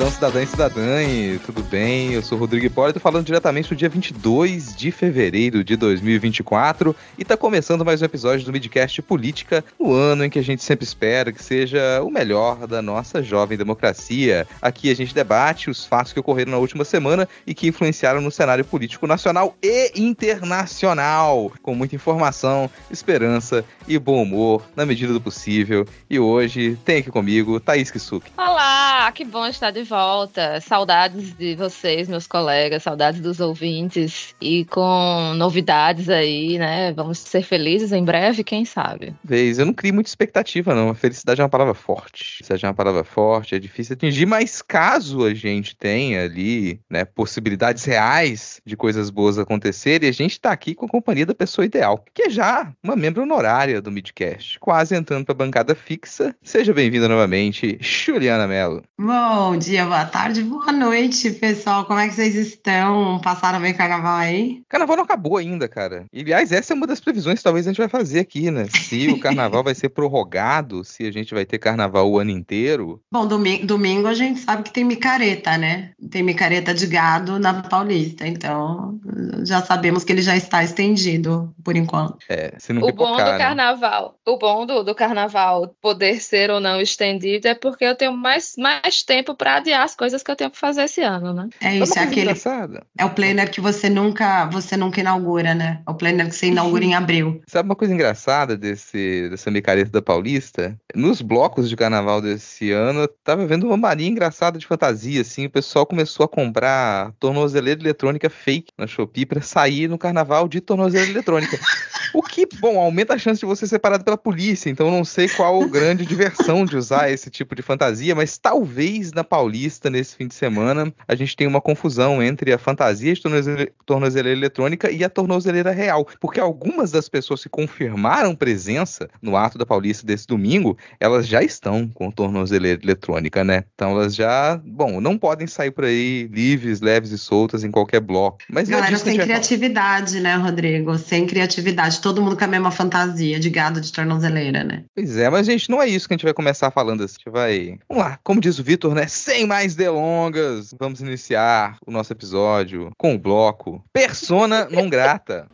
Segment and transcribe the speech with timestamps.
[0.00, 2.14] Cidadão, cidadã e cidadã, tudo bem?
[2.14, 7.24] Eu sou o Rodrigo Hipólito, falando diretamente do dia 22 de fevereiro de 2024 e
[7.24, 10.84] tá começando mais um episódio do Midcast Política, no ano em que a gente sempre
[10.84, 14.46] espera que seja o melhor da nossa jovem democracia.
[14.62, 18.30] Aqui a gente debate os fatos que ocorreram na última semana e que influenciaram no
[18.30, 25.20] cenário político nacional e internacional, com muita informação, esperança e bom humor na medida do
[25.20, 25.86] possível.
[26.08, 28.32] E hoje tem aqui comigo Thaís Kisuki.
[28.38, 28.80] Olá!
[29.10, 30.60] que bom estar de volta.
[30.60, 36.92] Saudades de vocês, meus colegas, saudades dos ouvintes e com novidades aí, né?
[36.92, 39.12] Vamos ser felizes em breve, quem sabe.
[39.22, 40.90] Vez, eu não crio muita expectativa, não.
[40.90, 42.36] A felicidade é uma palavra forte.
[42.36, 47.04] Felicidade é uma palavra forte, é difícil atingir, mas caso a gente tenha ali, né,
[47.04, 51.64] possibilidades reais de coisas boas acontecerem, a gente tá aqui com a companhia da pessoa
[51.64, 56.34] ideal, que é já uma membro honorária do Midcast, quase entrando pra bancada fixa.
[56.42, 58.84] Seja bem-vinda novamente, Juliana Mello.
[58.96, 61.84] Bom dia, boa tarde, boa noite, pessoal.
[61.84, 63.18] Como é que vocês estão?
[63.20, 64.62] Passaram bem carnaval aí?
[64.68, 66.04] Carnaval não acabou ainda, cara.
[66.12, 68.66] E, aliás, essa é uma das previsões que talvez a gente vai fazer aqui, né?
[68.68, 73.00] Se o carnaval vai ser prorrogado, se a gente vai ter carnaval o ano inteiro.
[73.12, 75.92] Bom, domingo, domingo a gente sabe que tem micareta, né?
[76.10, 78.98] Tem micareta de gado na Paulista, então
[79.44, 82.18] já sabemos que ele já está estendido por enquanto.
[82.28, 83.38] É, se não o pipocar, bom do né?
[83.38, 88.12] carnaval, o bom do, do carnaval poder ser ou não estendido é porque eu tenho
[88.12, 91.48] mais, mais tempo para adiar as coisas que eu tenho que fazer esse ano, né?
[91.60, 92.22] É Uma isso, é aquele.
[92.22, 92.84] engraçada.
[92.98, 95.82] É o planner que você nunca, você nunca inaugura, né?
[95.86, 97.40] É o planner que você inaugura em abril.
[97.46, 100.76] Sabe uma coisa engraçada desse, dessa micareta da Paulista?
[100.94, 105.46] Nos blocos de carnaval desse ano, eu tava vendo uma marinha engraçada de fantasia, assim.
[105.46, 110.60] O pessoal começou a comprar tornozeleira eletrônica fake na Shopee pra sair no carnaval de
[110.60, 111.58] tornozeleira eletrônica.
[112.12, 114.68] O que, bom, aumenta a chance de você ser parado pela polícia.
[114.68, 119.12] Então eu não sei qual grande diversão de usar esse tipo de fantasia, mas talvez
[119.12, 119.49] na Paulista,
[119.90, 124.38] nesse fim de semana, a gente tenha uma confusão entre a fantasia de tornozele- tornozeleira
[124.38, 126.06] eletrônica e a tornozeleira real.
[126.20, 131.42] Porque algumas das pessoas que confirmaram presença no ato da Paulista desse domingo, elas já
[131.42, 133.64] estão com tornozeleira eletrônica, né?
[133.74, 138.00] Então elas já, bom, não podem sair por aí livres, leves e soltas em qualquer
[138.00, 138.38] bloco.
[138.48, 140.96] Mas Galera sem criatividade, né, Rodrigo?
[140.98, 142.00] Sem criatividade.
[142.00, 144.84] Todo mundo com a mesma fantasia de gado de tornozeleira, né?
[144.94, 147.02] Pois é, mas gente, não é isso que a gente vai começar falando.
[147.02, 147.78] A gente vai.
[147.88, 149.06] Vamos lá, como diz o Vitor, né?
[149.06, 155.48] Sem mais delongas, vamos iniciar o nosso episódio com o bloco Persona non grata.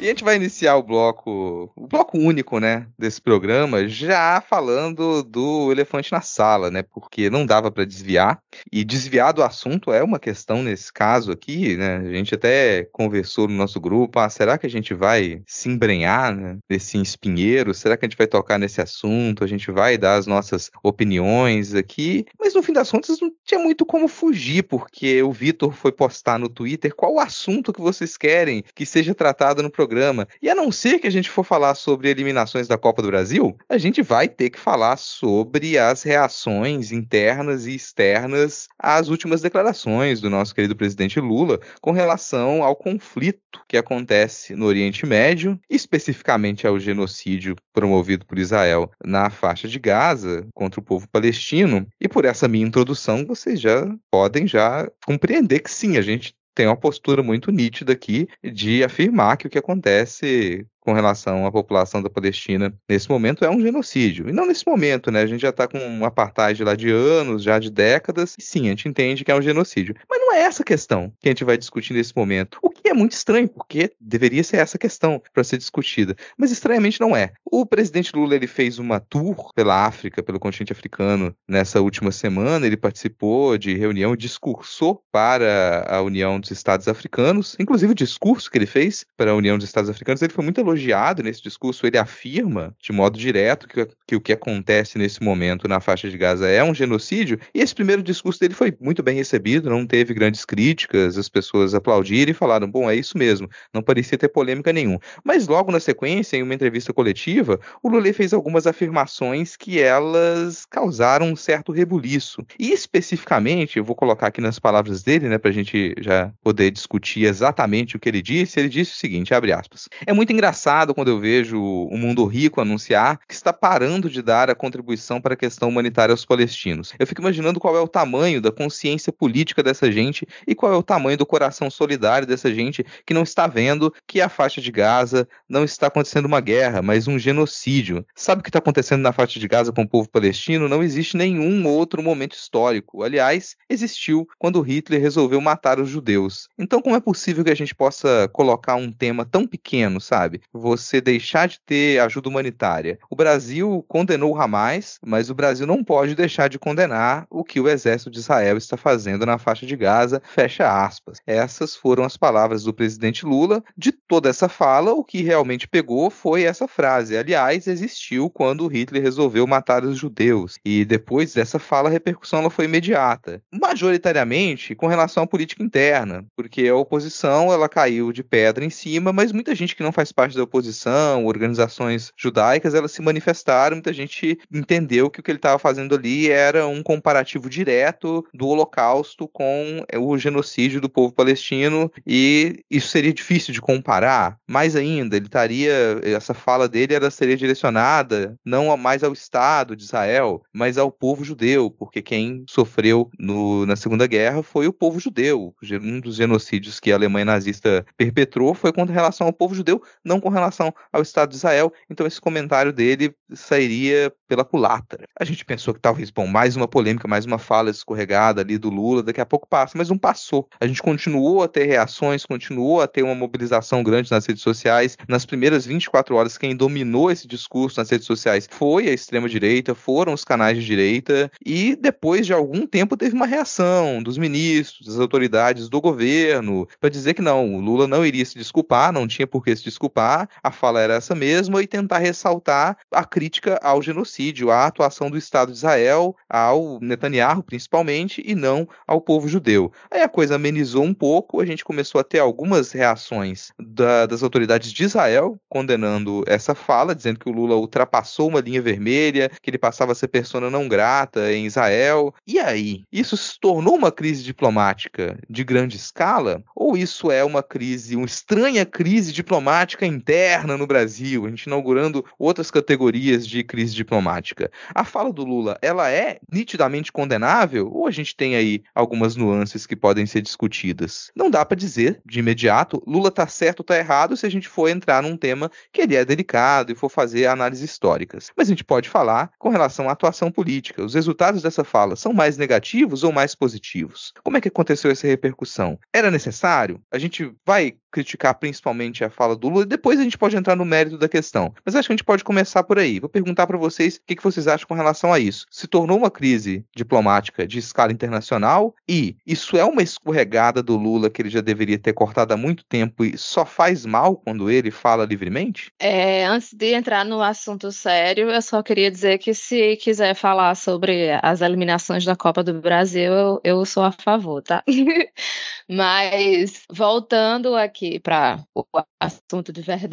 [0.00, 5.24] E a gente vai iniciar o bloco, o bloco único, né, desse programa, já falando
[5.24, 8.40] do elefante na sala, né, porque não dava para desviar.
[8.70, 11.96] E desviar do assunto é uma questão nesse caso aqui, né?
[11.96, 16.34] A gente até conversou no nosso grupo, ah, será que a gente vai se embrenhar
[16.34, 17.74] né, nesse espinheiro?
[17.74, 19.42] Será que a gente vai tocar nesse assunto?
[19.42, 22.24] A gente vai dar as nossas opiniões aqui?
[22.38, 26.38] Mas no fim das contas não tinha muito como fugir, porque o Vitor foi postar
[26.38, 30.28] no Twitter qual o assunto que vocês querem que seja tratado no programa.
[30.42, 33.56] E a não ser que a gente for falar sobre eliminações da Copa do Brasil,
[33.66, 40.20] a gente vai ter que falar sobre as reações internas e externas às últimas declarações
[40.20, 46.66] do nosso querido presidente Lula com relação ao conflito que acontece no Oriente Médio, especificamente
[46.66, 51.86] ao genocídio promovido por Israel na faixa de Gaza contra o povo palestino.
[51.98, 56.66] E por essa minha introdução, vocês já podem já compreender que sim, a gente tem
[56.66, 62.02] uma postura muito nítida aqui de afirmar que o que acontece com relação à população
[62.02, 64.26] da Palestina nesse momento é um genocídio.
[64.26, 65.20] E não nesse momento, né?
[65.20, 68.68] A gente já está com um apartheid lá de anos, já de décadas, e sim,
[68.68, 69.94] a gente entende que é um genocídio.
[70.08, 72.58] Mas não é essa questão que a gente vai discutir nesse momento.
[72.62, 76.16] O que é muito estranho, porque deveria ser essa questão para ser discutida.
[76.38, 77.32] Mas estranhamente não é.
[77.44, 82.66] O presidente Lula ele fez uma tour pela África, pelo continente africano, nessa última semana.
[82.66, 87.56] Ele participou de reunião, discursou para a União dos Estados Africanos.
[87.60, 90.58] Inclusive, o discurso que ele fez para a União dos Estados Africanos, ele foi muito
[90.58, 90.77] elogiado
[91.22, 91.86] nesse discurso.
[91.86, 96.16] Ele afirma, de modo direto, que, que o que acontece nesse momento na faixa de
[96.18, 97.38] Gaza é um genocídio.
[97.54, 101.74] E esse primeiro discurso dele foi muito bem recebido, não teve grandes críticas, as pessoas
[101.74, 105.00] aplaudiram e falaram: bom, é isso mesmo, não parecia ter polêmica nenhuma.
[105.24, 110.64] Mas logo na sequência, em uma entrevista coletiva, o Lula fez algumas afirmações que elas
[110.64, 112.44] causaram um certo rebuliço.
[112.58, 117.24] E especificamente, eu vou colocar aqui nas palavras dele, né, pra gente já poder discutir
[117.24, 118.58] exatamente o que ele disse.
[118.58, 122.60] Ele disse o seguinte, abre aspas: "É muito engraçado quando eu vejo o mundo rico
[122.60, 126.92] anunciar que está parando de dar a contribuição para a questão humanitária aos palestinos.
[126.98, 130.76] Eu fico imaginando qual é o tamanho da consciência política dessa gente e qual é
[130.76, 134.70] o tamanho do coração solidário dessa gente que não está vendo que a faixa de
[134.70, 138.04] Gaza não está acontecendo uma guerra, mas um genocídio.
[138.14, 140.68] Sabe o que está acontecendo na faixa de Gaza com o povo palestino?
[140.68, 143.02] Não existe nenhum outro momento histórico.
[143.02, 146.46] Aliás, existiu quando Hitler resolveu matar os judeus.
[146.58, 150.42] Então, como é possível que a gente possa colocar um tema tão pequeno, sabe?
[150.52, 152.98] Você deixar de ter ajuda humanitária.
[153.10, 157.60] O Brasil condenou o Hamas, mas o Brasil não pode deixar de condenar o que
[157.60, 160.22] o exército de Israel está fazendo na faixa de Gaza.
[160.24, 161.18] Fecha aspas.
[161.26, 163.62] Essas foram as palavras do presidente Lula.
[163.76, 167.16] De toda essa fala, o que realmente pegou foi essa frase.
[167.16, 170.58] Aliás, existiu quando Hitler resolveu matar os judeus.
[170.64, 173.42] E depois dessa fala, a repercussão ela foi imediata.
[173.52, 179.12] Majoritariamente com relação à política interna, porque a oposição ela caiu de pedra em cima,
[179.12, 183.92] mas muita gente que não faz parte da oposição, organizações judaicas, elas se manifestaram, muita
[183.92, 189.28] gente entendeu que o que ele estava fazendo ali era um comparativo direto do Holocausto
[189.28, 194.38] com o genocídio do povo palestino e isso seria difícil de comparar.
[194.48, 199.82] Mais ainda, ele estaria essa fala dele era seria direcionada não mais ao Estado de
[199.82, 205.00] Israel, mas ao povo judeu, porque quem sofreu no, na Segunda Guerra foi o povo
[205.00, 205.54] judeu.
[205.82, 210.20] Um dos genocídios que a Alemanha nazista perpetrou foi com relação ao povo judeu, não
[210.28, 211.72] com relação ao Estado de Israel.
[211.88, 215.06] Então esse comentário dele sairia pela culatra.
[215.18, 218.68] A gente pensou que talvez, bom, mais uma polêmica, mais uma fala escorregada ali do
[218.68, 220.46] Lula, daqui a pouco passa, mas não passou.
[220.60, 224.96] A gente continuou a ter reações, continuou a ter uma mobilização grande nas redes sociais.
[225.08, 230.12] Nas primeiras 24 horas, quem dominou esse discurso nas redes sociais foi a extrema-direita, foram
[230.12, 234.98] os canais de direita, e depois de algum tempo teve uma reação dos ministros, das
[234.98, 239.26] autoridades do governo, para dizer que não, o Lula não iria se desculpar, não tinha
[239.26, 243.82] por que se desculpar, a fala era essa mesma, e tentar ressaltar a crítica ao
[243.82, 249.70] genocídio, à atuação do Estado de Israel, ao Netanyahu principalmente, e não ao povo judeu.
[249.90, 254.22] Aí a coisa amenizou um pouco, a gente começou a ter algumas reações da, das
[254.22, 259.50] autoridades de Israel condenando essa fala, dizendo que o Lula ultrapassou uma linha vermelha, que
[259.50, 262.14] ele passava a ser persona não grata em Israel.
[262.26, 262.84] E aí?
[262.92, 266.42] Isso se tornou uma crise diplomática de grande escala?
[266.54, 272.02] Ou isso é uma crise, uma estranha crise diplomática interna no Brasil, a gente inaugurando
[272.18, 274.50] outras categorias de crise diplomática?
[274.74, 279.66] A fala do Lula, ela é nitidamente condenável ou a gente tem aí algumas nuances
[279.66, 281.10] que podem ser discutidas?
[281.14, 284.48] Não dá para dizer de imediato, Lula tá certo ou tá errado se a gente
[284.48, 288.30] for entrar num tema que ele é delicado e for fazer análises históricas.
[288.34, 290.82] Mas a gente pode falar com relação à atuação política.
[290.82, 294.14] Os resultados dessa fala são mais negativos ou mais positivos?
[294.24, 295.78] Como é que aconteceu essa repercussão?
[295.92, 296.80] Era necessário?
[296.90, 300.56] A gente vai criticar principalmente a fala do Lula, e depois a gente pode entrar
[300.56, 301.54] no mérito da questão.
[301.64, 303.00] Mas acho que a gente pode começar por aí.
[303.00, 305.46] Vou perguntar para vocês o que, que vocês acham com relação a isso.
[305.50, 311.10] Se tornou uma crise diplomática de escala internacional e isso é uma escorregada do Lula
[311.10, 314.70] que ele já deveria ter cortado há muito tempo e só faz mal quando ele
[314.70, 315.72] fala livremente?
[315.78, 320.54] É, antes de entrar no assunto sério, eu só queria dizer que se quiser falar
[320.54, 324.62] sobre as eliminações da Copa do Brasil, eu, eu sou a favor, tá?
[325.68, 328.64] Mas voltando aqui para o
[328.98, 329.87] assunto de verdade,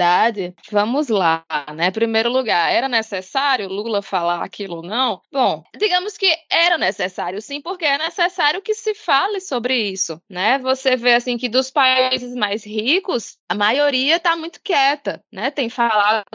[0.72, 1.46] vamos lá,
[1.76, 1.92] né?
[1.92, 5.22] Primeiro lugar, era necessário Lula falar aquilo ou não?
[5.32, 10.60] Bom, digamos que era necessário, sim, porque é necessário que se fale sobre isso, né?
[10.60, 15.52] Você vê assim que dos países mais ricos, a maioria está muito quieta, né?
[15.52, 16.26] Tem falado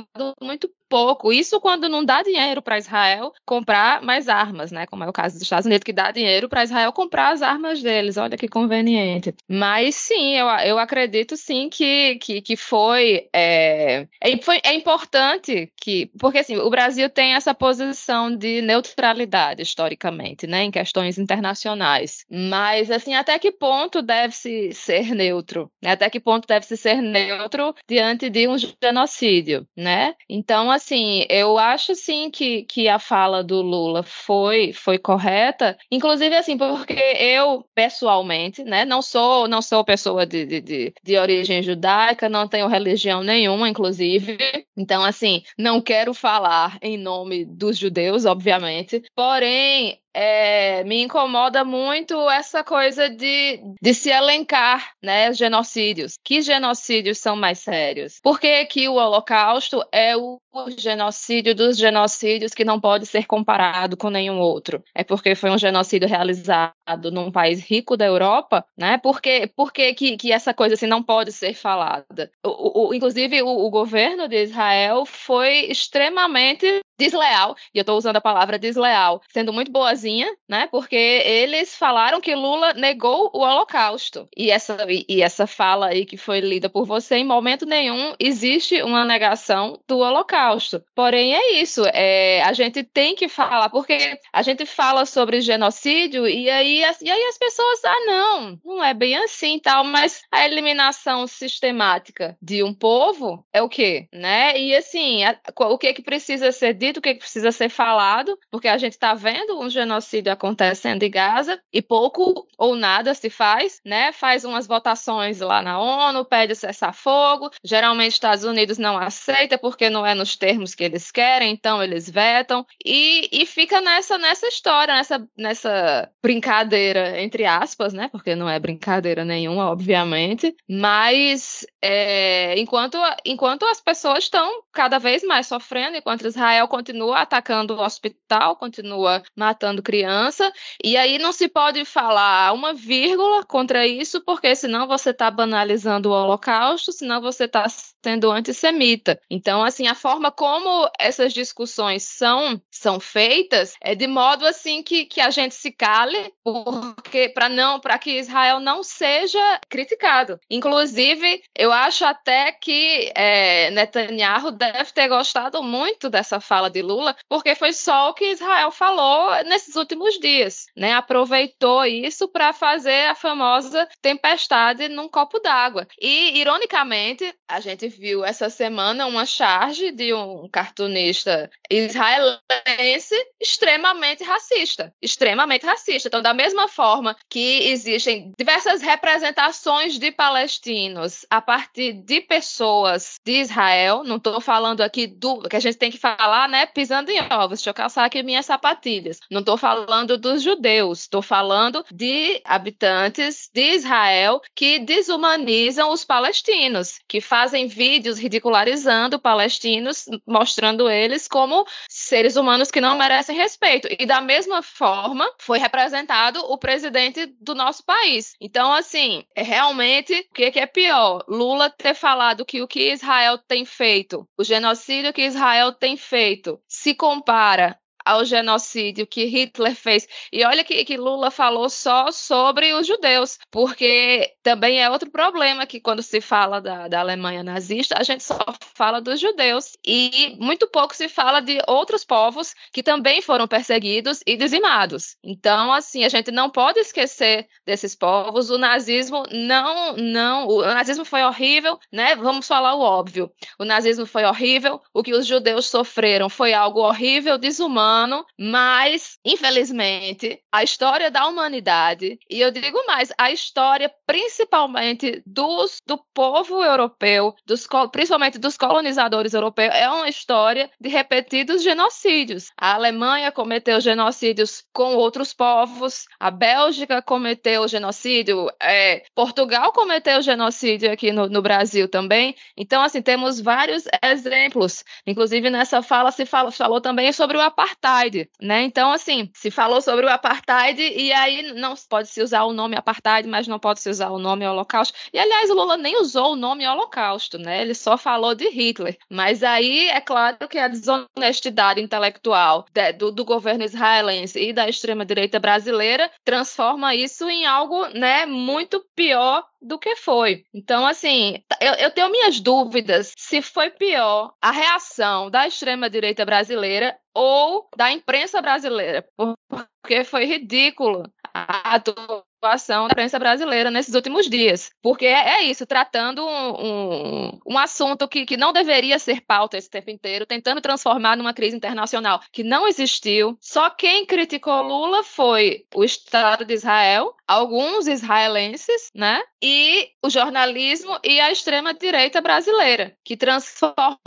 [0.42, 1.32] muito pouco.
[1.32, 4.87] Isso quando não dá dinheiro para Israel comprar mais armas, né?
[4.87, 7.80] Como é o caso dos Estados Unidos, que dá dinheiro para Israel comprar as armas
[7.80, 8.16] deles.
[8.16, 9.32] Olha que conveniente.
[9.49, 14.61] Mas sim, eu, eu acredito sim que, que, que foi, é, é, foi.
[14.64, 16.11] É importante que.
[16.18, 20.64] Porque assim, o Brasil tem essa posição de neutralidade historicamente, né?
[20.64, 22.25] Em questões internacionais.
[22.28, 25.70] Mas assim, até que ponto deve-se ser neutro?
[25.80, 25.92] Né?
[25.92, 30.14] Até que ponto deve-se ser neutro diante de um genocídio, né?
[30.28, 36.34] Então, assim, eu acho sim que, que a fala do Lula foi, foi correta, inclusive
[36.34, 41.62] assim, porque eu, pessoalmente, né, não sou, não sou pessoa de, de, de, de origem
[41.62, 44.38] judaica, não tenho religião nenhuma, inclusive.
[44.76, 49.02] Então, assim, não quero falar em nome dos judeus, obviamente.
[49.14, 56.14] Porém, é, me incomoda muito essa coisa de, de se elencar, né, genocídios.
[56.24, 58.20] Que genocídios são mais sérios?
[58.22, 60.40] Por que, que o Holocausto é o
[60.76, 64.82] genocídio dos genocídios que não pode ser comparado com nenhum outro?
[64.94, 68.98] É porque foi um genocídio realizado num país rico da Europa, né?
[68.98, 72.30] Por que, por que, que, que essa coisa assim não pode ser falada?
[72.44, 78.16] O, o, inclusive, o, o governo de Israel foi extremamente desleal, e eu estou usando
[78.16, 80.66] a palavra desleal, sendo muito boazinha, né?
[80.71, 84.28] Porque eles falaram que Lula negou o Holocausto.
[84.37, 88.83] E essa, e, essa fala aí que foi lida por você, em momento nenhum existe
[88.83, 90.83] uma negação do Holocausto.
[90.95, 91.83] Porém, é isso.
[91.92, 97.11] É, a gente tem que falar, porque a gente fala sobre genocídio e aí, e
[97.11, 102.62] aí as pessoas, ah, não, não é bem assim tal, mas a eliminação sistemática de
[102.62, 104.09] um povo é o quê?
[104.12, 104.59] Né?
[104.59, 106.99] E assim, a, o que, é que precisa ser dito?
[106.99, 109.89] o que precisa ser falado, porque a gente está vendo um genocídio
[110.30, 114.12] acontecendo em Gaza e pouco ou nada se faz, né?
[114.12, 117.50] Faz umas votações lá na ONU, pede cessar fogo.
[117.64, 122.09] Geralmente Estados Unidos não aceita porque não é nos termos que eles querem, então eles
[122.09, 128.09] vetam e, e fica nessa nessa história, nessa nessa brincadeira entre aspas, né?
[128.11, 135.22] Porque não é brincadeira nenhuma, obviamente, mas é, enquanto enquanto as pessoas estão cada vez
[135.22, 141.49] mais sofrendo, enquanto Israel continua atacando o hospital, continua matando criança, e aí não se
[141.49, 147.44] pode falar uma vírgula contra isso, porque senão você está banalizando o Holocausto, senão você
[147.44, 149.20] está sendo antissemita.
[149.30, 155.04] Então, assim, a forma como essas discussões são, são feitas é de modo assim que,
[155.04, 160.38] que a gente se cale, porque para não, para que Israel não seja criticado.
[160.50, 167.16] Inclusive, eu acho até que é, Netanyahu deve ter gostado muito dessa fala de Lula,
[167.28, 170.92] porque foi só o que Israel falou nesses últimos dias, né?
[170.92, 175.86] Aproveitou isso para fazer a famosa tempestade num copo d'água.
[176.00, 184.92] E, ironicamente, a gente viu essa semana uma charge de um cartunista israelense extremamente racista,
[185.00, 186.08] extremamente racista.
[186.08, 193.40] Então, da mesma forma que existem diversas representações de palestinos a partir de pessoas de
[193.40, 196.66] Israel, não estou falando aqui do que a gente tem que falar, né?
[196.66, 197.60] Pisando em ovos.
[197.60, 199.20] Deixa eu calçar aqui minhas sapatilhas.
[199.30, 206.98] Não estou falando dos judeus, estou falando de habitantes de Israel que desumanizam os palestinos,
[207.06, 213.88] que fazem vídeos ridicularizando palestinos, mostrando eles como seres humanos que não merecem respeito.
[213.98, 218.34] E da mesma forma foi representado o presidente do nosso país.
[218.40, 221.24] Então, assim, é realmente o que é pior?
[221.28, 226.61] Lula ter falado que o que Israel tem feito, o genocídio que Israel tem feito,
[226.69, 230.07] se compara ao genocídio que Hitler fez.
[230.33, 235.66] E olha que, que, Lula falou só sobre os judeus, porque também é outro problema
[235.66, 238.38] que quando se fala da, da Alemanha nazista, a gente só
[238.75, 244.21] fala dos judeus e muito pouco se fala de outros povos que também foram perseguidos
[244.26, 245.16] e dizimados.
[245.23, 248.50] Então, assim, a gente não pode esquecer desses povos.
[248.50, 252.16] O nazismo não, não, o nazismo foi horrível, né?
[252.16, 253.30] Vamos falar o óbvio.
[253.59, 259.18] O nazismo foi horrível, o que os judeus sofreram foi algo horrível, desumano humano, mas,
[259.25, 266.62] infelizmente, a história da humanidade, e eu digo mais, a história principalmente dos, do povo
[266.62, 272.50] europeu, dos, principalmente dos colonizadores europeus, é uma história de repetidos genocídios.
[272.56, 280.92] A Alemanha cometeu genocídios com outros povos, a Bélgica cometeu genocídio, é, Portugal cometeu genocídio
[280.92, 282.35] aqui no, no Brasil também.
[282.56, 284.85] Então, assim, temos vários exemplos.
[285.06, 288.62] Inclusive, nessa fala se fala, falou também sobre o apartheid apartheid, né?
[288.62, 292.76] Então, assim, se falou sobre o apartheid e aí não pode se usar o nome
[292.76, 294.96] apartheid, mas não pode se usar o nome holocausto.
[295.12, 297.62] E, aliás, o Lula nem usou o nome holocausto, né?
[297.62, 298.99] Ele só falou de Hitler.
[299.08, 304.68] Mas aí é claro que a desonestidade intelectual de, do, do governo israelense e da
[304.68, 310.44] extrema-direita brasileira transforma isso em algo, né, muito pior do que foi.
[310.54, 316.96] Então, assim, eu, eu tenho minhas dúvidas se foi pior a reação da extrema-direita brasileira
[317.14, 321.02] ou da imprensa brasileira, porque foi ridículo
[321.34, 324.70] a atuação da imprensa brasileira nesses últimos dias.
[324.82, 329.59] Porque é, é isso, tratando um, um, um, assunto que, que não deveria ser pauta
[329.59, 333.37] esse tempo inteiro, tentando transformar numa crise internacional que não existiu.
[333.40, 339.23] Só quem criticou Lula foi o Estado de Israel, alguns israelenses, né?
[339.42, 344.00] E o jornalismo e a extrema-direita brasileira, que transformaram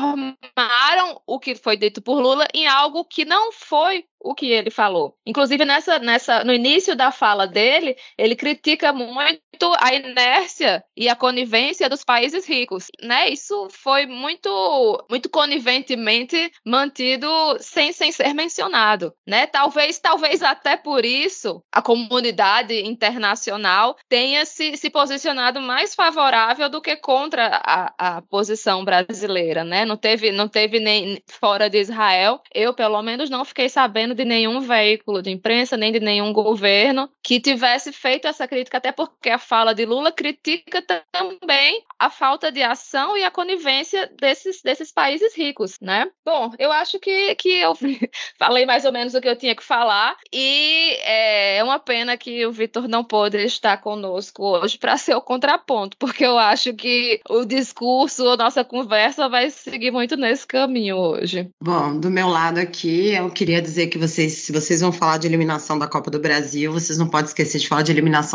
[1.25, 5.15] o que foi dito por Lula em algo que não foi o que ele falou.
[5.25, 9.41] Inclusive, nessa, nessa, no início da fala dele, ele critica muito
[9.79, 12.87] a inércia e a conivência dos países ricos.
[13.01, 13.29] Né?
[13.29, 17.27] Isso foi muito, muito coniventemente mantido
[17.59, 19.13] sem, sem ser mencionado.
[19.27, 19.45] Né?
[19.45, 26.81] Talvez, talvez até por isso a comunidade internacional tenha se, se posicionado mais favorável do
[26.81, 29.65] que contra a, a posição brasileira.
[29.65, 29.83] Né?
[29.83, 32.41] Não teve, não teve nem fora de Israel.
[32.53, 37.09] Eu, pelo menos, não fiquei sabendo de nenhum veículo de imprensa, nem de nenhum governo
[37.21, 42.51] que tivesse feito essa crítica, até porque a fala de Lula critica também a falta
[42.51, 46.07] de ação e a conivência desses, desses países ricos, né?
[46.25, 47.73] Bom, eu acho que, que eu
[48.37, 52.17] falei mais ou menos o que eu tinha que falar e é, é uma pena
[52.17, 56.73] que o Vitor não pôde estar conosco hoje para ser o contraponto, porque eu acho
[56.73, 61.49] que o discurso, a nossa conversa vai seguir muito nesse caminho hoje.
[61.61, 65.27] Bom, do meu lado aqui, eu queria dizer que vocês, se vocês vão falar de
[65.27, 67.91] eliminação da Copa do Brasil, vocês não podem esquecer de falar de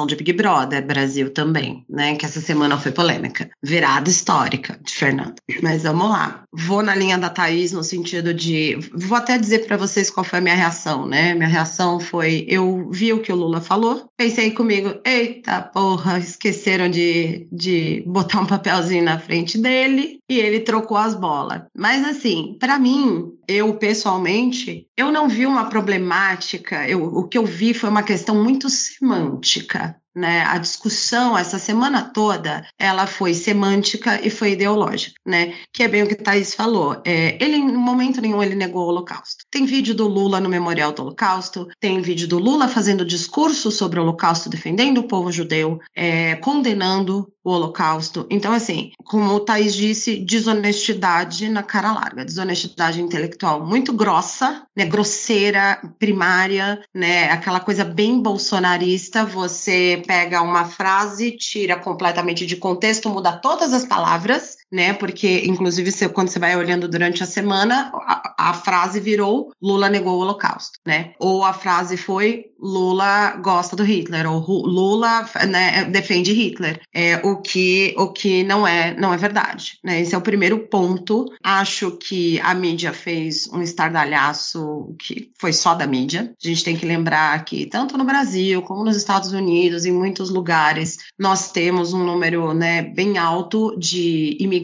[0.06, 2.14] de Big Brother Brasil também, né?
[2.16, 3.50] Que essa semana foi polêmica.
[3.62, 5.34] Virada histórica de Fernando.
[5.62, 6.42] Mas vamos lá.
[6.52, 8.78] Vou na linha da Thaís no sentido de.
[8.92, 11.34] Vou até dizer para vocês qual foi a minha reação, né?
[11.34, 16.90] Minha reação foi: eu vi o que o Lula falou, pensei comigo, eita porra, esqueceram
[16.90, 21.62] de, de botar um papelzinho na frente dele e ele trocou as bolas.
[21.76, 27.46] Mas assim, para mim, eu pessoalmente, eu não vi uma problemática, eu, o que eu
[27.46, 30.42] vi foi uma questão muito semântica prática né?
[30.42, 35.54] A discussão essa semana toda, ela foi semântica e foi ideológica, né?
[35.72, 37.00] Que é bem o que Thaís falou.
[37.04, 39.44] É, ele, em momento nenhum, ele negou o Holocausto.
[39.48, 44.00] Tem vídeo do Lula no Memorial do Holocausto, tem vídeo do Lula fazendo discurso sobre
[44.00, 48.26] o Holocausto, defendendo o povo judeu, é, condenando o Holocausto.
[48.28, 54.84] Então, assim, como o Thaís disse, desonestidade na cara larga, desonestidade intelectual muito grossa, né,
[54.84, 63.10] grosseira, primária, né, aquela coisa bem bolsonarista, você pega uma frase, tira completamente de contexto,
[63.10, 67.90] muda todas as palavras, né, porque inclusive você, quando você vai olhando durante a semana,
[67.94, 73.76] a, a frase virou Lula negou o Holocausto, né, ou a frase foi Lula gosta
[73.76, 76.80] do Hitler, ou Lula né, defende Hitler.
[76.92, 79.78] É, o que, o que não é não é verdade.
[79.84, 80.00] Né?
[80.00, 81.26] Esse é o primeiro ponto.
[81.42, 86.32] Acho que a mídia fez um estardalhaço que foi só da mídia.
[86.42, 90.30] A gente tem que lembrar que tanto no Brasil como nos Estados Unidos, em muitos
[90.30, 94.57] lugares, nós temos um número né, bem alto de imigrantes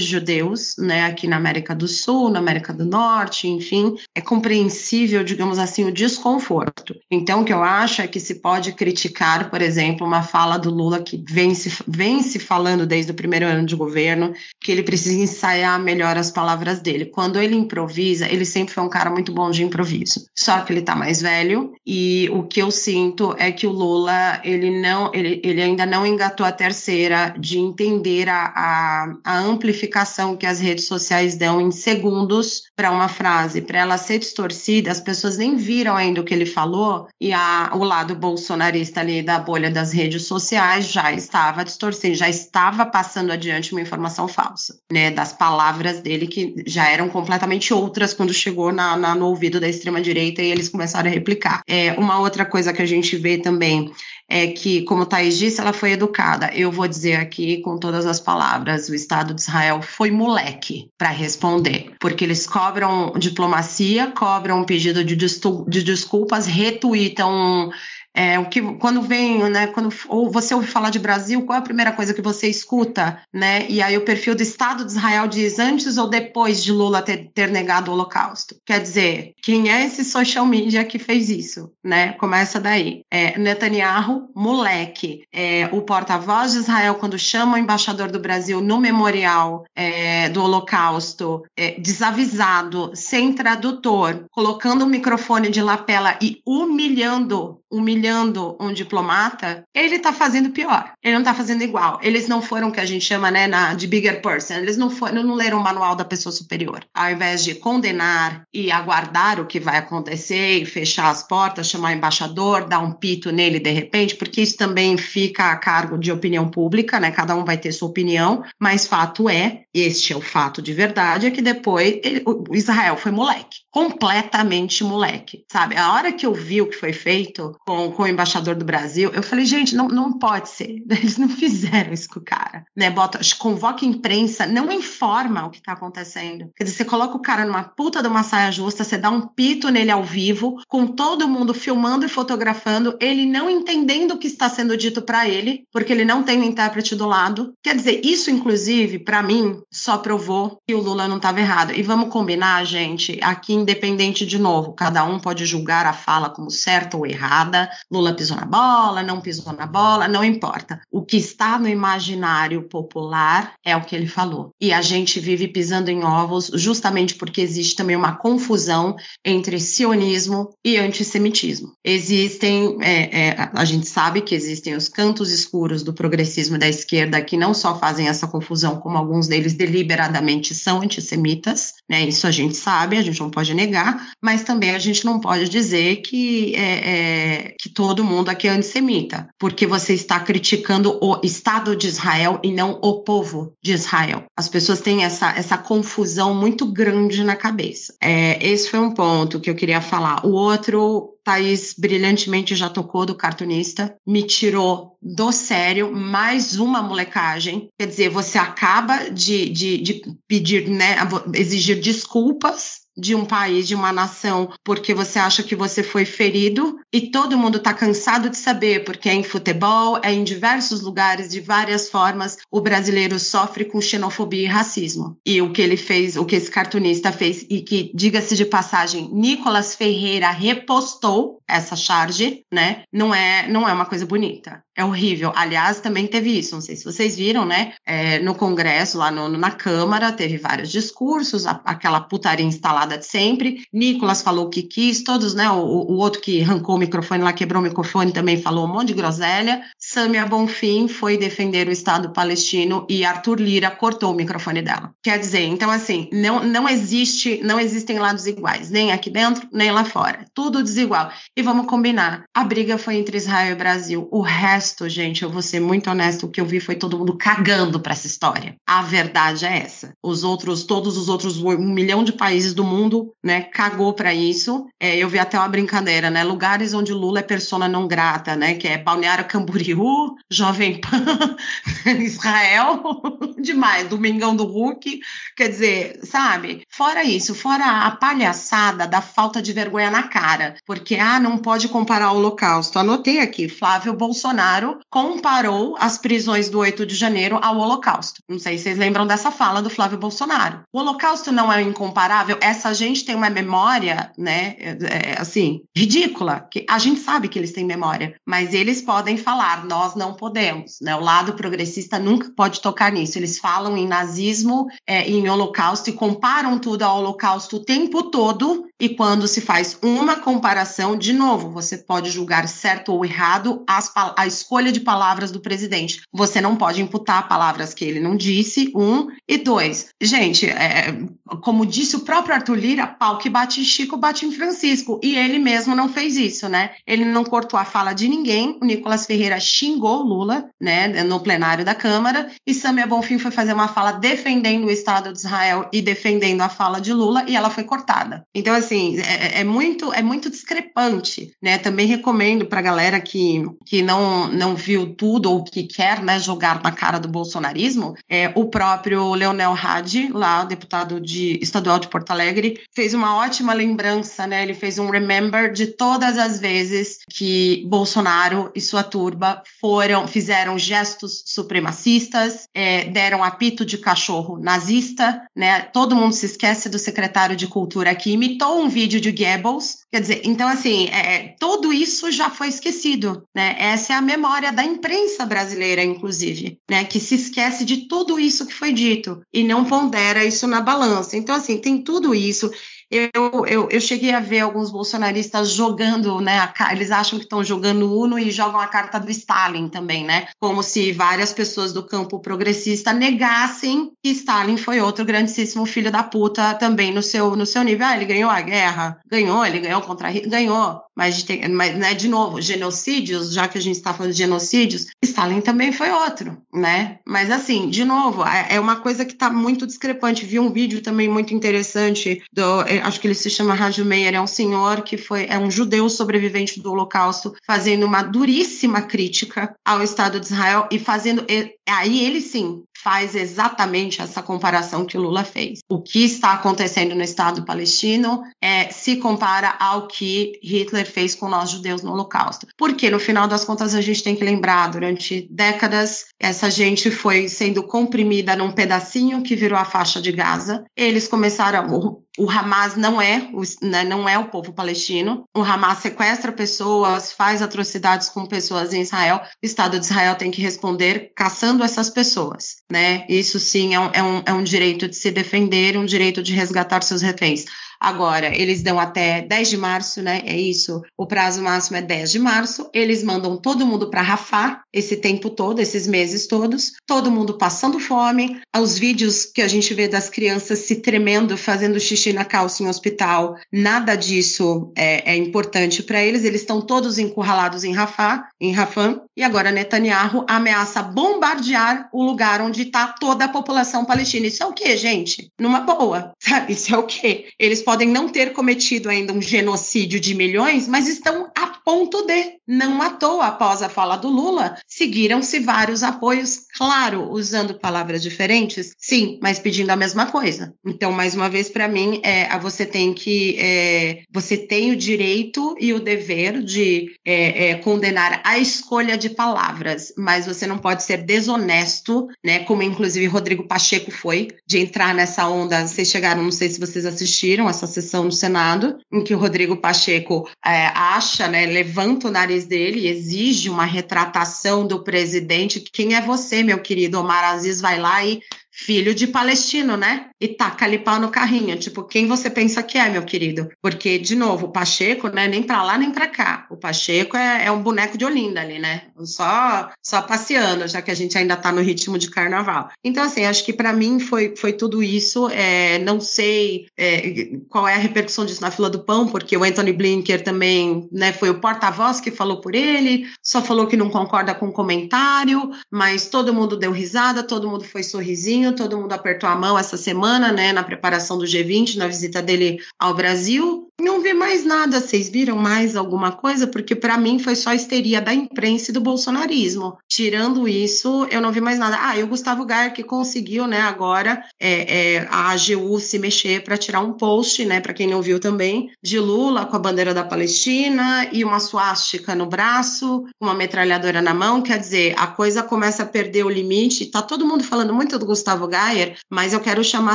[0.00, 5.58] judeus, né, aqui na América do Sul, na América do Norte, enfim, é compreensível, digamos
[5.58, 6.94] assim, o desconforto.
[7.10, 10.70] Então, o que eu acho é que se pode criticar, por exemplo, uma fala do
[10.70, 14.82] Lula que vem se, vem se falando desde o primeiro ano de governo, que ele
[14.82, 17.06] precisa ensaiar melhor as palavras dele.
[17.06, 20.26] Quando ele improvisa, ele sempre foi um cara muito bom de improviso.
[20.34, 24.40] Só que ele tá mais velho e o que eu sinto é que o Lula,
[24.44, 30.36] ele não, ele, ele ainda não engatou a terceira de entender a, a, a amplificação
[30.36, 35.00] que as redes sociais dão em segundos para uma frase, para ela ser distorcida, as
[35.00, 39.38] pessoas nem viram ainda o que ele falou e a, o lado bolsonarista ali da
[39.38, 45.10] bolha das redes sociais já estava distorcendo, já estava passando adiante uma informação falsa, né,
[45.10, 49.68] das palavras dele que já eram completamente outras quando chegou na, na no ouvido da
[49.68, 51.62] extrema direita e eles começaram a replicar.
[51.68, 53.92] É, uma outra coisa que a gente vê também
[54.28, 56.50] é que, como Thaís disse, ela foi educada.
[56.54, 61.10] Eu vou dizer aqui com todas as palavras: o Estado de Israel foi moleque para
[61.10, 67.70] responder, porque eles cobram diplomacia, cobram pedido de, de desculpas, retweetam
[68.14, 71.58] é, o que quando vem, né, quando ou você ouve falar de Brasil, qual é
[71.58, 73.66] a primeira coisa que você escuta, né?
[73.68, 77.30] E aí o perfil do Estado de Israel diz antes ou depois de Lula ter,
[77.34, 78.54] ter negado o Holocausto.
[78.64, 82.12] Quer dizer, quem é esse social media que fez isso, né?
[82.12, 83.02] Começa daí.
[83.10, 88.78] É, Netanyahu, moleque, é, o porta-voz de Israel quando chama o embaixador do Brasil no
[88.78, 97.58] memorial é, do Holocausto, é, desavisado, sem tradutor, colocando o microfone de lapela e humilhando
[97.74, 100.92] humilhando um diplomata, ele está fazendo pior.
[101.02, 101.98] Ele não está fazendo igual.
[102.02, 104.54] Eles não foram o que a gente chama né, na, de bigger person.
[104.54, 106.84] Eles não, foram, não leram o manual da pessoa superior.
[106.94, 111.92] Ao invés de condenar e aguardar o que vai acontecer e fechar as portas, chamar
[111.92, 116.12] o embaixador, dar um pito nele de repente, porque isso também fica a cargo de
[116.12, 117.10] opinião pública, né?
[117.10, 121.26] Cada um vai ter sua opinião, mas fato é, este é o fato de verdade,
[121.26, 125.76] é que depois ele, o Israel foi moleque, completamente moleque, sabe?
[125.76, 129.10] A hora que eu vi o que foi feito, com, com o embaixador do Brasil.
[129.12, 130.82] Eu falei, gente, não, não pode ser.
[130.90, 132.64] Eles não fizeram isso com o cara.
[132.76, 132.90] Né?
[132.90, 136.50] Bota, convoca a imprensa, não informa o que está acontecendo.
[136.56, 139.22] Quer dizer, você coloca o cara numa puta de uma saia justa, você dá um
[139.22, 144.26] pito nele ao vivo, com todo mundo filmando e fotografando, ele não entendendo o que
[144.26, 147.52] está sendo dito para ele, porque ele não tem o intérprete do lado.
[147.62, 151.72] Quer dizer, isso, inclusive, para mim, só provou que o Lula não estava errado.
[151.72, 156.50] E vamos combinar, gente, aqui, independente de novo, cada um pode julgar a fala como
[156.50, 157.53] certa ou errada.
[157.90, 160.80] Lula pisou na bola, não pisou na bola, não importa.
[160.90, 164.50] O que está no imaginário popular é o que ele falou.
[164.60, 170.50] E a gente vive pisando em ovos justamente porque existe também uma confusão entre sionismo
[170.64, 171.72] e antissemitismo.
[171.84, 177.22] Existem, é, é, a gente sabe que existem os cantos escuros do progressismo da esquerda
[177.22, 182.02] que não só fazem essa confusão, como alguns deles deliberadamente são antissemitas, né?
[182.02, 185.48] Isso a gente sabe, a gente não pode negar, mas também a gente não pode
[185.48, 191.76] dizer que, é, que todo mundo aqui é antissemita, porque você está criticando o Estado
[191.76, 194.24] de Israel e não o povo de Israel.
[194.36, 197.94] As pessoas têm essa, essa confusão muito grande na cabeça.
[198.00, 200.24] É, esse foi um ponto que eu queria falar.
[200.24, 207.68] O outro Thaís brilhantemente já tocou do cartunista, me tirou do sério mais uma molecagem.
[207.78, 210.96] Quer dizer, você acaba de, de, de pedir, né,
[211.34, 216.78] exigir desculpas de um país, de uma nação, porque você acha que você foi ferido
[216.92, 221.28] e todo mundo está cansado de saber, porque é em futebol, é em diversos lugares,
[221.28, 225.16] de várias formas, o brasileiro sofre com xenofobia e racismo.
[225.26, 229.08] E o que ele fez, o que esse cartunista fez, e que, diga-se de passagem,
[229.12, 232.84] Nicolas Ferreira repostou essa charge, né?
[232.92, 234.63] Não é, não é uma coisa bonita.
[234.76, 235.32] É horrível.
[235.36, 237.74] Aliás, também teve isso, não sei se vocês viram, né?
[237.86, 243.06] É, no Congresso, lá no, na Câmara, teve vários discursos, a, aquela putaria instalada de
[243.06, 243.64] sempre.
[243.72, 245.48] Nicolas falou o que quis, todos, né?
[245.48, 248.88] O, o, outro que arrancou o microfone lá, quebrou o microfone, também falou um monte
[248.88, 249.62] de groselha.
[249.78, 254.92] Samia Bonfim foi defender o Estado palestino e Arthur Lira cortou o microfone dela.
[255.04, 259.70] Quer dizer, então, assim, não, não existe, não existem lados iguais, nem aqui dentro, nem
[259.70, 260.24] lá fora.
[260.34, 261.12] Tudo desigual.
[261.36, 264.08] E vamos combinar, a briga foi entre Israel e Brasil.
[264.10, 266.98] O resto honesto, gente, eu vou ser muito honesto, o que eu vi foi todo
[266.98, 268.56] mundo cagando para essa história.
[268.66, 269.92] A verdade é essa.
[270.02, 274.66] Os outros, todos os outros um milhão de países do mundo, né, cagou para isso.
[274.80, 278.54] É, eu vi até uma brincadeira, né, lugares onde Lula é persona não grata, né,
[278.54, 281.36] que é Balneário Camboriú, Jovem Pan,
[282.00, 282.82] Israel,
[283.38, 285.00] demais, Domingão do Hulk,
[285.36, 286.62] quer dizer, sabe?
[286.70, 291.68] Fora isso, fora a palhaçada da falta de vergonha na cara, porque ah, não pode
[291.68, 292.78] comparar o Holocausto.
[292.78, 298.20] Anotei aqui, Flávio Bolsonaro Bolsonaro comparou as prisões do 8 de janeiro ao Holocausto.
[298.28, 300.62] Não sei se vocês lembram dessa fala do Flávio Bolsonaro.
[300.72, 302.38] O Holocausto não é incomparável.
[302.40, 306.46] Essa gente tem uma memória, né, é, é, assim, ridícula.
[306.50, 310.78] Que a gente sabe que eles têm memória, mas eles podem falar, nós não podemos.
[310.80, 310.94] Né?
[310.94, 313.18] O lado progressista nunca pode tocar nisso.
[313.18, 318.66] Eles falam em nazismo, é, em Holocausto e comparam tudo ao Holocausto o tempo todo.
[318.78, 323.90] E quando se faz uma comparação, de novo, você pode julgar certo ou errado as,
[324.16, 326.02] a escolha de palavras do presidente.
[326.12, 329.08] Você não pode imputar palavras que ele não disse, um.
[329.26, 330.94] E dois, gente, é,
[331.42, 335.00] como disse o próprio Arthur Lira, pau que bate em Chico, bate em Francisco.
[335.02, 336.72] E ele mesmo não fez isso, né?
[336.86, 338.58] Ele não cortou a fala de ninguém.
[338.62, 342.30] O Nicolas Ferreira xingou Lula, né, no plenário da Câmara.
[342.46, 346.48] E Samia Bonfim foi fazer uma fala defendendo o Estado de Israel e defendendo a
[346.48, 348.26] fala de Lula e ela foi cortada.
[348.34, 351.56] Então, assim, é, é muito, é muito discrepante, né?
[351.58, 356.18] Também recomendo para a galera que, que não, não viu tudo ou que quer, né,
[356.18, 361.88] jogar na cara do bolsonarismo, é, o próprio Leonel Hadi, lá, deputado de estadual de
[361.88, 364.42] Porto Alegre, fez uma ótima lembrança, né?
[364.42, 370.58] Ele fez um remember de todas as vezes que Bolsonaro e sua turba foram, fizeram
[370.58, 375.60] gestos supremacistas, é, deram apito de cachorro nazista, né?
[375.60, 379.84] Todo mundo se esquece do secretário de cultura que imitou um vídeo de Goebbels.
[379.90, 383.56] Quer dizer, então assim, é, tudo isso já foi esquecido, né?
[383.58, 386.84] Essa é a memória da imprensa brasileira, inclusive, né?
[386.84, 391.16] Que se esquece de tudo isso que foi dito e não pondera isso na balança.
[391.16, 392.50] Então, assim, tem tudo isso.
[392.94, 396.38] Eu, eu, eu cheguei a ver alguns bolsonaristas jogando, né?
[396.38, 400.28] A, eles acham que estão jogando Uno e jogam a carta do Stalin também, né?
[400.38, 406.04] Como se várias pessoas do campo progressista negassem que Stalin foi outro grandíssimo filho da
[406.04, 407.84] puta também no seu, no seu nível.
[407.84, 409.00] Ah, ele ganhou a guerra?
[409.10, 410.84] Ganhou, ele ganhou contra ganhou.
[410.96, 415.40] Mas, mas né, de novo, genocídios, já que a gente está falando de genocídios, Stalin
[415.40, 416.98] também foi outro, né?
[417.04, 420.24] Mas assim, de novo, é, é uma coisa que está muito discrepante.
[420.24, 424.20] Vi um vídeo também muito interessante do acho que ele se chama Rádio Meyer, é
[424.20, 429.82] um senhor que foi, é um judeu sobrevivente do Holocausto, fazendo uma duríssima crítica ao
[429.82, 431.24] Estado de Israel e fazendo,
[431.68, 435.60] aí ele sim, faz exatamente essa comparação que o Lula fez.
[435.70, 441.26] O que está acontecendo no Estado palestino é, se compara ao que Hitler fez com
[441.26, 442.46] nós judeus no Holocausto.
[442.58, 447.26] Porque, no final das contas, a gente tem que lembrar, durante décadas, essa gente foi
[447.26, 450.62] sendo comprimida num pedacinho que virou a faixa de Gaza.
[450.76, 453.28] Eles começaram, o Hamas não é,
[453.60, 455.24] né, não é o povo palestino.
[455.34, 459.20] O Hamas sequestra pessoas, faz atrocidades com pessoas em Israel.
[459.42, 462.62] O Estado de Israel tem que responder caçando essas pessoas.
[462.70, 463.04] Né?
[463.08, 466.32] Isso sim é um, é um, é um direito de se defender, um direito de
[466.32, 467.46] resgatar seus reféns.
[467.84, 470.22] Agora, eles dão até 10 de março, né?
[470.24, 470.80] É isso.
[470.96, 472.70] O prazo máximo é 10 de março.
[472.72, 476.72] Eles mandam todo mundo para Rafah esse tempo todo, esses meses todos.
[476.86, 478.40] Todo mundo passando fome.
[478.56, 482.68] Os vídeos que a gente vê das crianças se tremendo, fazendo xixi na calça em
[482.68, 486.24] hospital, nada disso é, é importante para eles.
[486.24, 488.98] Eles estão todos encurralados em Rafah, em Rafah.
[489.14, 494.26] E agora Netanyahu ameaça bombardear o lugar onde está toda a população palestina.
[494.26, 495.30] Isso é o quê, gente?
[495.38, 496.54] Numa boa, sabe?
[496.54, 497.26] Isso é o quê?
[497.38, 502.36] Eles podem não ter cometido ainda um genocídio de milhões, mas estão a ponto de.
[502.46, 508.72] Não à toa, após a fala do Lula, seguiram-se vários apoios, claro, usando palavras diferentes,
[508.78, 510.54] sim, mas pedindo a mesma coisa.
[510.64, 513.36] Então, mais uma vez, para mim, é, você tem que.
[513.38, 519.08] É, você tem o direito e o dever de é, é, condenar a escolha de
[519.08, 522.40] palavras, mas você não pode ser desonesto, né?
[522.40, 525.66] Como inclusive Rodrigo Pacheco foi, de entrar nessa onda.
[525.66, 529.56] Vocês chegaram, não sei se vocês assistiram essa sessão no Senado, em que o Rodrigo
[529.56, 531.46] Pacheco é, acha, né?
[531.46, 535.60] levanta o nariz dele exige uma retratação do presidente.
[535.60, 536.98] Quem é você, meu querido?
[536.98, 538.20] Omar Aziz vai lá e
[538.54, 540.06] filho de palestino, né?
[540.20, 541.58] E taca ali pau no carrinho.
[541.58, 543.48] Tipo, quem você pensa que é, meu querido?
[543.60, 545.26] Porque, de novo, o Pacheco, né?
[545.26, 546.46] Nem pra lá nem pra cá.
[546.48, 548.82] O Pacheco é, é um boneco de Olinda ali, né?
[549.00, 552.70] Só, só passeando, já que a gente ainda tá no ritmo de carnaval.
[552.84, 555.28] Então, assim, acho que para mim foi, foi tudo isso.
[555.30, 559.42] É, não sei é, qual é a repercussão disso na fila do pão, porque o
[559.42, 561.12] Anthony Blinker também, né?
[561.12, 565.50] Foi o porta-voz que falou por ele, só falou que não concorda com o comentário,
[565.70, 569.76] mas todo mundo deu risada, todo mundo foi sorrisinho todo mundo apertou a mão essa
[569.76, 573.68] semana, né, na preparação do G20, na visita dele ao Brasil.
[573.80, 576.46] Não vi mais nada, vocês viram mais alguma coisa?
[576.46, 579.76] Porque para mim foi só histeria da imprensa e do bolsonarismo.
[579.88, 581.78] Tirando isso, eu não vi mais nada.
[581.80, 586.44] Ah, e o Gustavo Gaia que conseguiu, né, agora é, é, a AGU se mexer
[586.44, 589.92] para tirar um post, né, para quem não viu também, de Lula com a bandeira
[589.92, 594.40] da Palestina e uma suástica no braço, uma metralhadora na mão.
[594.40, 596.86] Quer dizer, a coisa começa a perder o limite.
[596.86, 599.94] Tá todo mundo falando muito do Gustavo Gustavo Gayer, mas eu quero chamar a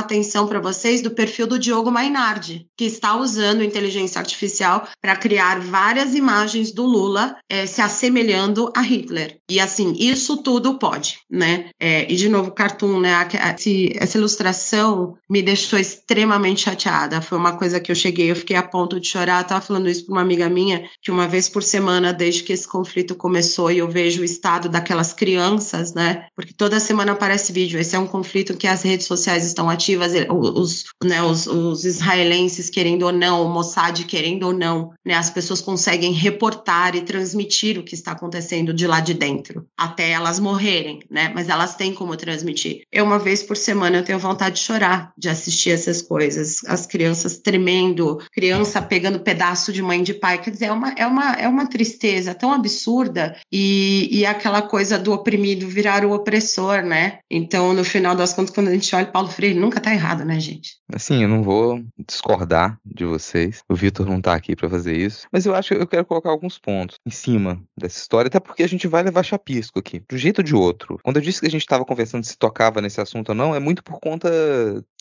[0.00, 5.60] atenção para vocês do perfil do Diogo Mainardi, que está usando inteligência artificial para criar
[5.60, 9.36] várias imagens do Lula é, se assemelhando a Hitler.
[9.50, 11.70] E assim, isso tudo pode, né?
[11.78, 13.10] É, e de novo, cartoon, né?
[13.96, 17.20] essa ilustração me deixou extremamente chateada.
[17.20, 19.44] Foi uma coisa que eu cheguei, eu fiquei a ponto de chorar.
[19.44, 22.66] Tava falando isso para uma amiga minha, que uma vez por semana, desde que esse
[22.66, 26.26] conflito começou, e eu vejo o estado daquelas crianças, né?
[26.34, 27.78] Porque toda semana aparece vídeo.
[27.78, 31.84] Esse é um conflito conflito que as redes sociais estão ativas, os, né, os, os
[31.84, 37.00] israelenses querendo ou não, o Mossad querendo ou não, né, as pessoas conseguem reportar e
[37.00, 41.32] transmitir o que está acontecendo de lá de dentro, até elas morrerem, né?
[41.34, 42.82] Mas elas têm como transmitir.
[42.92, 46.86] Eu, uma vez por semana, eu tenho vontade de chorar de assistir essas coisas, as
[46.86, 51.32] crianças tremendo, criança pegando pedaço de mãe de pai, quer dizer, é uma, é uma,
[51.32, 57.18] é uma tristeza tão absurda e, e aquela coisa do oprimido virar o opressor, né?
[57.28, 60.38] Então, no final das contas, quando a gente olha, Paulo Freire nunca tá errado, né,
[60.38, 60.76] gente?
[60.92, 63.62] Assim, eu não vou discordar de vocês.
[63.68, 65.26] O Vitor não tá aqui para fazer isso.
[65.32, 68.62] Mas eu acho que eu quero colocar alguns pontos em cima dessa história, até porque
[68.62, 70.98] a gente vai levar chapisco aqui, de um jeito ou de outro.
[71.02, 73.60] Quando eu disse que a gente estava conversando se tocava nesse assunto ou não, é
[73.60, 74.28] muito por conta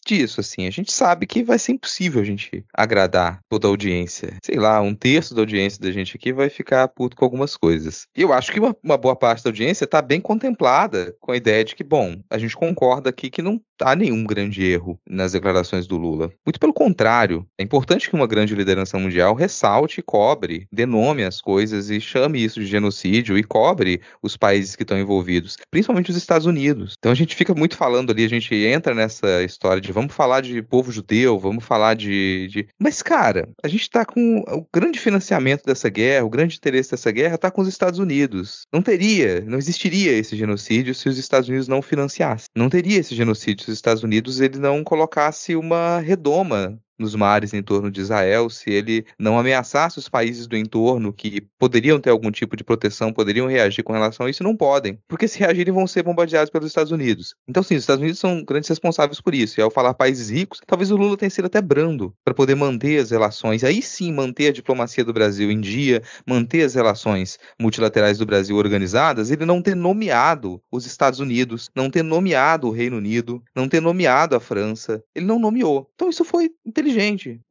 [0.06, 0.68] disso, assim.
[0.68, 4.38] A gente sabe que vai ser impossível a gente agradar toda a audiência.
[4.44, 8.08] Sei lá, um terço da audiência da gente aqui vai ficar puto com algumas coisas.
[8.16, 11.38] E eu acho que uma, uma boa parte da audiência está bem contemplada com a
[11.38, 15.32] ideia de que, bom, a gente concorda aqui que não há nenhum grande erro nas
[15.32, 16.32] declarações do Lula.
[16.46, 21.90] Muito pelo contrário, é importante que uma grande liderança mundial ressalte cobre, denome as coisas
[21.90, 26.46] e chame isso de genocídio e cobre os países que estão envolvidos, principalmente os Estados
[26.46, 26.96] Unidos.
[26.98, 30.42] Então a gente fica muito falando ali, a gente entra nessa história de vamos falar
[30.42, 32.48] de povo judeu, vamos falar de.
[32.48, 32.68] de...
[32.80, 37.12] Mas, cara, a gente está com o grande financiamento dessa guerra, o grande interesse dessa
[37.12, 38.64] guerra está com os Estados Unidos.
[38.72, 42.48] Não teria, não existiria esse genocídio se os Estados Unidos não financiassem.
[42.56, 47.64] Não teria esse genocídio os Estados Unidos ele não colocasse uma redoma nos mares em
[47.64, 52.30] torno de Israel, se ele não ameaçasse os países do entorno que poderiam ter algum
[52.30, 55.00] tipo de proteção, poderiam reagir com relação a isso, não podem.
[55.08, 57.34] Porque se reagirem, vão ser bombardeados pelos Estados Unidos.
[57.48, 59.60] Então, sim, os Estados Unidos são grandes responsáveis por isso.
[59.60, 63.00] E ao falar países ricos, talvez o Lula tenha sido até brando para poder manter
[63.00, 68.18] as relações, aí sim manter a diplomacia do Brasil em dia, manter as relações multilaterais
[68.18, 72.98] do Brasil organizadas, ele não ter nomeado os Estados Unidos, não ter nomeado o Reino
[72.98, 75.04] Unido, não ter nomeado a França.
[75.16, 75.90] Ele não nomeou.
[75.96, 76.89] Então isso foi inteligente,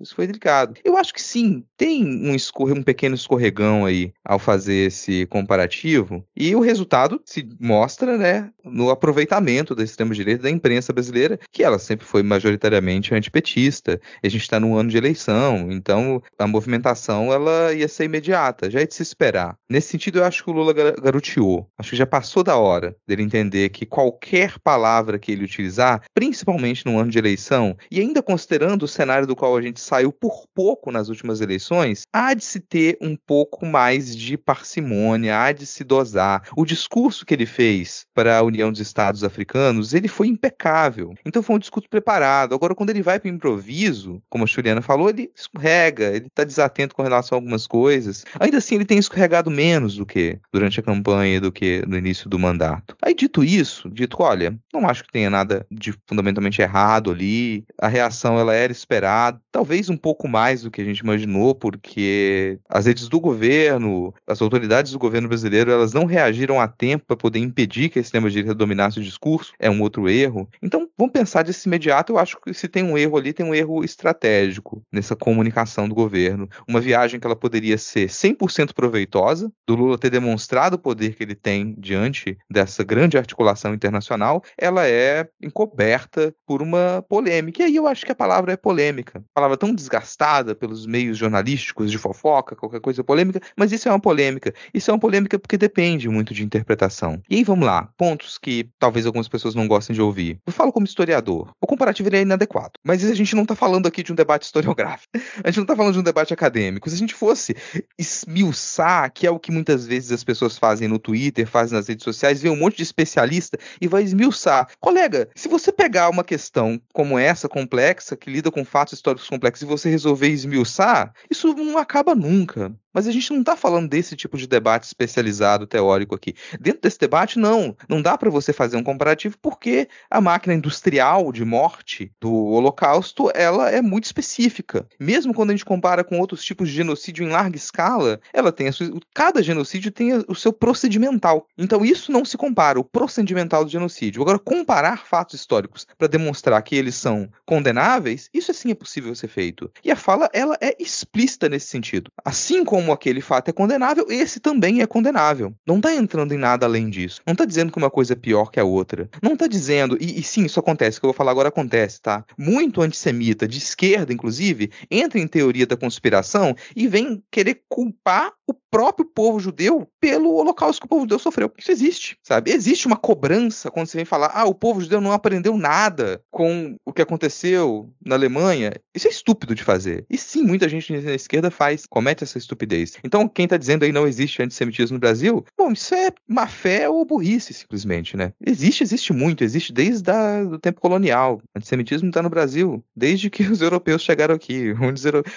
[0.00, 0.74] isso foi delicado.
[0.84, 6.24] Eu acho que sim, tem um, escorre, um pequeno escorregão aí ao fazer esse comparativo,
[6.36, 11.78] e o resultado se mostra, né, no aproveitamento da extrema-direita da imprensa brasileira, que ela
[11.78, 14.00] sempre foi majoritariamente antipetista.
[14.22, 18.80] A gente está num ano de eleição, então a movimentação ela ia ser imediata, já
[18.80, 19.56] é de se esperar.
[19.68, 21.68] Nesse sentido, eu acho que o Lula garoteou.
[21.78, 26.84] Acho que já passou da hora dele entender que qualquer palavra que ele utilizar, principalmente
[26.84, 30.46] num ano de eleição, e ainda considerando o cenário do qual a gente saiu por
[30.54, 35.66] pouco nas últimas eleições, há de se ter um pouco mais de parcimônia, há de
[35.66, 36.48] se dosar.
[36.56, 41.14] O discurso que ele fez para a União dos Estados Africanos, ele foi impecável.
[41.24, 42.54] Então foi um discurso preparado.
[42.54, 46.42] Agora, quando ele vai para o improviso, como a Juliana falou, ele escorrega, ele está
[46.42, 48.24] desatento com relação a algumas coisas.
[48.40, 52.28] Ainda assim, ele tem escorregado menos do que durante a campanha, do que no início
[52.28, 52.96] do mandato.
[53.02, 57.88] Aí, dito isso, dito, olha, não acho que tenha nada de fundamentalmente errado ali, a
[57.88, 59.17] reação ela era esperada,
[59.50, 64.40] talvez um pouco mais do que a gente imaginou, porque as redes do governo, as
[64.40, 68.54] autoridades do governo brasileiro, elas não reagiram a tempo para poder impedir que a extrema-direita
[68.54, 70.48] dominasse o discurso, é um outro erro.
[70.62, 73.54] Então, vamos pensar desse imediato, eu acho que se tem um erro ali, tem um
[73.54, 76.48] erro estratégico nessa comunicação do governo.
[76.68, 81.22] Uma viagem que ela poderia ser 100% proveitosa, do Lula ter demonstrado o poder que
[81.22, 87.62] ele tem diante dessa grande articulação internacional, ela é encoberta por uma polêmica.
[87.62, 88.97] E aí eu acho que a palavra é polêmica.
[89.16, 93.92] A palavra tão desgastada pelos meios jornalísticos de fofoca, qualquer coisa polêmica, mas isso é
[93.92, 94.52] uma polêmica.
[94.72, 97.20] Isso é uma polêmica porque depende muito de interpretação.
[97.28, 100.38] E aí vamos lá, pontos que talvez algumas pessoas não gostem de ouvir.
[100.46, 101.52] Eu falo como historiador.
[101.60, 105.08] O comparativo é inadequado, mas a gente não está falando aqui de um debate historiográfico.
[105.44, 106.88] A gente não está falando de um debate acadêmico.
[106.88, 107.56] Se a gente fosse
[107.98, 112.04] esmiuçar, que é o que muitas vezes as pessoas fazem no Twitter, fazem nas redes
[112.04, 114.68] sociais, vê um monte de especialista e vai esmiuçar.
[114.80, 119.62] Colega, se você pegar uma questão como essa, complexa, que lida com fatos históricos complexos,
[119.62, 122.74] e você resolver esmiuçar, isso não acaba nunca.
[122.98, 126.34] Mas a gente não está falando desse tipo de debate especializado teórico aqui.
[126.58, 127.76] Dentro desse debate, não.
[127.88, 133.30] Não dá para você fazer um comparativo porque a máquina industrial de morte do Holocausto
[133.36, 134.84] ela é muito específica.
[134.98, 138.72] Mesmo quando a gente compara com outros tipos de genocídio em larga escala, ela tem
[138.72, 141.46] sua, cada genocídio tem o seu procedimental.
[141.56, 144.22] Então isso não se compara o procedimental do genocídio.
[144.22, 149.28] Agora comparar fatos históricos para demonstrar que eles são condenáveis, isso sim é possível ser
[149.28, 149.70] feito.
[149.84, 152.10] E a fala ela é explícita nesse sentido.
[152.24, 155.52] Assim como como aquele fato é condenável, esse também é condenável.
[155.66, 157.20] Não está entrando em nada além disso.
[157.26, 159.10] Não está dizendo que uma coisa é pior que a outra.
[159.22, 162.00] Não está dizendo, e, e sim, isso acontece, o que eu vou falar agora acontece,
[162.00, 162.24] tá?
[162.38, 168.54] Muito antissemita, de esquerda, inclusive, entra em teoria da conspiração e vem querer culpar o
[168.70, 171.52] próprio povo judeu pelo holocausto que o povo judeu sofreu.
[171.58, 172.50] Isso existe, sabe?
[172.50, 176.76] Existe uma cobrança quando você vem falar, ah, o povo judeu não aprendeu nada com
[176.84, 178.72] o que aconteceu na Alemanha.
[178.94, 180.06] Isso é estúpido de fazer.
[180.08, 182.67] E sim, muita gente na esquerda faz, comete essa estupidez.
[183.04, 186.88] Então, quem está dizendo aí não existe antissemitismo no Brasil, bom, isso é má fé
[186.88, 188.32] ou burrice, simplesmente, né?
[188.44, 190.10] Existe, existe muito, existe desde
[190.50, 191.40] o tempo colonial.
[191.54, 194.74] O antissemitismo está no Brasil, desde que os europeus chegaram aqui.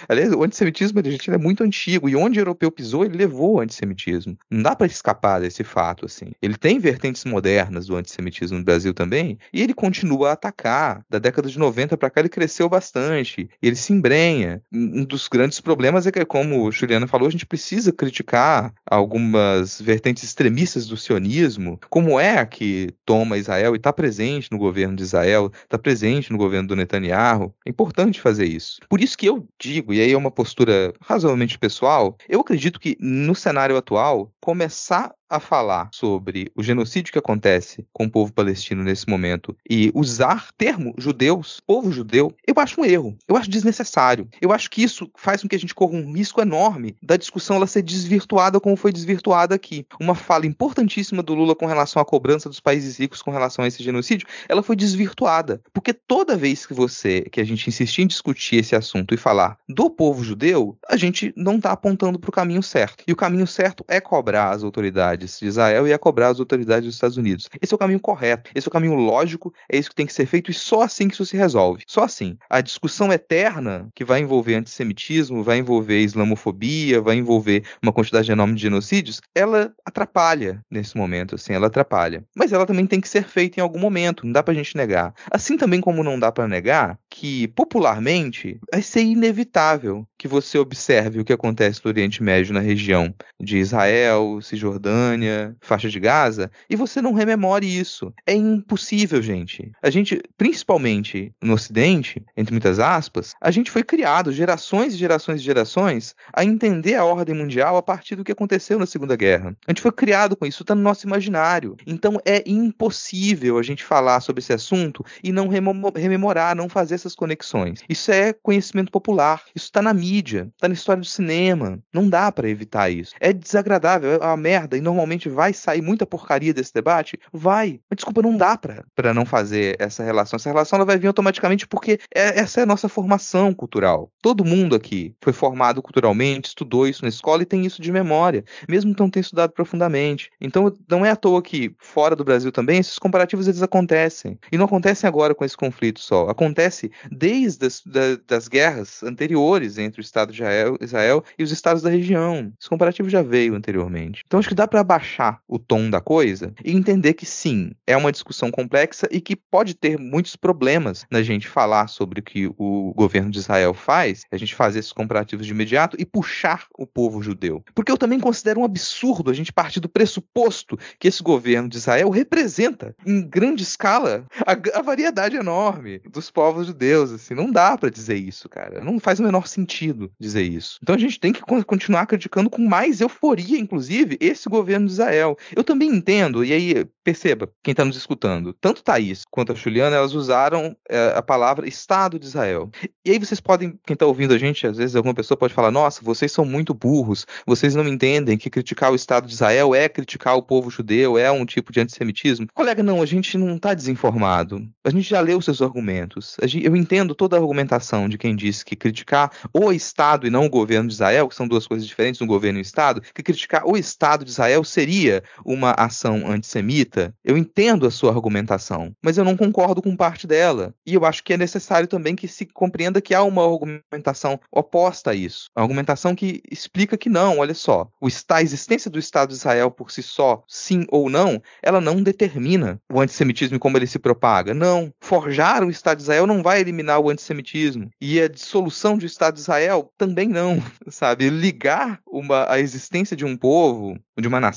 [0.08, 3.64] Aliás, o antissemitismo argentino é muito antigo, e onde o europeu pisou, ele levou ao
[3.64, 4.38] antissemitismo.
[4.50, 6.32] Não dá para escapar desse fato, assim.
[6.42, 11.06] Ele tem vertentes modernas do antissemitismo no Brasil também, e ele continua a atacar.
[11.10, 14.62] Da década de 90 para cá ele cresceu bastante, ele se embrenha.
[14.72, 19.82] Um dos grandes problemas é que, como o Juliana falou, a gente precisa criticar algumas
[19.82, 25.04] vertentes extremistas do sionismo, como é que toma Israel e está presente no governo de
[25.04, 27.54] Israel, está presente no governo do Netanyahu.
[27.66, 28.80] É importante fazer isso.
[28.90, 32.98] Por isso que eu digo, e aí é uma postura razoavelmente pessoal, eu acredito que
[33.00, 38.84] no cenário atual, começar a falar sobre o genocídio que acontece com o povo palestino
[38.84, 43.18] nesse momento e usar termo judeus, povo judeu, eu acho um erro.
[43.26, 44.28] Eu acho desnecessário.
[44.42, 47.56] Eu acho que isso faz com que a gente corra um risco enorme da discussão
[47.56, 49.86] ela ser desvirtuada como foi desvirtuada aqui.
[50.00, 53.68] Uma fala importantíssima do Lula com relação à cobrança dos países ricos com relação a
[53.70, 55.62] esse genocídio, ela foi desvirtuada.
[55.74, 59.58] Porque toda vez que você, que a gente insistir em discutir esse assunto e falar
[59.70, 63.06] do povo judeu, a gente não está apontando para o caminho certo.
[63.08, 66.40] E o caminho certo é cobrar as autoridades autoridades de Israel e ia cobrar as
[66.40, 67.50] autoridades dos Estados Unidos.
[67.62, 70.14] Esse é o caminho correto, esse é o caminho lógico, é isso que tem que
[70.14, 71.84] ser feito e só assim que isso se resolve.
[71.88, 72.38] Só assim.
[72.50, 78.56] A discussão eterna que vai envolver antissemitismo, vai envolver islamofobia, vai envolver uma quantidade enorme
[78.56, 82.24] de genocídios, ela atrapalha nesse momento, assim, ela atrapalha.
[82.36, 85.14] Mas ela também tem que ser feita em algum momento, não dá pra gente negar.
[85.32, 91.20] Assim também como não dá para negar que, popularmente, vai ser inevitável que você observe
[91.20, 95.11] o que acontece no Oriente Médio, na região de Israel, Cisjordânia,
[95.60, 98.14] faixa de Gaza, e você não rememore isso.
[98.26, 99.72] É impossível, gente.
[99.82, 105.42] A gente, principalmente no Ocidente, entre muitas aspas, a gente foi criado, gerações e gerações
[105.42, 109.56] e gerações, a entender a ordem mundial a partir do que aconteceu na Segunda Guerra.
[109.68, 111.76] A gente foi criado com isso, está no nosso imaginário.
[111.86, 117.16] Então é impossível a gente falar sobre esse assunto e não rememorar, não fazer essas
[117.16, 117.82] conexões.
[117.90, 121.80] Isso é conhecimento popular, isso está na mídia mídia, tá na história do cinema.
[121.94, 123.14] Não dá para evitar isso.
[123.20, 127.20] É desagradável, é uma merda e normalmente vai sair muita porcaria desse debate?
[127.34, 127.80] Vai.
[127.90, 128.58] Mas desculpa, não dá
[128.96, 130.38] para não fazer essa relação.
[130.38, 134.12] Essa relação ela vai vir automaticamente porque é, essa é a nossa formação cultural.
[134.22, 138.44] Todo mundo aqui foi formado culturalmente, estudou isso na escola e tem isso de memória,
[138.68, 140.30] mesmo que não tenha estudado profundamente.
[140.40, 144.38] Então não é à toa que fora do Brasil também esses comparativos eles acontecem.
[144.52, 146.30] E não acontecem agora com esse conflito só.
[146.30, 151.52] Acontece desde as das, das guerras anteriores entre o Estado de Israel, Israel e os
[151.52, 152.52] estados da região.
[152.60, 154.24] Esse comparativo já veio anteriormente.
[154.26, 157.96] Então acho que dá para baixar o tom da coisa e entender que sim, é
[157.96, 162.52] uma discussão complexa e que pode ter muitos problemas na gente falar sobre o que
[162.58, 166.86] o governo de Israel faz, a gente fazer esses comparativos de imediato e puxar o
[166.86, 167.64] povo judeu.
[167.74, 171.78] Porque eu também considero um absurdo a gente partir do pressuposto que esse governo de
[171.78, 177.14] Israel representa em grande escala a, a variedade enorme dos povos judeus.
[177.14, 178.84] Assim, não dá para dizer isso, cara.
[178.84, 180.80] Não faz o menor sentido dizer isso.
[180.84, 185.38] Então a gente tem que continuar criticando com mais euforia, inclusive, esse governo de Israel.
[185.56, 189.96] Eu também entendo, e aí perceba, quem está nos escutando, tanto Thaís quanto a Juliana,
[189.96, 192.70] elas usaram é, a palavra Estado de Israel.
[193.04, 195.72] E aí vocês podem, quem está ouvindo a gente, às vezes alguma pessoa pode falar:
[195.72, 199.90] nossa, vocês são muito burros, vocês não entendem que criticar o Estado de Israel é
[199.90, 202.48] criticar o povo judeu, é um tipo de antissemitismo.
[202.54, 204.68] Colega, não, a gente não está desinformado.
[204.84, 206.38] A gente já leu seus argumentos.
[206.62, 210.50] Eu entendo toda a argumentação de quem disse que criticar o Estado e não o
[210.50, 213.66] governo de Israel, que são duas coisas diferentes, um governo e um Estado, que criticar
[213.66, 217.14] o Estado de Israel seria uma ação antissemita.
[217.24, 220.74] Eu entendo a sua argumentação, mas eu não concordo com parte dela.
[220.86, 225.12] E eu acho que é necessário também que se compreenda que há uma argumentação oposta
[225.12, 225.50] a isso.
[225.56, 227.88] Uma argumentação que explica que não, olha só,
[228.30, 232.80] a existência do Estado de Israel por si só, sim ou não, ela não determina
[232.92, 234.54] o antissemitismo como ele se propaga.
[234.54, 234.92] Não.
[235.00, 237.90] Forjar o Estado de Israel não vai eliminar o antissemitismo.
[238.00, 240.58] E a dissolução do Estado de Israel Israel também não,
[240.88, 241.30] sabe?
[241.30, 244.51] Ligar uma, a existência de um povo, de uma nação,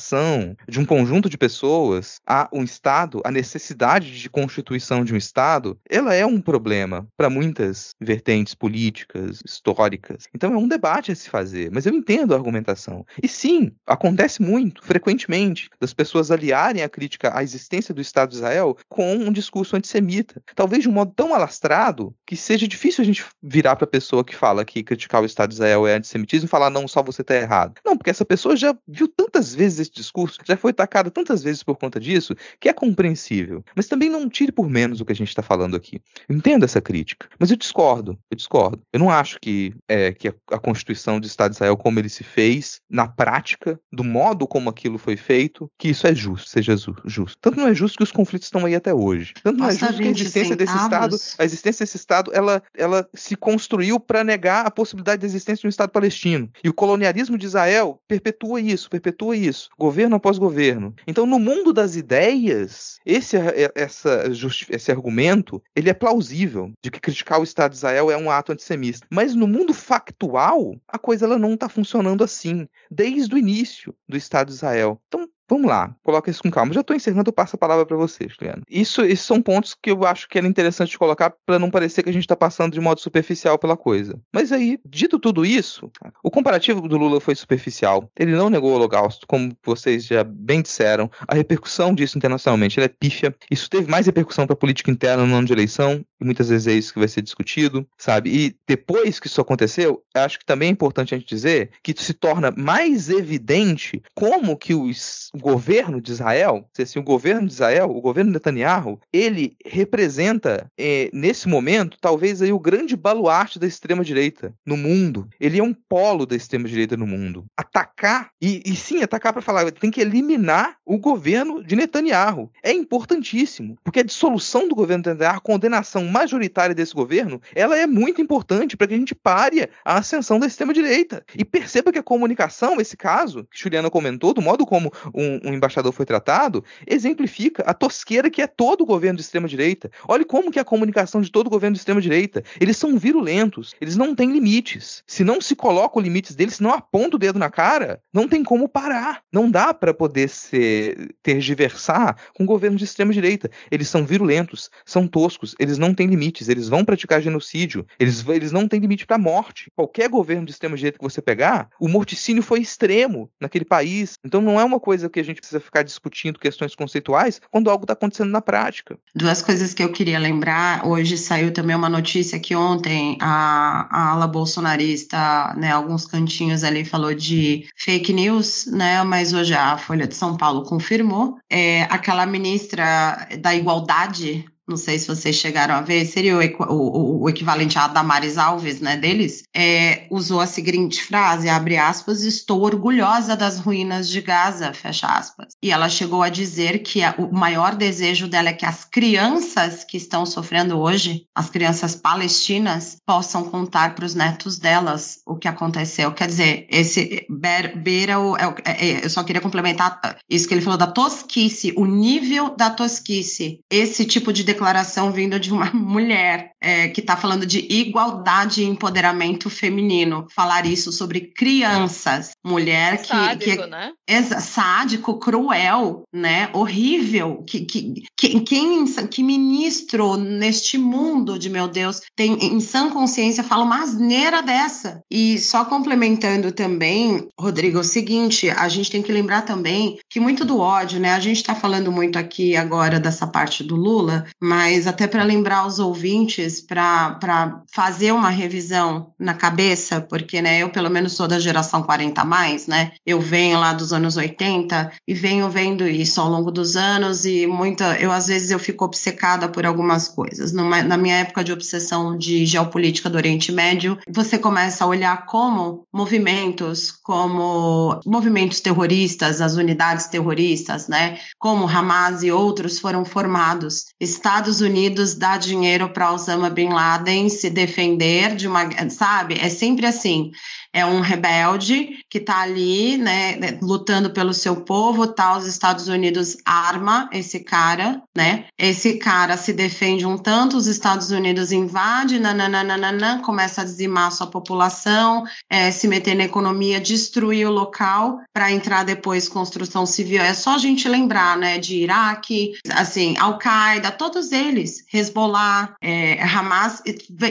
[0.69, 5.79] de um conjunto de pessoas a um Estado, a necessidade de constituição de um Estado,
[5.89, 10.29] ela é um problema para muitas vertentes políticas, históricas.
[10.35, 13.05] Então é um debate a se fazer, mas eu entendo a argumentação.
[13.23, 18.37] E sim, acontece muito, frequentemente, das pessoas aliarem a crítica à existência do Estado de
[18.37, 20.43] Israel com um discurso antissemita.
[20.55, 24.25] Talvez de um modo tão alastrado que seja difícil a gente virar para a pessoa
[24.25, 27.23] que fala que criticar o Estado de Israel é antissemitismo e falar, não, só você
[27.23, 27.81] está errado.
[27.85, 31.63] Não, porque essa pessoa já viu tantas vezes esse discurso, já foi atacada tantas vezes
[31.63, 33.65] por conta disso, que é compreensível.
[33.77, 36.01] Mas também não tire por menos o que a gente está falando aqui.
[36.29, 38.83] Eu entendo essa crítica, mas eu discordo, eu discordo.
[38.93, 42.25] Eu não acho que, é, que a, Constituição do Estado de Israel, como ele se
[42.25, 46.75] fez, na prática, do modo como aquilo foi feito, que isso é justo, seja
[47.05, 47.39] justo.
[47.41, 49.35] Tanto não é justo que os conflitos estão aí até hoje.
[49.43, 53.09] Tanto não é justo que a existência desse Estado, a existência desse Estado, ela, ela
[53.15, 56.51] se construiu para negar a possibilidade possibilidade de existência de um Estado palestino.
[56.63, 60.95] E o colonialismo de Israel perpetua isso, perpetua isso, governo após governo.
[61.07, 63.37] Então, no mundo das ideias, esse,
[63.75, 64.25] essa,
[64.71, 68.53] esse argumento ele é plausível de que criticar o Estado de Israel é um ato
[68.53, 69.07] antissemista.
[69.11, 74.17] Mas no mundo factual, a coisa ela não está funcionando assim, desde o início do
[74.17, 75.01] Estado de Israel.
[75.09, 76.73] Então, Vamos lá, coloca isso com calma.
[76.73, 78.63] Já estou encerrando, eu passo a palavra para vocês, Juliana.
[78.69, 82.09] Isso, esses são pontos que eu acho que era interessante colocar para não parecer que
[82.09, 84.19] a gente está passando de modo superficial pela coisa.
[84.33, 85.91] Mas aí, dito tudo isso,
[86.23, 88.11] o comparativo do Lula foi superficial.
[88.19, 91.11] Ele não negou o Holocausto, como vocês já bem disseram.
[91.29, 93.35] A repercussão disso internacionalmente é pífia.
[93.51, 96.67] Isso teve mais repercussão para a política interna no ano de eleição, e muitas vezes
[96.67, 98.31] é isso que vai ser discutido, sabe?
[98.31, 102.15] E depois que isso aconteceu, acho que também é importante a gente dizer que se
[102.15, 107.53] torna mais evidente como que os o governo de Israel, se assim, o governo de
[107.53, 113.67] Israel, o governo Netanyahu, ele representa, é, nesse momento, talvez aí o grande baluarte da
[113.67, 115.29] extrema-direita no mundo.
[115.41, 117.45] Ele é um polo da extrema-direita no mundo.
[117.57, 122.53] Atacar, e, e sim, atacar para falar, tem que eliminar o governo de Netanyahu.
[122.63, 127.77] É importantíssimo, porque a dissolução do governo de Netanyahu, a condenação majoritária desse governo, ela
[127.77, 131.25] é muito importante para que a gente pare a ascensão da extrema-direita.
[131.37, 135.55] E perceba que a comunicação, esse caso, que Juliana comentou, do modo como um, um
[135.55, 139.91] embaixador foi tratado, exemplifica a tosqueira que é todo o governo de extrema-direita.
[140.09, 142.43] Olhe como que é a comunicação de todo o governo de extrema-direita.
[142.61, 145.03] Eles são virulentos, eles não têm limites.
[145.07, 148.29] Se não se coloca os limites deles, se não aponta o dedo na cara, não
[148.29, 149.23] tem como parar.
[149.33, 153.51] Não dá para poder ser tergiversar com o governo de extrema-direita.
[153.71, 158.53] Eles são virulentos, são toscos, eles não têm limites, eles vão praticar genocídio, eles, eles
[158.53, 159.71] não têm limite para morte.
[159.77, 164.15] Qualquer governo de extrema-direita que você pegar, o morticínio foi extremo naquele país.
[164.25, 167.85] Então não é uma coisa que a gente precisa ficar discutindo questões conceituais quando algo
[167.85, 168.99] está acontecendo na prática.
[169.15, 170.85] Duas coisas que eu queria lembrar.
[170.85, 176.85] Hoje saiu também uma notícia que ontem a, a ala bolsonarista, né, alguns cantinhos ali
[176.85, 181.39] falou de fake news, né, mas hoje a Folha de São Paulo confirmou.
[181.49, 187.23] É, aquela ministra da Igualdade, não sei se vocês chegaram a ver, seria o, o,
[187.23, 192.63] o equivalente a Damares Alves, né, deles, é, usou a seguinte frase, abre aspas, estou
[192.63, 195.49] orgulhosa das ruínas de Gaza, fecha aspas.
[195.63, 199.85] E ela chegou a dizer que a, o maior desejo dela é que as crianças
[199.85, 205.49] que estão sofrendo hoje, as crianças palestinas, possam contar para os netos delas o que
[205.49, 206.13] aconteceu.
[206.13, 210.79] Quer dizer, esse beira, o, é, é, eu só queria complementar isso que ele falou
[210.79, 216.89] da tosquice, o nível da tosquice, esse tipo de declaração vinda de uma mulher é,
[216.89, 220.27] que está falando de igualdade e empoderamento feminino.
[220.35, 223.09] Falar isso sobre crianças, mulher que.
[223.09, 223.93] Sádico, que, né?
[224.09, 226.49] É, sádico, cruel, né?
[226.53, 227.45] Horrível.
[227.47, 233.45] Que, que, que, quem, que ministro neste mundo de meu Deus tem em sã consciência
[233.45, 235.01] fala uma asneira dessa.
[235.11, 240.21] E só complementando também, Rodrigo, é o seguinte: a gente tem que lembrar também que
[240.21, 241.13] muito do ódio, né?
[241.13, 245.67] A gente está falando muito aqui agora dessa parte do Lula, mas até para lembrar
[245.67, 251.41] os ouvintes, para fazer uma revisão na cabeça, porque né, eu pelo menos sou da
[251.41, 252.93] geração 40 mais, né?
[253.07, 257.47] Eu venho lá dos anos 80 e venho vendo isso ao longo dos anos e
[257.47, 260.53] muita, eu às vezes eu fico obcecada por algumas coisas.
[260.53, 265.25] Numa, na minha época de obsessão de geopolítica do Oriente Médio, você começa a olhar
[265.25, 271.19] como movimentos, como movimentos terroristas, as unidades terroristas, né?
[271.39, 273.87] Como Hamas e outros foram formados.
[273.99, 279.39] Está Estados Unidos dá dinheiro para Osama Bin Laden se defender de uma, sabe?
[279.41, 280.33] É sempre assim
[280.75, 285.39] é um rebelde que está ali, né, lutando pelo seu povo, tá?
[285.39, 288.47] Os Estados Unidos arma esse cara, né?
[288.59, 294.11] Esse cara se defende um tanto, os Estados Unidos invade, nananana, começa a dizimar a
[294.11, 300.21] sua população, é, se meter na economia, destruir o local para entrar depois construção civil.
[300.21, 306.83] É só a gente lembrar, né, de Iraque, assim, Al-Qaeda, todos eles, Hezbollah, é, Hamas,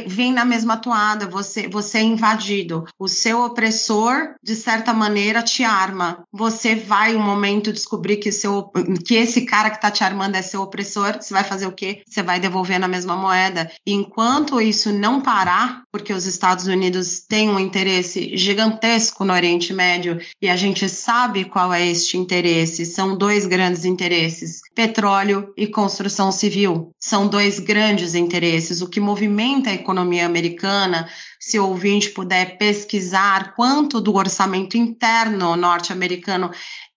[0.08, 1.28] vem na mesma toada.
[1.28, 6.24] Você, você é invadido, o seu seu opressor, de certa maneira, te arma.
[6.32, 8.72] Você vai um momento descobrir que, seu,
[9.04, 12.04] que esse cara que está te armando é seu opressor, você vai fazer o quê?
[12.08, 13.72] Você vai devolver na mesma moeda.
[13.88, 19.74] E enquanto isso não parar, porque os Estados Unidos têm um interesse gigantesco no Oriente
[19.74, 25.66] Médio e a gente sabe qual é este interesse, são dois grandes interesses: petróleo e
[25.66, 26.92] construção civil.
[27.00, 28.82] São dois grandes interesses.
[28.82, 31.10] O que movimenta a economia americana
[31.46, 36.50] se o ouvinte puder pesquisar quanto do orçamento interno norte-americano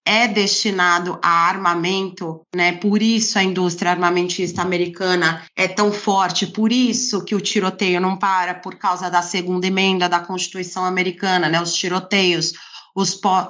[0.05, 2.71] é destinado a armamento, né?
[2.71, 8.17] Por isso a indústria armamentista americana é tão forte, por isso que o tiroteio não
[8.17, 11.61] para por causa da segunda emenda da Constituição americana, né?
[11.61, 12.53] Os tiroteios,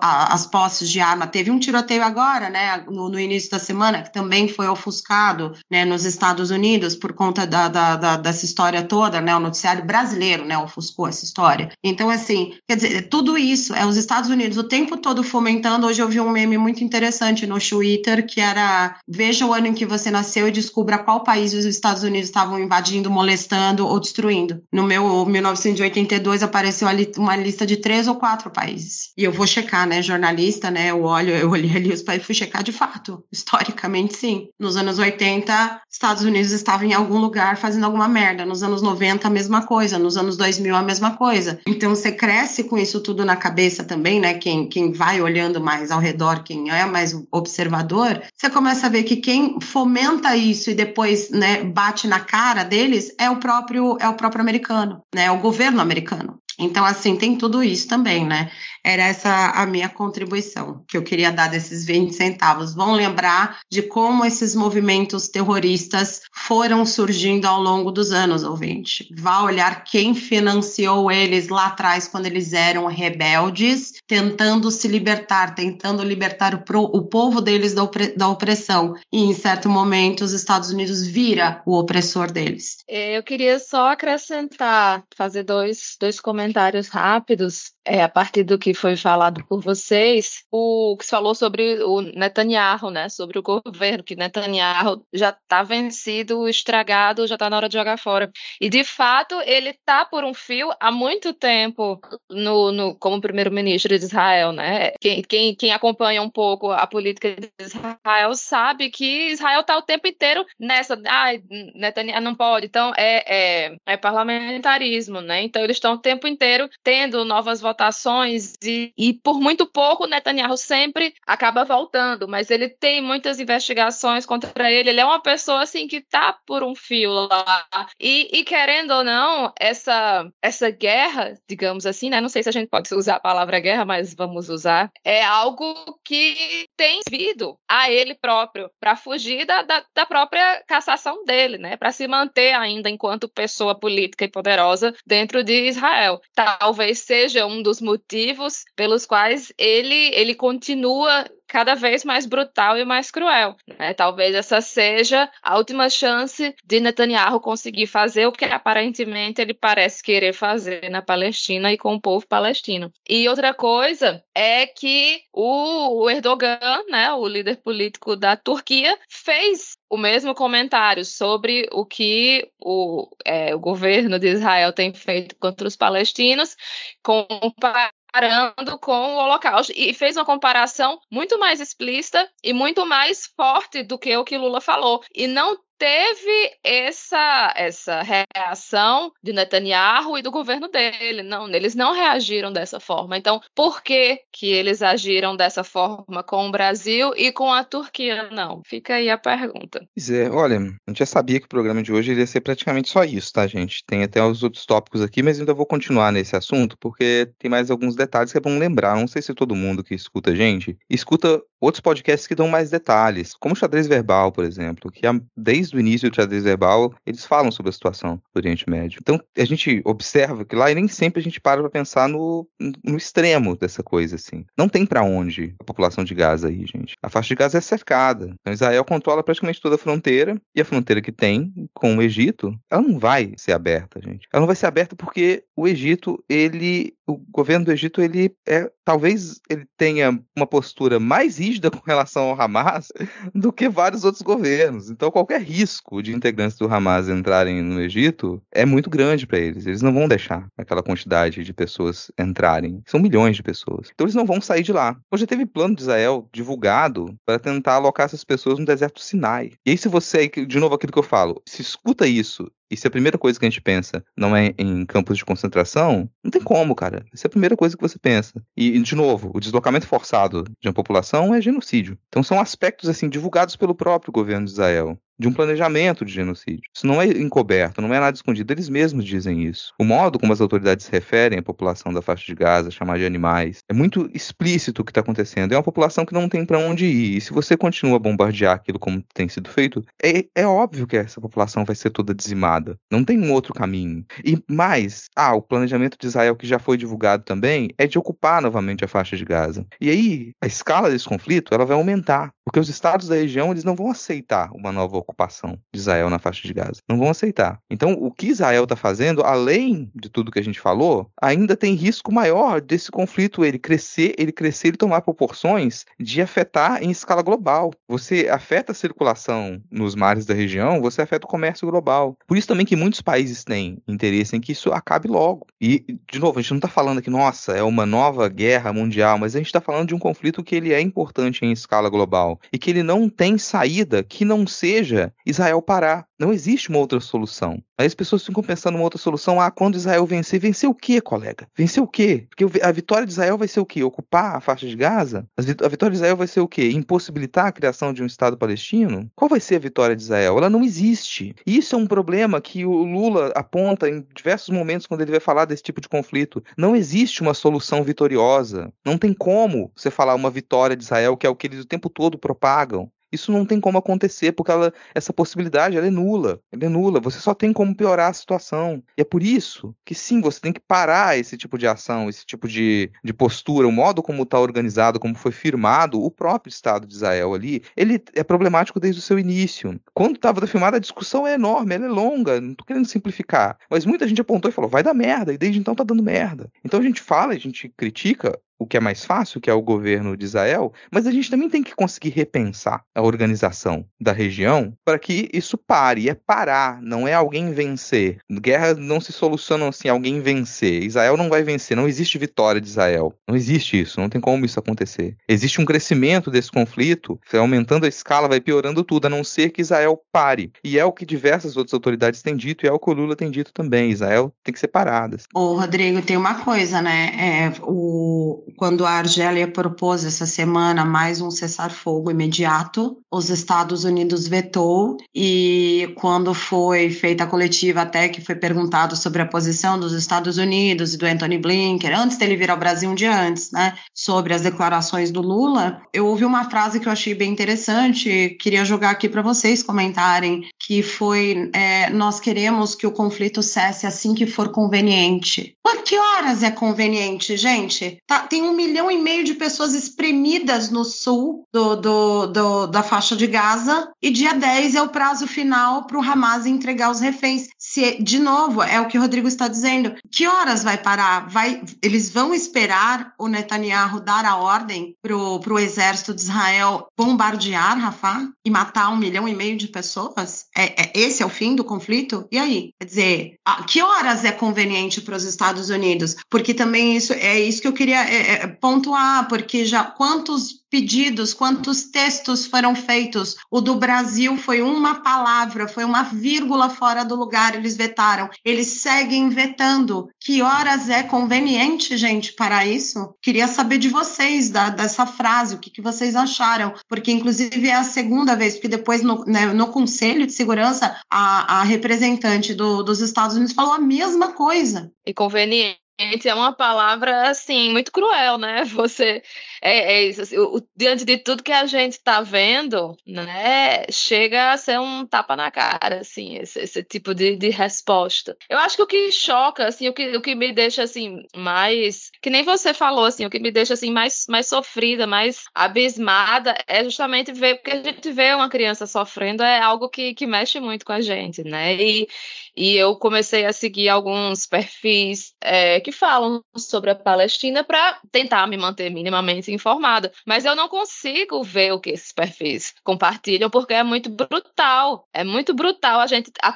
[0.01, 1.27] a, as posses de arma.
[1.27, 5.85] Teve um tiroteio agora, né, no, no, início da semana, que também foi ofuscado né,
[5.85, 10.45] nos Estados Unidos por conta da, da, da, dessa história toda, né, o noticiário brasileiro
[10.45, 11.71] né, ofuscou essa história.
[11.83, 15.87] Então, assim, quer dizer, tudo isso é os Estados Unidos o tempo todo fomentando.
[15.87, 19.75] Hoje eu vi um meme muito interessante no Twitter que era veja o ano em
[19.75, 24.63] que você nasceu e descubra qual país os Estados Unidos estavam invadindo, molestando ou destruindo.
[24.73, 29.11] No meu 1982 apareceu ali uma lista de três ou quatro países.
[29.17, 32.35] E eu vou checar, né, jornalista, né, eu olho, eu olhei ali os países, fui
[32.35, 34.49] checar de fato, historicamente sim.
[34.59, 39.27] Nos anos 80, Estados Unidos estava em algum lugar fazendo alguma merda, nos anos 90
[39.27, 41.61] a mesma coisa, nos anos 2000 a mesma coisa.
[41.67, 45.91] Então você cresce com isso tudo na cabeça também, né, quem, quem vai olhando mais
[45.91, 50.75] ao redor, quem é mais observador, você começa a ver que quem fomenta isso e
[50.75, 55.31] depois, né, bate na cara deles é o próprio é o próprio americano, né, é
[55.31, 56.41] o governo americano.
[56.59, 58.51] Então, assim, tem tudo isso também, né?
[58.87, 62.73] Era essa a minha contribuição que eu queria dar desses 20 centavos.
[62.73, 69.09] Vão lembrar de como esses movimentos terroristas foram surgindo ao longo dos anos, ouvinte.
[69.19, 76.05] Vá olhar quem financiou eles lá atrás, quando eles eram rebeldes, tentando se libertar, tentando
[76.05, 78.95] libertar o, pro, o povo deles da, opre, da opressão.
[79.13, 82.77] E em certo momento, os Estados Unidos vira o opressor deles.
[82.87, 88.97] Eu queria só acrescentar, fazer dois, dois comentários rápidos é, a partir do que foi
[88.97, 94.17] falado por vocês, o que se falou sobre o Netanyahu, né, sobre o governo, que
[94.17, 98.31] Netanyahu já está vencido, estragado, já está na hora de jogar fora.
[98.61, 102.01] E, de fato, ele está por um fio há muito tempo
[102.31, 104.53] no, no como primeiro-ministro de Israel.
[104.53, 104.93] Né?
[105.01, 109.83] Quem, quem, quem acompanha um pouco a política de Israel sabe que Israel está o
[109.83, 111.31] tempo inteiro nessa, ah,
[111.75, 115.43] Netanyahu não pode, então é, é, é parlamentarismo, né?
[115.43, 120.07] Então eles estão o tempo inteiro tendo novas votações votações e, e por muito pouco
[120.07, 124.91] Netanyahu sempre acaba voltando, mas ele tem muitas investigações contra ele.
[124.91, 127.67] Ele é uma pessoa assim que tá por um fio lá.
[128.01, 132.21] E, e querendo ou não, essa essa guerra, digamos assim, né?
[132.21, 134.91] Não sei se a gente pode usar a palavra guerra, mas vamos usar.
[135.05, 141.25] É algo que tem vindo a ele próprio para fugir da, da, da própria cassação
[141.25, 141.77] dele, né?
[141.77, 146.21] Para se manter ainda enquanto pessoa política e poderosa dentro de Israel.
[146.35, 152.85] Talvez seja um dos motivos pelos quais ele, ele continua cada vez mais brutal e
[152.85, 153.57] mais cruel.
[153.79, 153.95] Né?
[153.95, 160.03] Talvez essa seja a última chance de Netanyahu conseguir fazer o que aparentemente ele parece
[160.03, 162.93] querer fazer na Palestina e com o povo palestino.
[163.09, 169.97] E outra coisa é que o Erdogan, né, o líder político da Turquia, fez o
[169.97, 175.77] mesmo comentário sobre o que o, é, o governo de Israel tem feito contra os
[175.77, 176.57] palestinos,
[177.03, 183.27] comparando comparando com o Holocausto e fez uma comparação muito mais explícita e muito mais
[183.37, 185.03] forte do que o que Lula falou.
[185.15, 191.23] E não teve essa, essa reação de Netanyahu e do governo dele.
[191.23, 193.17] Não, eles não reagiram dessa forma.
[193.17, 198.31] Então, por que, que eles agiram dessa forma com o Brasil e com a Turquia
[198.31, 198.63] não?
[198.65, 199.87] Fica aí a pergunta.
[199.95, 202.89] Pois é, olha, a gente já sabia que o programa de hoje ia ser praticamente
[202.89, 203.85] só isso, tá, gente?
[203.87, 207.71] Tem até os outros tópicos aqui, mas ainda vou continuar nesse assunto, porque tem mais
[207.71, 208.97] alguns detalhes que é bom lembrar.
[208.97, 212.71] Não sei se todo mundo que escuta a gente escuta outros podcasts que dão mais
[212.71, 215.03] detalhes, como o xadrez verbal, por exemplo, que
[215.37, 219.01] desde o início do xadrez verbal eles falam sobre a situação do Oriente Médio.
[219.03, 222.47] Então a gente observa que lá e nem sempre a gente para para pensar no,
[222.85, 224.45] no extremo dessa coisa assim.
[224.57, 226.95] Não tem para onde a população de Gaza aí, gente.
[227.03, 228.33] A faixa de Gaza é cercada.
[228.41, 232.57] Então Israel controla praticamente toda a fronteira e a fronteira que tem com o Egito,
[232.71, 234.29] ela não vai ser aberta, gente.
[234.33, 238.71] Ela não vai ser aberta porque o Egito, ele o governo do Egito ele é
[238.85, 242.89] talvez ele tenha uma postura mais rígida com relação ao Hamas
[243.35, 244.91] do que vários outros governos.
[244.91, 249.67] Então qualquer risco de integrantes do Hamas entrarem no Egito é muito grande para eles.
[249.67, 252.83] Eles não vão deixar aquela quantidade de pessoas entrarem.
[252.87, 253.91] São milhões de pessoas.
[253.93, 254.97] Então eles não vão sair de lá.
[255.11, 259.53] Hoje teve plano de Israel divulgado para tentar alocar essas pessoas no deserto Sinai.
[259.65, 262.87] E aí se você, de novo aquilo que eu falo, se escuta isso e se
[262.87, 266.43] a primeira coisa que a gente pensa não é em campos de concentração, não tem
[266.43, 267.05] como, cara.
[267.13, 268.43] Essa é a primeira coisa que você pensa.
[268.57, 271.99] E, de novo, o deslocamento forçado de uma população é genocídio.
[272.09, 276.63] Então são aspectos assim divulgados pelo próprio governo de Israel de um planejamento de genocídio.
[276.75, 279.73] Isso não é encoberto, não é nada escondido, eles mesmos dizem isso.
[279.79, 283.07] O modo como as autoridades se referem à população da faixa de Gaza, chamar de
[283.07, 285.53] animais, é muito explícito o que está acontecendo.
[285.53, 287.17] É uma população que não tem para onde ir.
[287.17, 290.97] E se você continua a bombardear aquilo como tem sido feito, é, é óbvio que
[290.97, 292.79] essa população vai ser toda dizimada.
[292.91, 294.05] Não tem um outro caminho.
[294.25, 298.43] E mais, ah, o planejamento de Israel que já foi divulgado também é de ocupar
[298.43, 299.67] novamente a faixa de Gaza.
[299.81, 302.33] E aí, a escala desse conflito, ela vai aumentar.
[302.47, 306.21] Porque os estados da região eles não vão aceitar uma nova ocupação de Israel na
[306.21, 306.81] faixa de Gaza.
[306.89, 307.59] Não vão aceitar.
[307.69, 311.75] Então, o que Israel está fazendo, além de tudo que a gente falou, ainda tem
[311.75, 317.21] risco maior desse conflito ele crescer, ele crescer e tomar proporções de afetar em escala
[317.21, 317.73] global.
[317.89, 322.17] Você afeta a circulação nos mares da região, você afeta o comércio global.
[322.29, 325.47] Por isso também que muitos países têm interesse em que isso acabe logo.
[325.61, 329.19] E, de novo, a gente não está falando que, nossa, é uma nova guerra mundial,
[329.19, 332.36] mas a gente está falando de um conflito que ele é importante em escala global
[332.53, 336.07] e que ele não tem saída que não seja Israel parar.
[336.19, 337.63] Não existe uma outra solução.
[337.79, 339.41] Aí as pessoas ficam pensando uma outra solução.
[339.41, 341.47] Ah, quando Israel vencer, vencer o quê, colega?
[341.55, 342.27] Vencer o quê?
[342.31, 343.83] Porque a vitória de Israel vai ser o quê?
[343.83, 345.29] Ocupar a faixa de Gaza?
[345.37, 346.71] A vitória de Israel vai ser o quê?
[346.71, 349.11] Impossibilitar a criação de um Estado palestino?
[349.15, 350.39] Qual vai ser a vitória de Israel?
[350.39, 351.35] Ela não existe.
[351.47, 355.45] Isso é um problema que o Lula aponta em diversos momentos quando ele vai falar
[355.45, 356.43] desse tipo de conflito.
[356.57, 358.73] Não existe uma solução vitoriosa.
[358.85, 361.67] Não tem como você falar uma vitória de Israel, que é o que eles o
[361.67, 362.91] tempo todo propagam.
[363.13, 366.41] Isso não tem como acontecer, porque ela, essa possibilidade ela é nula.
[366.53, 367.01] Ela é nula.
[367.01, 368.83] Você só tem como piorar a situação.
[368.97, 372.25] E é por isso que sim, você tem que parar esse tipo de ação, esse
[372.25, 376.87] tipo de, de postura, o modo como está organizado, como foi firmado o próprio Estado
[376.87, 379.79] de Israel ali, ele é problemático desde o seu início.
[379.95, 383.59] Quando estava firmada, a discussão é enorme, ela é longa, não estou querendo simplificar.
[383.71, 386.51] Mas muita gente apontou e falou, vai dar merda, e desde então tá dando merda.
[386.65, 389.63] Então a gente fala, a gente critica o que é mais fácil, que é o
[389.63, 394.73] governo de Israel, mas a gente também tem que conseguir repensar a organização da região
[394.85, 396.09] para que isso pare.
[396.09, 398.19] É parar, não é alguém vencer.
[398.31, 400.83] Guerra não se soluciona assim, alguém vencer.
[400.83, 403.13] Israel não vai vencer, não existe vitória de Israel.
[403.29, 405.17] Não existe isso, não tem como isso acontecer.
[405.29, 409.61] Existe um crescimento desse conflito, aumentando a escala, vai piorando tudo, a não ser que
[409.61, 410.53] Israel pare.
[410.63, 413.17] E é o que diversas outras autoridades têm dito e é o que o Lula
[413.17, 413.91] tem dito também.
[413.91, 415.17] Israel tem que ser parada.
[415.35, 417.11] Ô, Rodrigo, tem uma coisa, né?
[417.19, 424.29] É, o quando a Argélia propôs essa semana mais um cessar-fogo imediato, os Estados Unidos
[424.29, 429.93] vetou e quando foi feita a coletiva até que foi perguntado sobre a posição dos
[429.93, 433.75] Estados Unidos e do Anthony Blinken, antes dele vir ao Brasil um dia antes, né,
[433.95, 438.65] sobre as declarações do Lula, eu ouvi uma frase que eu achei bem interessante, queria
[438.65, 444.15] jogar aqui para vocês comentarem, que foi é, nós queremos que o conflito cesse assim
[444.15, 445.55] que for conveniente.
[445.63, 447.99] Por que horas é conveniente, gente?
[448.07, 452.83] Tá, tem um milhão e meio de pessoas espremidas no sul do, do, do da
[452.83, 457.01] faixa de Gaza e dia 10 é o prazo final para o Hamas entregar os
[457.01, 457.49] reféns.
[457.59, 459.95] Se, de novo, é o que o Rodrigo está dizendo.
[460.11, 461.29] Que horas vai parar?
[461.29, 467.79] Vai, eles vão esperar o Netanyahu dar a ordem para o exército de Israel bombardear
[467.79, 470.47] Rafah e matar um milhão e meio de pessoas?
[470.57, 472.27] É, é esse é o fim do conflito?
[472.31, 472.71] E aí?
[472.81, 476.17] Quer dizer, a, que horas é conveniente para os Estados Unidos?
[476.31, 481.33] Porque também isso é isso que eu queria é, é, pontuar, porque já quantos pedidos,
[481.33, 483.37] quantos textos foram feitos?
[483.51, 488.29] O do Brasil foi uma palavra, foi uma vírgula fora do lugar, eles vetaram.
[488.45, 490.09] Eles seguem vetando.
[490.21, 493.15] Que horas é conveniente, gente, para isso?
[493.23, 497.75] Queria saber de vocês, da, dessa frase, o que, que vocês acharam, porque inclusive é
[497.75, 502.83] a segunda vez, porque depois no, né, no Conselho de Segurança, a, a representante do,
[502.83, 504.91] dos Estados Unidos falou a mesma coisa.
[505.07, 505.86] E conveniente
[506.29, 508.65] é uma palavra assim muito cruel, né?
[508.65, 509.23] Você
[509.63, 514.53] é, é isso, assim, o, diante de tudo que a gente está vendo, né, chega
[514.53, 518.37] a ser um tapa na cara, assim, esse, esse tipo de, de, resposta.
[518.49, 522.11] Eu acho que o que choca, assim, o que, o que me deixa, assim, mais,
[522.21, 526.55] que nem você falou, assim, o que me deixa, assim, mais, mais sofrida, mais abismada,
[526.67, 530.61] é justamente ver, porque a gente vê uma criança sofrendo, é algo que, que mexe
[530.61, 532.09] muito com a gente, né, e,
[532.57, 538.47] e eu comecei a seguir alguns perfis é, que falam sobre a Palestina para tentar
[538.47, 540.13] me manter minimamente informada.
[540.25, 545.09] Mas eu não consigo ver o que esses perfis compartilham, porque é muito brutal.
[545.13, 546.55] É muito brutal a gente, a,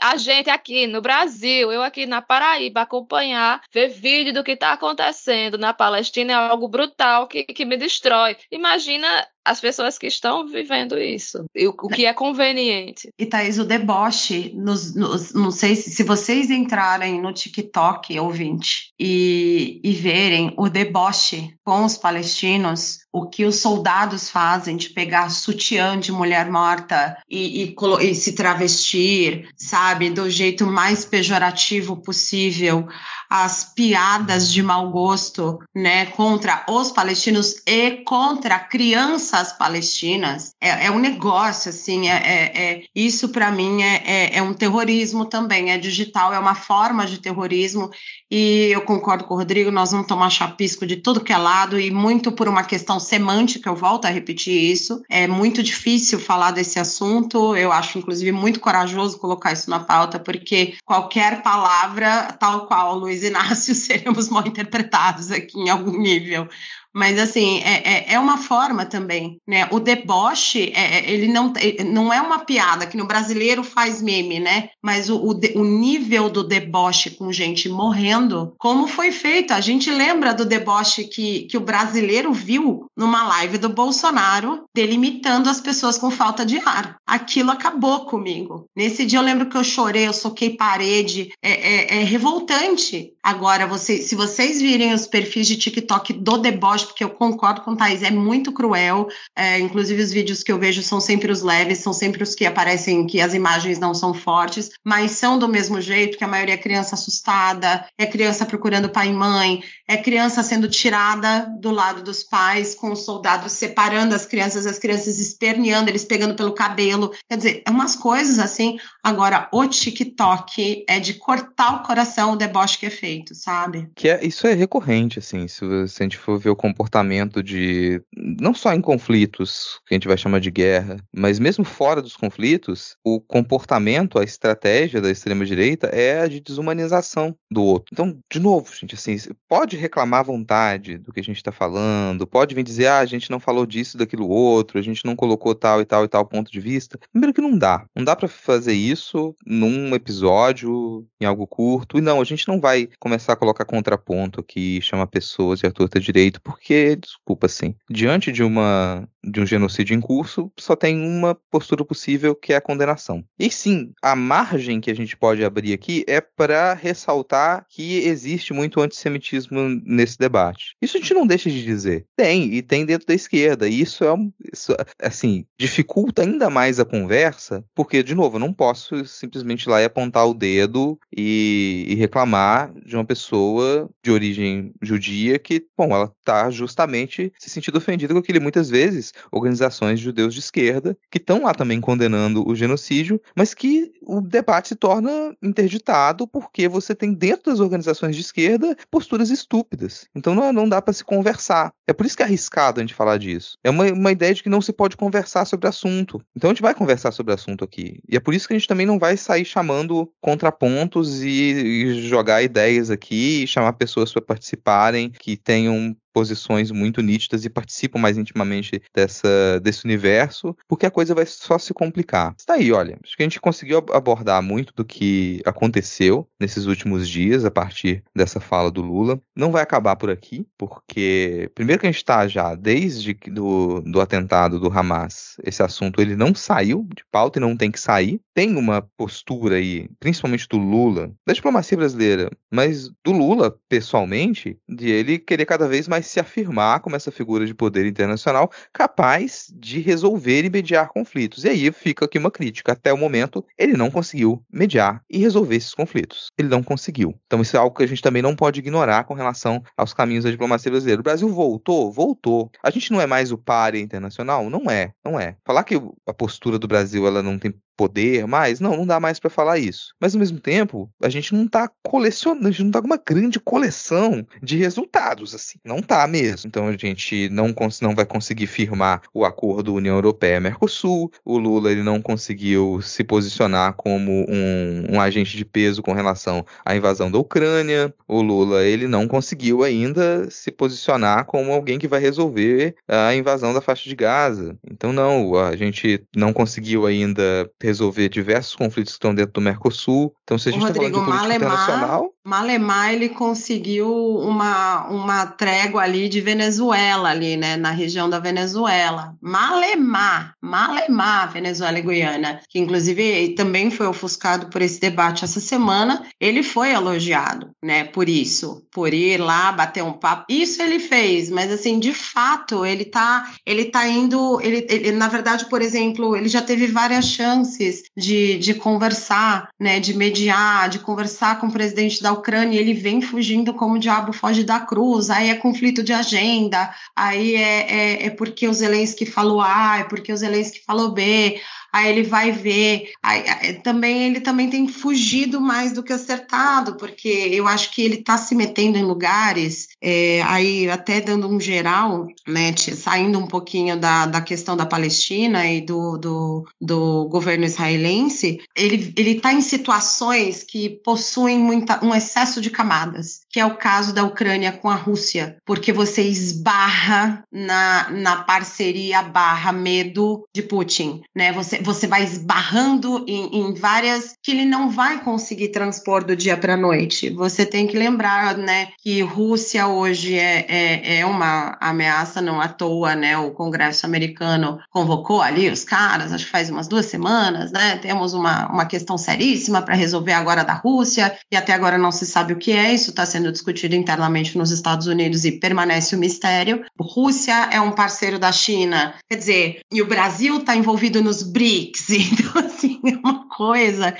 [0.00, 4.72] a gente aqui no Brasil, eu aqui na Paraíba, acompanhar, ver vídeo do que está
[4.72, 8.36] acontecendo na Palestina é algo brutal que, que me destrói.
[8.50, 13.08] Imagina as pessoas que estão vivendo isso, o, que é conveniente.
[13.18, 18.92] E Thaís, o deboche, nos, nos, não sei se, se vocês entrarem no TikTok, ouvinte,
[19.00, 24.90] e, e verem o deboche com os palestinos, destinos o que os soldados fazem de
[24.90, 31.96] pegar sutiã de mulher morta e, e, e se travestir, sabe, do jeito mais pejorativo
[31.96, 32.86] possível,
[33.30, 40.90] as piadas de mau gosto, né, contra os palestinos e contra crianças palestinas, é, é
[40.90, 45.70] um negócio, assim, é, é, é isso para mim é, é, é um terrorismo também,
[45.70, 47.90] é digital, é uma forma de terrorismo.
[48.30, 51.78] E eu concordo com o Rodrigo, nós vamos tomar chapisco de tudo que é lado
[51.78, 55.02] e muito por uma questão questão semântica, eu volto a repetir isso.
[55.08, 57.56] É muito difícil falar desse assunto.
[57.56, 63.22] Eu acho, inclusive, muito corajoso colocar isso na pauta, porque qualquer palavra, tal qual Luiz
[63.22, 66.48] Inácio, seremos mal interpretados aqui em algum nível.
[66.94, 69.68] Mas, assim, é, é, é, uma forma também, né?
[69.70, 71.52] O deboche, é, é ele não,
[71.86, 74.70] não é uma piada, que no brasileiro faz meme, né?
[74.82, 79.52] Mas o, o, o, nível do deboche com gente morrendo, como foi feito?
[79.52, 85.48] A gente lembra do deboche que, que o brasileiro viu numa live do Bolsonaro, delimitando
[85.48, 86.96] as pessoas com falta de ar.
[87.06, 88.66] Aquilo acabou comigo.
[88.74, 93.12] Nesse dia eu lembro que eu chorei, eu soquei parede, é, é, é revoltante.
[93.22, 97.72] Agora, você, se vocês virem os perfis de TikTok do deboche, porque eu concordo com
[97.72, 99.08] o Thaís, é muito cruel.
[99.36, 102.46] É, inclusive, os vídeos que eu vejo são sempre os leves, são sempre os que
[102.46, 106.54] aparecem que as imagens não são fortes, mas são do mesmo jeito, que a maioria
[106.54, 112.02] é criança assustada, é criança procurando pai e mãe, é criança sendo tirada do lado
[112.02, 117.12] dos pais, com os soldados separando as crianças, as crianças esperneando, eles pegando pelo cabelo.
[117.28, 118.78] Quer dizer, é umas coisas assim.
[119.02, 123.88] Agora, o TikTok é de cortar o coração o deboche que é feito, sabe?
[123.94, 125.58] Que é, isso é recorrente, assim, se,
[125.88, 128.02] se a gente for ver o comportamento de.
[128.14, 132.16] não só em conflitos, que a gente vai chamar de guerra, mas mesmo fora dos
[132.16, 137.88] conflitos, o comportamento, a estratégia da extrema-direita é a de desumanização do outro.
[137.92, 139.16] Então, de novo, gente, assim,
[139.48, 143.06] pode reclamar à vontade do que a gente está falando, pode vir dizer, ah, a
[143.06, 146.26] gente não falou disso, daquilo outro, a gente não colocou tal e tal e tal
[146.26, 146.98] ponto de vista.
[147.12, 147.84] Primeiro que não dá.
[147.94, 151.98] Não dá para fazer isso num episódio, em algo curto.
[151.98, 155.70] E não, a gente não vai começar a colocar contraponto aqui, chamar pessoas de à
[155.70, 156.57] torta direito, porque,
[156.96, 162.34] desculpa, assim, diante de uma de um genocídio em curso, só tem uma postura possível
[162.34, 163.22] que é a condenação.
[163.38, 168.52] E sim, a margem que a gente pode abrir aqui é para ressaltar que existe
[168.52, 170.74] muito antissemitismo nesse debate.
[170.80, 172.06] Isso a gente não deixa de dizer.
[172.16, 173.68] Tem, e tem dentro da esquerda.
[173.68, 174.08] E isso é
[174.52, 179.70] isso, assim, dificulta ainda mais a conversa, porque, de novo, eu não posso simplesmente ir
[179.70, 185.64] lá e apontar o dedo e, e reclamar de uma pessoa de origem judia que,
[185.76, 190.40] bom, ela está justamente se sentindo ofendida com aquele muitas vezes organizações de judeus de
[190.40, 196.26] esquerda que estão lá também condenando o genocídio, mas que o debate se torna interditado
[196.26, 200.06] porque você tem dentro das organizações de esquerda posturas estúpidas.
[200.14, 201.72] Então não, não dá para se conversar.
[201.86, 203.56] É por isso que é arriscado a gente falar disso.
[203.64, 206.22] É uma, uma ideia de que não se pode conversar sobre assunto.
[206.36, 208.00] Então a gente vai conversar sobre assunto aqui.
[208.08, 212.08] E é por isso que a gente também não vai sair chamando contrapontos e, e
[212.08, 218.00] jogar ideias aqui e chamar pessoas para participarem que tenham posições muito nítidas e participam
[218.00, 222.34] mais intimamente dessa, desse universo, porque a coisa vai só se complicar.
[222.36, 227.08] Está aí, olha, acho que a gente conseguiu abordar muito do que aconteceu nesses últimos
[227.08, 229.20] dias a partir dessa fala do Lula.
[229.36, 234.00] Não vai acabar por aqui, porque primeiro que a gente está já desde do, do
[234.00, 238.20] atentado do Hamas, esse assunto ele não saiu de pauta e não tem que sair.
[238.34, 244.90] Tem uma postura aí, principalmente do Lula, da diplomacia brasileira, mas do Lula pessoalmente, de
[244.90, 249.80] ele querer cada vez mais se afirmar como essa figura de poder internacional capaz de
[249.80, 251.44] resolver e mediar conflitos.
[251.44, 252.72] E aí fica aqui uma crítica.
[252.72, 256.30] Até o momento, ele não conseguiu mediar e resolver esses conflitos.
[256.36, 257.14] Ele não conseguiu.
[257.26, 260.24] Então, isso é algo que a gente também não pode ignorar com relação aos caminhos
[260.24, 261.00] da diplomacia brasileira.
[261.00, 261.92] O Brasil voltou?
[261.92, 262.50] Voltou.
[262.62, 264.48] A gente não é mais o páreo internacional?
[264.48, 264.92] Não é.
[265.04, 265.36] Não é.
[265.44, 268.58] Falar que a postura do Brasil ela não tem poder mais.
[268.58, 269.94] Não, não dá mais para falar isso.
[270.00, 273.00] Mas ao mesmo tempo, a gente não tá colecionando, a gente não tá com uma
[273.02, 275.58] grande coleção de resultados, assim.
[275.64, 276.48] Não tá mesmo.
[276.48, 281.10] Então a gente não, não vai conseguir firmar o acordo União Europeia-Mercosul.
[281.24, 286.44] O Lula ele não conseguiu se posicionar como um, um agente de peso com relação
[286.64, 287.94] à invasão da Ucrânia.
[288.08, 293.54] O Lula ele não conseguiu ainda se posicionar como alguém que vai resolver a invasão
[293.54, 294.58] da faixa de Gaza.
[294.68, 300.14] Então não, a gente não conseguiu ainda resolver diversos conflitos que estão dentro do Mercosul.
[300.24, 302.12] Então, se a gente está falando de política Malemar, internacional.
[302.24, 307.56] Malemar ele conseguiu uma, uma trégua ali de Venezuela, ali, né?
[307.56, 309.14] Na região da Venezuela.
[309.20, 316.06] Malemar, Malemar, Venezuela e Guiana, que inclusive também foi ofuscado por esse debate essa semana.
[316.20, 317.84] Ele foi elogiado, né?
[317.84, 320.24] Por isso, por ir lá bater um papo.
[320.28, 325.08] Isso ele fez, mas assim, de fato, ele tá, ele tá indo, ele, ele na
[325.08, 330.68] verdade, por exemplo, ele já teve várias chances chances de, de conversar, né, de mediar,
[330.68, 334.60] de conversar com o presidente da Ucrânia, ele vem fugindo como o diabo foge da
[334.60, 339.78] cruz, aí é conflito de agenda, aí é, é, é porque o Zelensky falou A,
[339.80, 341.40] é porque o Zelensky falou B,
[341.72, 342.90] aí ele vai ver.
[343.02, 347.96] Aí, também ele também tem fugido mais do que acertado, porque eu acho que ele
[347.96, 353.76] está se metendo em lugares, é, aí até dando um geral, né, saindo um pouquinho
[353.76, 360.44] da, da questão da Palestina e do, do, do governo israelense, ele está em situações
[360.44, 364.74] que possuem muita, um excesso de camadas, que é o caso da Ucrânia com a
[364.74, 371.32] Rússia, porque você esbarra na, na parceria barra medo de Putin, né?
[371.32, 376.36] Você, você vai esbarrando em, em várias que ele não vai conseguir transpor do dia
[376.36, 377.10] para a noite.
[377.10, 382.48] Você tem que lembrar, né, que Rússia hoje é, é, é uma ameaça, não à
[382.48, 383.16] toa, né?
[383.16, 387.78] O Congresso americano convocou ali os caras, acho que faz umas duas semanas, né?
[387.78, 392.06] Temos uma, uma questão seríssima para resolver agora da Rússia, e até agora não se
[392.06, 395.98] sabe o que é, isso está sendo discutido internamente nos Estados Unidos e permanece o
[395.98, 396.64] mistério.
[396.78, 401.47] Rússia é um parceiro da China, quer dizer, e o Brasil está envolvido nos BRICS,
[401.90, 403.96] então, assim, é uma coisa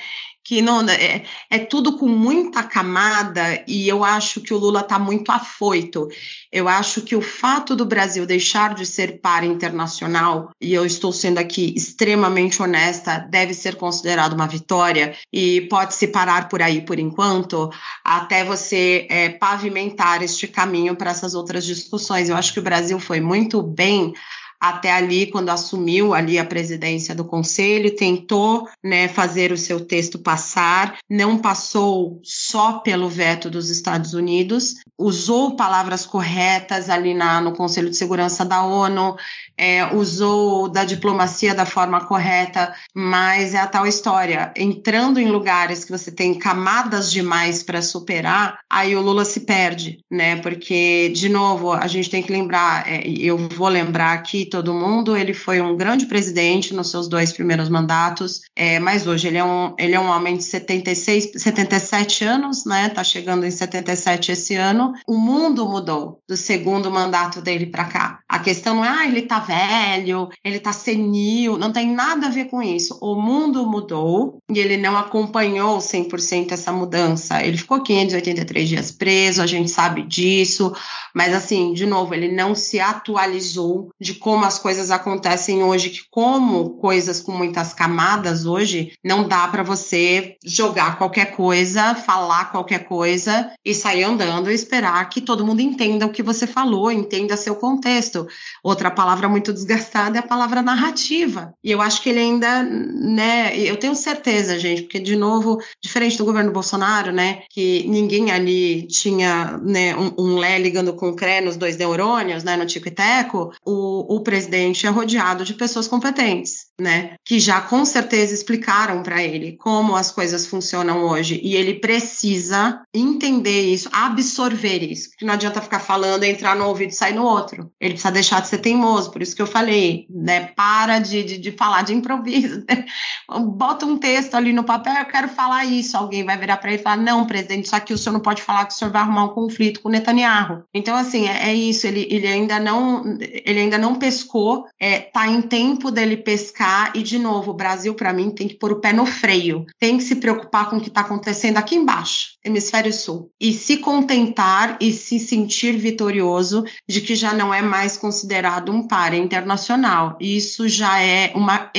[0.48, 4.98] que não é, é, tudo com muita camada e eu acho que o Lula está
[4.98, 6.08] muito afoito.
[6.50, 11.12] Eu acho que o fato do Brasil deixar de ser par internacional, e eu estou
[11.12, 16.80] sendo aqui extremamente honesta, deve ser considerado uma vitória e pode se parar por aí
[16.80, 17.68] por enquanto,
[18.02, 22.30] até você é, pavimentar este caminho para essas outras discussões.
[22.30, 24.14] Eu acho que o Brasil foi muito bem
[24.60, 30.18] até ali, quando assumiu ali a presidência do conselho, tentou né, fazer o seu texto
[30.18, 37.52] passar, não passou só pelo veto dos Estados Unidos, usou palavras corretas ali na, no
[37.52, 39.16] Conselho de Segurança da ONU,
[39.58, 44.52] é, usou da diplomacia da forma correta, mas é a tal história.
[44.56, 49.98] Entrando em lugares que você tem camadas demais para superar, aí o Lula se perde,
[50.10, 50.36] né?
[50.36, 55.16] Porque, de novo, a gente tem que lembrar, é, eu vou lembrar aqui todo mundo,
[55.16, 59.44] ele foi um grande presidente nos seus dois primeiros mandatos, é, mas hoje ele é,
[59.44, 62.88] um, ele é um homem de 76, 77 anos, né?
[62.88, 64.92] Tá chegando em 77 esse ano.
[65.06, 68.20] O mundo mudou do segundo mandato dele para cá.
[68.28, 72.30] A questão não é, ah, ele tá velho, ele tá senil, não tem nada a
[72.30, 72.98] ver com isso.
[73.00, 77.42] O mundo mudou e ele não acompanhou 100% essa mudança.
[77.42, 80.72] Ele ficou 583 dias preso, a gente sabe disso,
[81.18, 86.02] mas assim, de novo, ele não se atualizou de como as coisas acontecem hoje, que
[86.08, 92.84] como coisas com muitas camadas hoje, não dá para você jogar qualquer coisa, falar qualquer
[92.84, 97.36] coisa e sair andando e esperar que todo mundo entenda o que você falou, entenda
[97.36, 98.24] seu contexto.
[98.62, 101.52] Outra palavra muito desgastada é a palavra narrativa.
[101.64, 106.16] E eu acho que ele ainda, né, eu tenho certeza, gente, porque de novo, diferente
[106.16, 111.16] do governo Bolsonaro, né, que ninguém ali tinha, né, um, um Lé ligando com o
[111.16, 115.54] CRE nos dois neurônios, né, no Tico e Teco, o, o presidente é rodeado de
[115.54, 121.40] pessoas competentes, né, que já com certeza explicaram para ele como as coisas funcionam hoje
[121.42, 126.90] e ele precisa entender isso, absorver isso, porque não adianta ficar falando, entrar no ouvido
[126.90, 127.70] e sair no outro.
[127.80, 130.52] Ele precisa deixar de ser teimoso, por isso que eu falei, né?
[130.56, 132.64] Para de, de, de falar de improviso.
[132.68, 132.84] Né?
[133.56, 135.96] Bota um texto ali no papel, eu quero falar isso.
[135.96, 138.42] Alguém vai virar para ele e falar: não, presidente, isso aqui o senhor não pode
[138.42, 140.64] falar que o senhor vai arrumar um conflito com o Netanyahu.
[140.72, 145.26] Então, assim, é, é isso, ele, ele ainda não ele ainda não pescou, é, tá
[145.26, 148.80] em tempo dele pescar, e de novo, o Brasil, para mim, tem que pôr o
[148.80, 152.92] pé no freio, tem que se preocupar com o que está acontecendo aqui embaixo, hemisfério
[152.92, 158.70] sul, e se contentar e se sentir vitorioso de que já não é mais considerado
[158.72, 160.16] um par internacional.
[160.20, 161.70] Isso já é uma.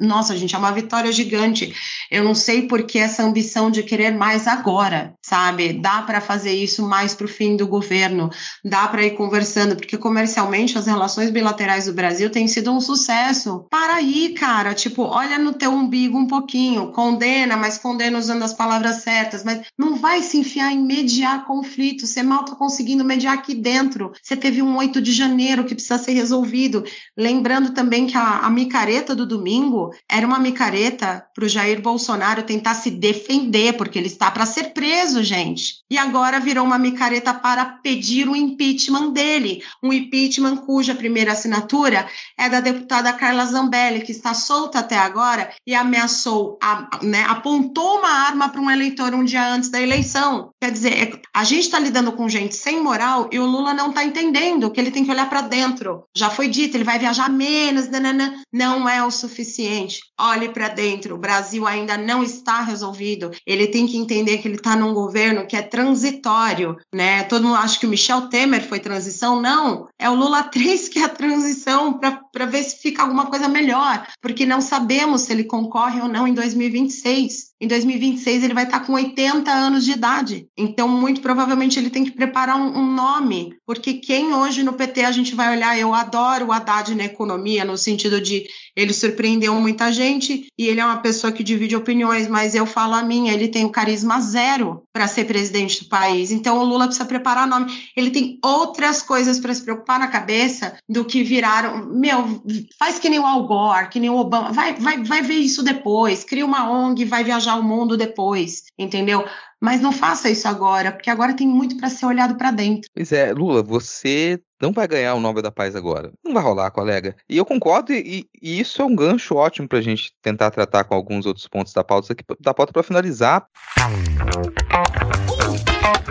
[0.00, 1.74] Nossa, gente, é uma vitória gigante.
[2.10, 5.72] Eu não sei por que essa ambição de querer mais agora, sabe?
[5.72, 8.30] Dá para fazer isso mais para o fim do governo,
[8.68, 13.66] dá para ir conversando, porque comercialmente as relações bilaterais do Brasil têm sido um sucesso.
[13.70, 18.54] Para aí, cara, tipo, olha no teu umbigo um pouquinho, condena, mas condena usando as
[18.54, 22.06] palavras certas, mas não vai se enfiar em mediar conflito.
[22.06, 24.12] Você mal tá conseguindo mediar aqui dentro.
[24.22, 26.84] Você teve um 8 de janeiro que precisa ser resolvido.
[27.16, 32.42] Lembrando também que a, a micareta do domingo era uma micareta para o Jair Bolsonaro
[32.42, 35.78] tentar se defender, porque ele está para ser preso, gente.
[35.90, 39.62] E agora virou uma micareta para pedir o impeachment dele.
[39.82, 45.50] Um impeachment cuja primeira assinatura é da deputada Carla Zambelli, que está solta até agora
[45.66, 50.50] e ameaçou, a, né, apontou uma arma para um eleitor um dia antes da eleição.
[50.60, 53.90] Quer dizer, é, a gente está lidando com gente sem moral e o Lula não
[53.90, 56.04] está entendendo que ele tem que olhar para dentro.
[56.16, 60.00] Já foi dito, ele vai viajar menos, nanana, não é o suficiente.
[60.18, 63.30] Olhe para dentro, o Brasil ainda não está resolvido.
[63.46, 67.22] Ele tem que entender que ele está num governo que é transitório, né?
[67.24, 69.88] Todo mundo acha que o Michel Temer foi transição, não.
[69.98, 74.06] É o Lula 3 que é a transição para ver se fica alguma coisa melhor,
[74.20, 77.47] porque não sabemos se ele concorre ou não em 2026.
[77.60, 80.46] Em 2026 ele vai estar com 80 anos de idade.
[80.56, 85.04] Então, muito provavelmente ele tem que preparar um, um nome, porque quem hoje no PT
[85.04, 88.46] a gente vai olhar, eu adoro o Haddad na economia, no sentido de
[88.76, 92.94] ele surpreendeu muita gente e ele é uma pessoa que divide opiniões, mas eu falo
[92.94, 96.30] a minha, ele tem o carisma zero para ser presidente do país.
[96.30, 97.72] Então o Lula precisa preparar nome.
[97.96, 102.40] Ele tem outras coisas para se preocupar na cabeça do que virar, meu,
[102.78, 105.62] faz que nem o Al Gore, que nem o Obama, vai, vai, vai ver isso
[105.62, 109.24] depois, cria uma ONG, vai viajar o mundo depois, entendeu?
[109.60, 112.88] Mas não faça isso agora, porque agora tem muito para ser olhado para dentro.
[112.94, 116.12] Pois é, Lula, você não vai ganhar o Nobel da Paz agora.
[116.24, 117.16] Não vai rolar, colega.
[117.28, 120.84] E eu concordo, e, e isso é um gancho ótimo para a gente tentar tratar
[120.84, 123.46] com alguns outros pontos da pauta aqui, da pauta para finalizar.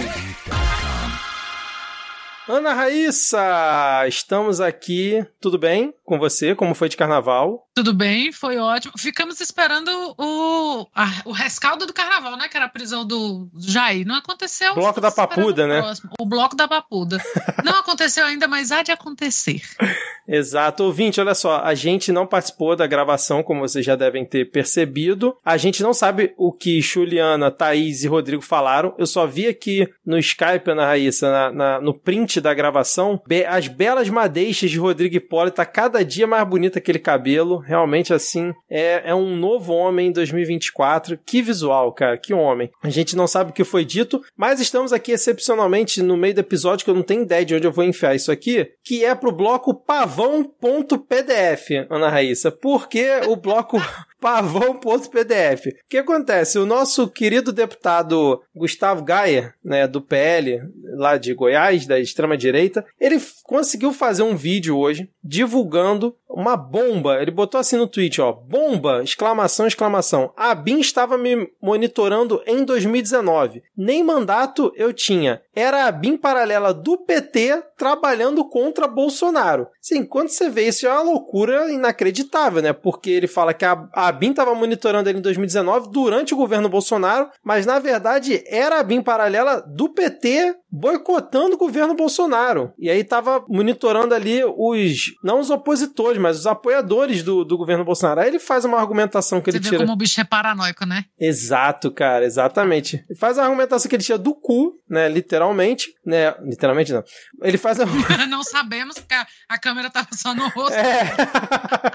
[2.48, 5.24] Ana Raíssa, estamos aqui.
[5.40, 6.54] Tudo bem com você?
[6.54, 7.68] Como foi de carnaval?
[7.74, 8.92] Tudo bem, foi ótimo.
[8.98, 9.88] Ficamos esperando
[10.18, 12.48] o, a, o rescaldo do carnaval, né?
[12.48, 14.06] Que era a prisão do Jair.
[14.06, 14.74] Não aconteceu.
[14.74, 15.80] Bloco da Papuda, né?
[15.80, 16.10] Próximo.
[16.18, 17.18] O bloco da Papuda.
[17.64, 19.62] não aconteceu ainda, mas há de acontecer.
[20.28, 20.84] Exato.
[20.84, 21.60] Ouvinte, olha só.
[21.62, 25.36] A gente não participou da gravação, como vocês já devem ter percebido.
[25.44, 28.94] A gente não sabe o que Juliana, Thaís e Rodrigo falaram.
[28.98, 33.44] Eu só vi aqui no Skype, Ana Raíssa, na, na, no print da gravação, be
[33.44, 35.56] as belas madeixas de Rodrigo Hipólito.
[35.56, 40.12] Tá cada dia mais bonito aquele cabelo realmente assim, é, é um novo homem em
[40.12, 41.18] 2024.
[41.24, 42.70] Que visual, cara, que homem.
[42.82, 46.40] A gente não sabe o que foi dito, mas estamos aqui excepcionalmente no meio do
[46.40, 49.14] episódio que eu não tenho ideia de onde eu vou enfiar isso aqui, que é
[49.14, 53.80] pro bloco pavão.pdf, Ana Raíssa, porque o bloco
[54.22, 55.70] pavão.pdf.
[55.70, 56.56] O que acontece?
[56.56, 60.60] O nosso querido deputado Gustavo Gaia, né, do PL,
[60.94, 67.20] lá de Goiás, da extrema-direita, ele conseguiu fazer um vídeo hoje divulgando uma bomba.
[67.20, 70.32] Ele botou assim no tweet, ó, bomba, exclamação, exclamação.
[70.36, 73.62] A BIM estava me monitorando em 2019.
[73.76, 75.42] Nem mandato eu tinha.
[75.54, 79.66] Era a BIM paralela do PT trabalhando contra Bolsonaro.
[79.80, 82.72] Sim, quando você vê isso é uma loucura inacreditável, né?
[82.72, 86.68] Porque ele fala que a, a BIM estava monitorando ele em 2019 durante o governo
[86.68, 92.72] Bolsonaro, mas na verdade era a BIM paralela do PT boicotando o governo Bolsonaro.
[92.78, 97.84] E aí estava monitorando ali os, não os opositores, mas os apoiadores do, do governo
[97.84, 98.20] Bolsonaro.
[98.20, 99.82] Aí ele faz uma argumentação que Você ele vê tira.
[99.82, 101.04] como o bicho é paranoico, né?
[101.20, 103.04] Exato, cara, exatamente.
[103.08, 105.08] Ele faz a argumentação que ele tira do cu, né?
[105.10, 106.34] Literalmente, né?
[106.40, 107.04] Literalmente não.
[107.42, 107.84] Ele faz a.
[108.26, 110.72] não sabemos, porque a, a câmera tava só no rosto.
[110.74, 111.14] É,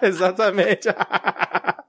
[0.05, 0.87] exatamente.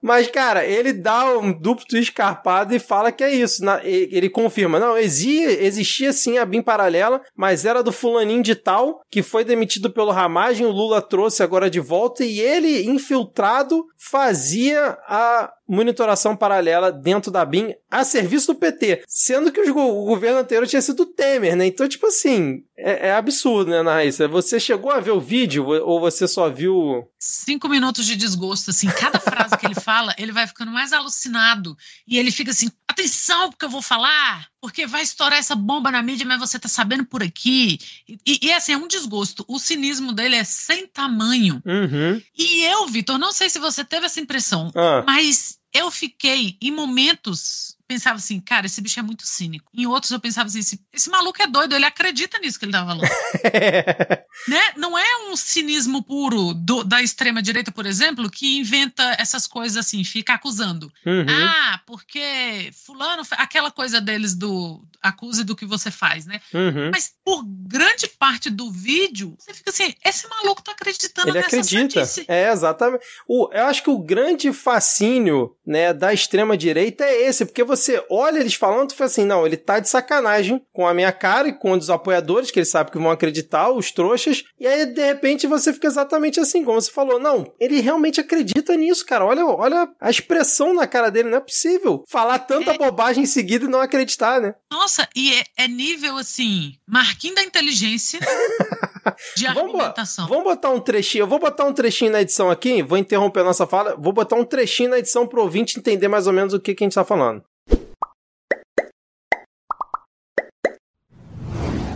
[0.09, 3.63] Mas, cara, ele dá um duplo escarpado e fala que é isso.
[3.63, 8.55] Na, ele confirma, não, existia, existia sim a BIM paralela, mas era do fulaninho de
[8.55, 13.85] tal, que foi demitido pelo Ramagem, o Lula trouxe agora de volta, e ele, infiltrado,
[13.99, 20.39] fazia a monitoração paralela dentro da BIM a serviço do PT, sendo que o governo
[20.39, 21.67] anterior tinha sido Temer, né?
[21.67, 24.27] Então, tipo assim, é, é absurdo, né, Raíssa?
[24.29, 27.07] Você chegou a ver o vídeo ou você só viu...
[27.19, 31.77] Cinco minutos de desgosto, assim, cada frase que ele fala, ele vai ficando mais alucinado
[32.07, 36.03] e ele fica assim, atenção porque eu vou falar, porque vai estourar essa bomba na
[36.03, 37.79] mídia, mas você tá sabendo por aqui.
[38.09, 39.45] E, e assim, é um desgosto.
[39.49, 41.63] O cinismo dele é sem tamanho.
[41.65, 42.21] Uhum.
[42.37, 45.05] E eu, Vitor, não sei se você teve essa impressão, Ah.
[45.07, 49.71] mas eu fiquei em momentos pensava assim, cara, esse bicho é muito cínico.
[49.75, 52.73] Em outros eu pensava assim, esse, esse maluco é doido, ele acredita nisso que ele
[52.73, 53.01] tá falando.
[54.47, 54.61] né?
[54.77, 59.77] Não é um cinismo puro do- da extrema direita, por exemplo, que inventa essas coisas
[59.79, 60.93] assim, fica acusando.
[61.07, 61.27] Uhum.
[61.29, 66.41] Ah, porque fulano, aquela coisa deles do acuse do que você faz, né?
[66.53, 66.91] Uhum.
[66.93, 71.47] Mas por grande parte do vídeo, você fica assim, esse maluco tá acreditando Ele nessa
[71.57, 72.05] acredita.
[72.05, 72.25] sandice.
[72.29, 73.05] É, exatamente.
[73.27, 78.05] O, eu acho que o grande fascínio né, da extrema-direita é esse, porque você você
[78.11, 81.49] olha eles falando, tu fala assim, não, ele tá de sacanagem com a minha cara
[81.49, 85.05] e com os apoiadores, que ele sabe que vão acreditar, os trouxas, e aí de
[85.05, 89.45] repente você fica exatamente assim, como você falou, não, ele realmente acredita nisso, cara, olha,
[89.47, 92.79] olha a expressão na cara dele, não é possível falar tanta é...
[92.79, 94.55] bobagem em seguida e não acreditar, né?
[94.71, 98.21] Nossa, e é, é nível assim, marquinho da inteligência
[99.37, 100.27] de argumentação.
[100.27, 103.41] Vamos, vamos botar um trechinho, eu vou botar um trechinho na edição aqui, vou interromper
[103.41, 106.53] a nossa fala, vou botar um trechinho na edição pro ouvinte entender mais ou menos
[106.53, 107.43] o que, que a gente tá falando.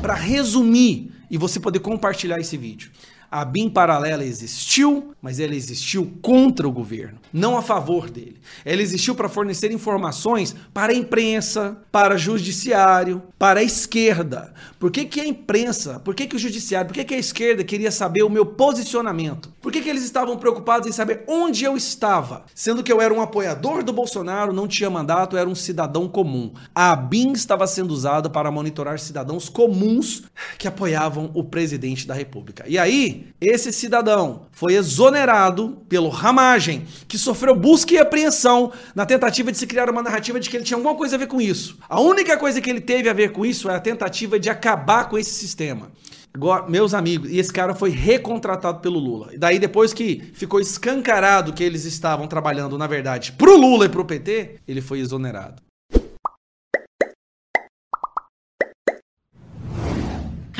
[0.03, 2.91] Para resumir e você poder compartilhar esse vídeo.
[3.33, 8.39] A BIM paralela existiu, mas ela existiu contra o governo, não a favor dele.
[8.63, 14.53] Ela existiu para fornecer informações para a imprensa, para o judiciário, para a esquerda.
[14.79, 17.65] Por que, que a imprensa, por que, que o judiciário, por que, que a esquerda
[17.65, 19.51] queria saber o meu posicionamento?
[19.63, 22.45] Por que, que eles estavam preocupados em saber onde eu estava?
[22.55, 26.53] Sendo que eu era um apoiador do Bolsonaro, não tinha mandato, era um cidadão comum.
[26.75, 30.25] A BIM estava sendo usada para monitorar cidadãos comuns
[30.59, 32.65] que apoiavam o presidente da República.
[32.69, 39.51] E aí, esse cidadão foi exonerado pelo Ramagem, que sofreu busca e apreensão na tentativa
[39.51, 41.79] de se criar uma narrativa de que ele tinha alguma coisa a ver com isso.
[41.89, 45.09] A única coisa que ele teve a ver com isso é a tentativa de acabar
[45.09, 45.91] com esse sistema.
[46.35, 49.35] Agora, meus amigos, e esse cara foi recontratado pelo Lula.
[49.35, 53.89] E daí, depois que ficou escancarado que eles estavam trabalhando, na verdade, pro Lula e
[53.91, 55.63] pro PT, ele foi exonerado.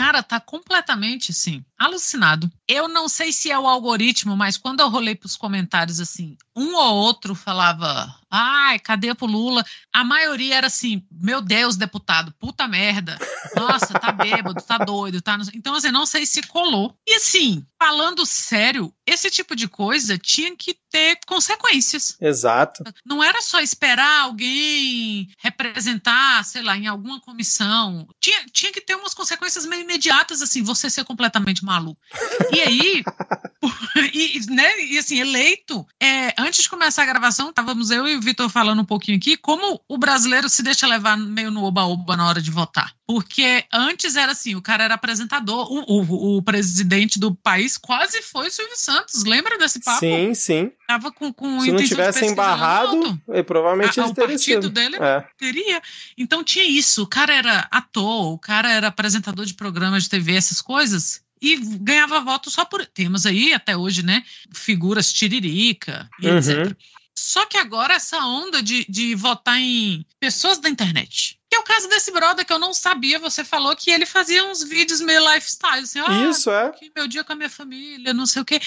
[0.03, 2.51] Cara tá completamente assim, alucinado.
[2.67, 6.75] Eu não sei se é o algoritmo, mas quando eu rolei pros comentários assim, um
[6.75, 9.63] ou outro falava Ai, cadê pro Lula?
[9.93, 13.19] A maioria era assim, meu Deus, deputado, puta merda.
[13.55, 15.37] Nossa, tá bêbado, tá doido, tá.
[15.53, 16.97] Então, assim, não sei se colou.
[17.07, 22.17] E assim, falando sério, esse tipo de coisa tinha que ter consequências.
[22.19, 22.83] Exato.
[23.05, 28.09] Não era só esperar alguém representar, sei lá, em alguma comissão.
[28.19, 32.01] Tinha, tinha que ter umas consequências meio imediatas, assim, você ser completamente maluco.
[32.51, 33.05] E aí,
[34.15, 38.21] e, né, e assim, eleito, é, antes de começar a gravação, estávamos eu e o
[38.21, 42.29] Vitor falando um pouquinho aqui, como o brasileiro se deixa levar meio no oba-oba na
[42.29, 42.93] hora de votar.
[43.07, 48.23] Porque antes era assim, o cara era apresentador, o, o, o presidente do país quase
[48.23, 50.01] foi o Silvio Santos, lembra desse papo?
[50.01, 50.73] Sim, sim.
[50.87, 55.25] Tava com, com Se não tivesse embarrado, ele provavelmente a, o partido dele é.
[55.39, 55.81] teria.
[56.19, 60.35] Então tinha isso, o cara era ator, o cara era apresentador de programas de TV,
[60.35, 62.87] essas coisas e ganhava voto só por.
[62.87, 64.23] Temos aí até hoje, né?
[64.55, 66.39] Figuras tiririca e uhum.
[66.39, 66.77] etc.
[67.15, 71.39] Só que agora essa onda de, de votar em pessoas da internet.
[71.51, 74.45] Que é o caso desse brother que eu não sabia, você falou que ele fazia
[74.45, 76.73] uns vídeos meio lifestyle, assim, ah, Isso, é.
[76.97, 78.61] meu dia com a minha família, não sei o quê.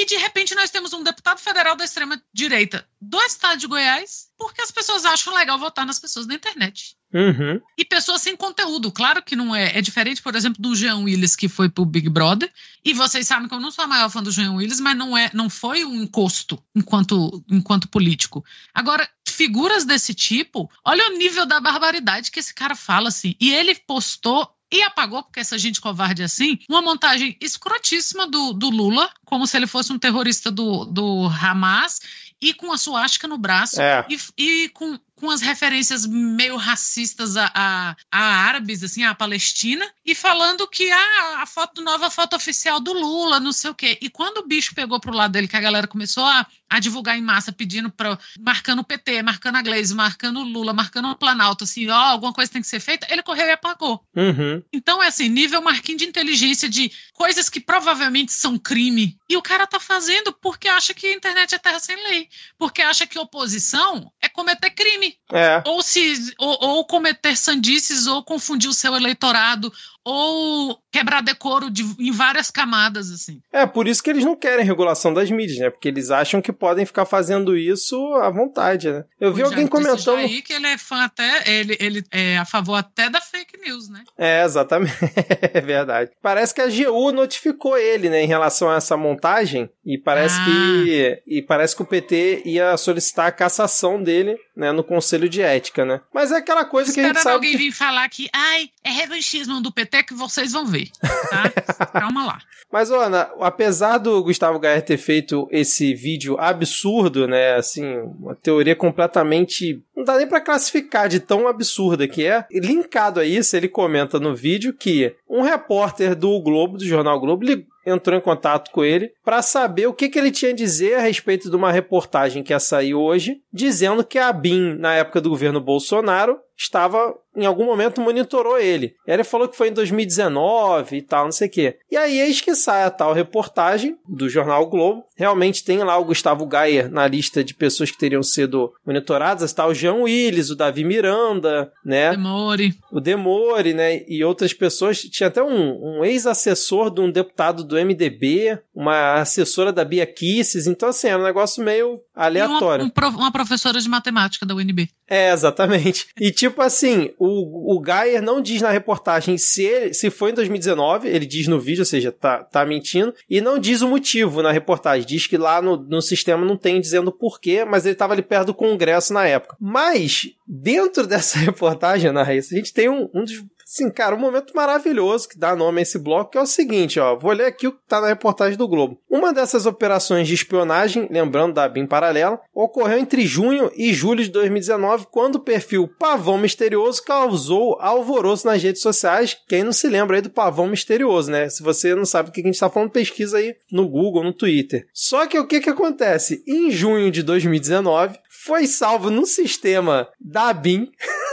[0.00, 4.30] E de repente nós temos um deputado federal da extrema direita do estado de Goiás,
[4.38, 6.96] porque as pessoas acham legal votar nas pessoas da internet.
[7.12, 7.60] Uhum.
[7.76, 8.90] E pessoas sem conteúdo.
[8.90, 9.76] Claro que não é.
[9.76, 12.50] É diferente, por exemplo, do Jean Willis, que foi pro Big Brother.
[12.82, 15.14] E vocês sabem que eu não sou a maior fã do Jean Willis, mas não,
[15.14, 18.42] é, não foi um encosto enquanto, enquanto político.
[18.72, 23.34] Agora, figuras desse tipo, olha o nível da barbaridade que esse cara fala, assim.
[23.38, 28.70] E ele postou e apagou, porque essa gente covarde assim, uma montagem escrotíssima do, do
[28.70, 32.00] Lula, como se ele fosse um terrorista do, do Hamas,
[32.40, 34.06] e com a suástica no braço, é.
[34.08, 39.86] e, e com, com as referências meio racistas a, a, a, árabes, assim, a Palestina,
[40.04, 43.98] e falando que ah, a foto nova foto oficial do Lula, não sei o quê.
[44.00, 47.18] E quando o bicho pegou pro lado dele, que a galera começou a, a divulgar
[47.18, 51.16] em massa, pedindo para marcando o PT, marcando a Glaze, marcando o Lula, marcando o
[51.16, 54.02] Planalto, assim, ó, alguma coisa tem que ser feita, ele correu e apagou.
[54.16, 54.62] Uhum.
[54.72, 59.18] Então, é assim, nível marquinho de inteligência de coisas que provavelmente são crime.
[59.28, 62.28] E o cara tá fazendo porque acha que a internet é terra sem lei.
[62.58, 65.09] Porque acha que oposição é cometer crime.
[65.32, 65.62] É.
[65.66, 69.72] Ou, se, ou, ou cometer sandices, ou confundir o seu eleitorado,
[70.04, 73.40] ou quebrar decoro de, em várias camadas, assim.
[73.52, 75.70] É, por isso que eles não querem regulação das mídias, né?
[75.70, 79.04] Porque eles acham que podem ficar fazendo isso à vontade, né?
[79.20, 80.16] Eu vi alguém comentando.
[80.16, 83.88] aí que ele é fã até, ele, ele é a favor até da fake news,
[83.88, 84.02] né?
[84.16, 84.96] É, exatamente.
[85.52, 86.10] é verdade.
[86.22, 90.44] Parece que a GU notificou ele, né, em relação a essa montagem, e parece ah.
[90.44, 91.22] que.
[91.26, 95.84] E parece que o PT ia solicitar a cassação dele, né, no Conselho de Ética,
[95.84, 96.00] né?
[96.12, 97.34] Mas é aquela coisa que a gente sabe.
[97.34, 97.58] alguém que...
[97.58, 101.50] vir falar que, ai, é revanchismo do PT que vocês vão ver, tá?
[101.92, 102.38] Calma lá.
[102.72, 107.54] Mas, Ana, apesar do Gustavo Gaia ter feito esse vídeo absurdo, né?
[107.54, 109.82] Assim, uma teoria completamente.
[109.96, 112.46] Não dá nem pra classificar de tão absurda que é.
[112.52, 117.44] Linkado a isso, ele comenta no vídeo que um repórter do Globo, do jornal Globo,
[117.84, 121.00] entrou em contato com ele para saber o que, que ele tinha a dizer a
[121.00, 125.30] respeito de uma reportagem que ia sair hoje, dizendo que a BIM, na época do
[125.30, 128.94] governo Bolsonaro, estava em algum momento monitorou ele.
[129.06, 131.76] E aí ele falou que foi em 2019 e tal, não sei o quê.
[131.90, 135.04] E aí eis que sai a tal reportagem do jornal Globo.
[135.16, 139.66] Realmente tem lá o Gustavo Gayer na lista de pessoas que teriam sido monitoradas, está
[139.66, 142.10] o Jean Willis, o Davi Miranda, né?
[142.10, 142.74] Demore.
[142.92, 144.02] O Demore, né?
[144.06, 145.00] E outras pessoas.
[145.00, 150.66] Tinha até um, um ex-assessor de um deputado do MDB, uma assessora da Bia Kisses.
[150.66, 152.84] Então, assim, é um negócio meio aleatório.
[152.94, 154.90] Uma, um, uma professora de matemática da UNB.
[155.08, 156.08] É, exatamente.
[156.20, 160.34] E tipo assim, o, o Geyer não diz na reportagem se, ele, se foi em
[160.34, 164.42] 2019, ele diz no vídeo, ou seja, tá, tá mentindo, e não diz o motivo
[164.42, 165.06] na reportagem.
[165.06, 168.48] Diz que lá no, no sistema não tem dizendo porquê, mas ele estava ali perto
[168.48, 169.56] do Congresso na época.
[169.58, 173.42] Mas, dentro dessa reportagem, Ana Raíssa, a gente tem um, um dos
[173.72, 177.16] Sim, cara, um momento maravilhoso que dá nome a esse bloco, é o seguinte, ó,
[177.16, 178.98] vou ler aqui o que tá na reportagem do Globo.
[179.08, 184.30] Uma dessas operações de espionagem, lembrando da BIM paralela, ocorreu entre junho e julho de
[184.30, 189.38] 2019, quando o perfil Pavão Misterioso causou alvoroço nas redes sociais.
[189.48, 191.48] Quem não se lembra aí do Pavão Misterioso, né?
[191.48, 194.32] Se você não sabe o que a gente tá falando, pesquisa aí no Google, no
[194.32, 194.88] Twitter.
[194.92, 196.42] Só que o que que acontece?
[196.44, 200.90] Em junho de 2019, foi salvo no sistema da BIM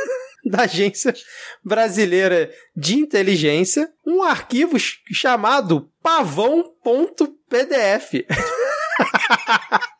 [0.49, 1.14] da Agência
[1.64, 4.78] Brasileira de Inteligência um arquivo
[5.11, 8.26] chamado pavão.pdf.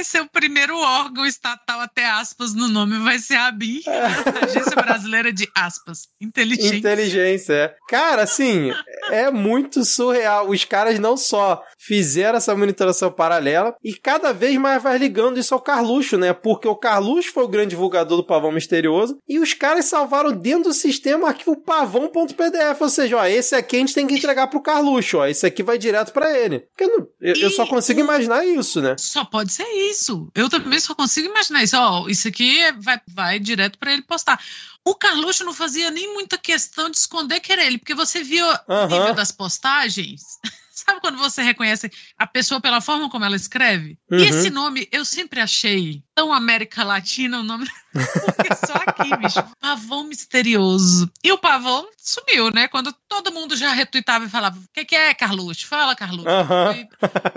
[0.00, 3.82] vai ser o primeiro órgão estatal, até aspas, no nome, vai ser a ABIN,
[4.42, 6.76] Agência Brasileira de aspas, inteligência.
[6.76, 7.76] Inteligência, é.
[7.86, 8.72] Cara, assim,
[9.10, 10.48] é muito surreal.
[10.48, 15.54] Os caras não só fizeram essa monitoração paralela e cada vez mais vai ligando isso
[15.54, 16.34] ao Carluxo, né?
[16.34, 20.64] Porque o Carluxo foi o grande divulgador do Pavão Misterioso e os caras salvaram dentro
[20.64, 24.48] do sistema o arquivo pavão.pdf, ou seja, ó, esse aqui a gente tem que entregar
[24.48, 26.60] pro Carluxo, ó, esse aqui vai direto para ele.
[26.60, 28.96] Porque eu, não, eu, eu só consigo imaginar isso, né?
[28.98, 30.28] Só pode ser isso.
[30.34, 31.76] Eu também só consigo imaginar isso.
[31.78, 34.38] Ó, isso aqui vai, vai direto para ele postar.
[34.84, 38.46] O Carluxo não fazia nem muita questão de esconder que era ele, porque você viu
[38.46, 40.22] o nível das postagens.
[40.84, 43.98] Sabe quando você reconhece a pessoa pela forma como ela escreve?
[44.10, 44.18] Uhum.
[44.18, 47.66] E esse nome eu sempre achei tão América Latina o nome.
[47.92, 49.42] Porque só aqui, bicho.
[49.60, 51.10] Pavão misterioso.
[51.24, 52.68] E o pavão sumiu, né?
[52.68, 55.66] Quando todo mundo já retuitava e falava: O que, que, é, Carluxo?
[55.66, 56.28] Fala, Carluxo.
[56.28, 56.88] Uhum.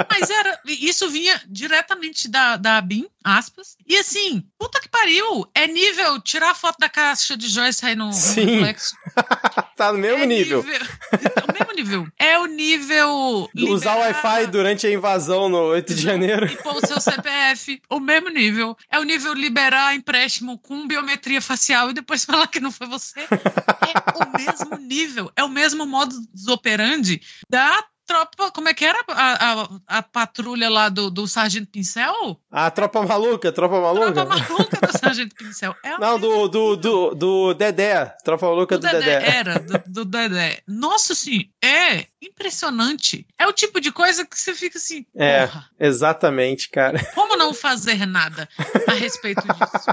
[0.10, 0.60] Mas era.
[0.68, 3.76] Isso vinha diretamente da, da BIM, aspas.
[3.88, 5.50] E assim, puta que pariu.
[5.56, 8.46] É nível tirar foto da caixa de joias sair no, Sim.
[8.46, 8.96] no reflexo.
[9.76, 10.64] tá no mesmo é nível.
[10.64, 10.88] nível.
[11.12, 12.08] É o mesmo nível.
[12.20, 13.33] É o nível.
[13.70, 16.46] Usar o Wi-Fi durante a invasão no 8 de janeiro.
[16.46, 17.82] E pôr o seu CPF.
[17.90, 18.76] O mesmo nível.
[18.90, 23.22] É o nível liberar empréstimo com biometria facial e depois falar que não foi você.
[23.22, 25.32] É o mesmo nível.
[25.36, 26.16] É o mesmo modo
[26.50, 28.52] operandi da tropa.
[28.52, 29.70] Como é que era a, a,
[30.00, 32.40] a patrulha lá do, do Sargento Pincel?
[32.52, 34.14] A tropa maluca, tropa maluca.
[34.14, 35.76] Tropa maluca do Sargento Pincel.
[35.84, 38.06] É Não, do, do, do, do Dedé.
[38.24, 39.20] Tropa maluca do, do Dedé.
[39.20, 39.38] Dedé.
[39.38, 40.62] Era, do, do Dedé.
[40.68, 43.26] Nossa, assim, é impressionante.
[43.38, 45.06] É o tipo de coisa que você fica assim.
[45.16, 47.04] É, porra, exatamente, cara.
[47.14, 48.48] Como não fazer nada
[48.88, 49.86] a respeito disso?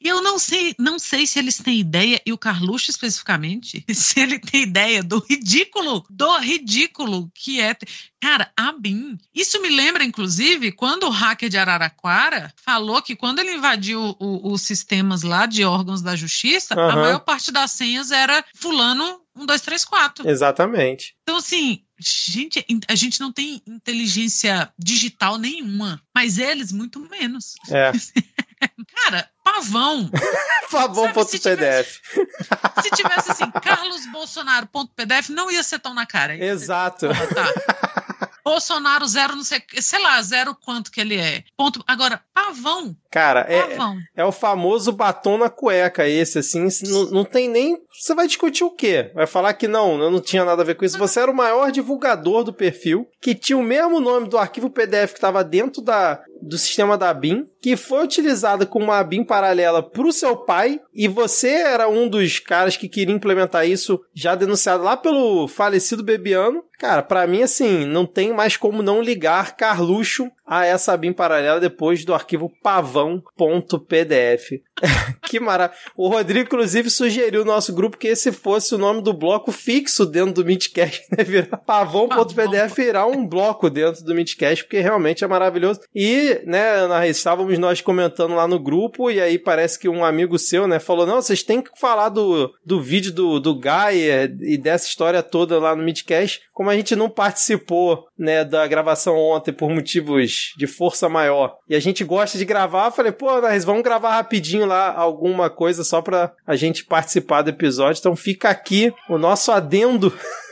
[0.00, 4.18] E eu não sei, não sei se eles têm ideia, e o Carluxo especificamente, se
[4.18, 7.76] ele tem ideia do ridículo, do ridículo que é.
[8.20, 9.18] Cara, a BIM.
[9.34, 14.62] Isso me lembra, inclusive, quando o hacker de Araraquara falou que quando ele invadiu os
[14.62, 16.90] sistemas lá de órgãos da justiça, uhum.
[16.90, 20.28] a maior parte das senhas era fulano 1, 2, 3, 4.
[20.28, 21.14] Exatamente.
[21.22, 27.54] Então, assim, gente, a gente não tem inteligência digital nenhuma, mas eles muito menos.
[27.70, 27.92] É.
[28.94, 30.08] Cara, pavão.
[30.70, 32.00] Pavão.pdf.
[32.04, 36.36] Se, se tivesse assim, carlosbolsonaro.pdf, não ia ser tão na cara.
[36.36, 37.08] Exato.
[37.08, 38.01] Tá.
[38.44, 41.44] Bolsonaro zero, não sei, sei lá, zero quanto que ele é.
[41.56, 41.82] Ponto.
[41.86, 42.96] Agora, pavão.
[43.10, 43.96] Cara, é, pavão.
[44.16, 47.78] é o famoso batom na cueca esse, assim, não, não tem nem...
[47.92, 49.10] Você vai discutir o quê?
[49.14, 50.98] Vai falar que não, eu não tinha nada a ver com isso.
[50.98, 55.12] Você era o maior divulgador do perfil, que tinha o mesmo nome do arquivo PDF
[55.12, 59.82] que estava dentro da, do sistema da BIM, que foi utilizado como uma BIM paralela
[59.82, 64.34] para o seu pai, e você era um dos caras que queria implementar isso, já
[64.34, 66.64] denunciado lá pelo falecido Bebiano.
[66.78, 71.60] Cara, para mim, assim, não tem mais como não ligar Carluxo a essa BIM paralela
[71.60, 74.60] depois do arquivo pavão.pdf.
[75.24, 75.78] que maravilha.
[75.96, 80.04] O Rodrigo, inclusive, sugeriu no nosso grupo que esse fosse o nome do bloco fixo
[80.04, 81.22] dentro do Midcast, né?
[81.22, 85.80] Virar pavão.pdf virar um bloco dentro do Midcast, porque realmente é maravilhoso.
[85.94, 90.38] E né, Ana estávamos nós comentando lá no grupo, e aí parece que um amigo
[90.38, 94.56] seu, né, falou: não, vocês têm que falar do, do vídeo do, do Gaia e
[94.56, 96.40] dessa história toda lá no Midcast.
[96.52, 101.74] Como a gente não participou, né, da gravação ontem por motivos de força maior, e
[101.74, 106.00] a gente gosta de gravar, falei, pô, Ana vamos gravar rapidinho lá alguma coisa só
[106.00, 107.98] pra a gente participar do episódio.
[108.00, 110.12] Então fica aqui o nosso adendo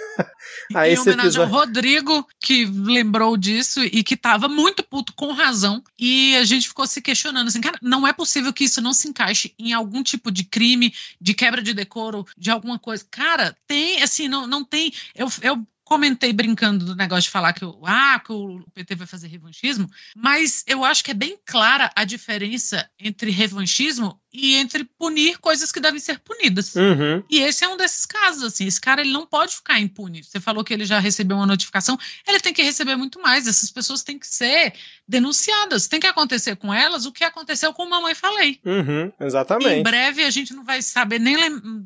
[0.74, 1.54] a em esse homenagem episódio.
[1.54, 5.82] ao Rodrigo, que lembrou disso e que estava muito puto com razão.
[5.98, 9.08] E a gente ficou se questionando assim, cara, não é possível que isso não se
[9.08, 13.04] encaixe em algum tipo de crime, de quebra de decoro, de alguma coisa.
[13.10, 14.92] Cara, tem, assim, não, não tem.
[15.14, 19.08] Eu, eu comentei brincando do negócio de falar que, o, ah, que o PT vai
[19.08, 24.84] fazer revanchismo, mas eu acho que é bem clara a diferença entre revanchismo e entre
[24.84, 26.74] punir coisas que devem ser punidas.
[26.76, 27.22] Uhum.
[27.28, 30.22] E esse é um desses casos, assim, esse cara ele não pode ficar impune.
[30.22, 33.46] Você falou que ele já recebeu uma notificação, ele tem que receber muito mais.
[33.46, 34.72] Essas pessoas têm que ser
[35.06, 38.60] denunciadas, tem que acontecer com elas o que aconteceu com Mamãe Falei.
[38.64, 39.80] Uhum, exatamente.
[39.80, 41.36] em breve a gente não vai saber nem,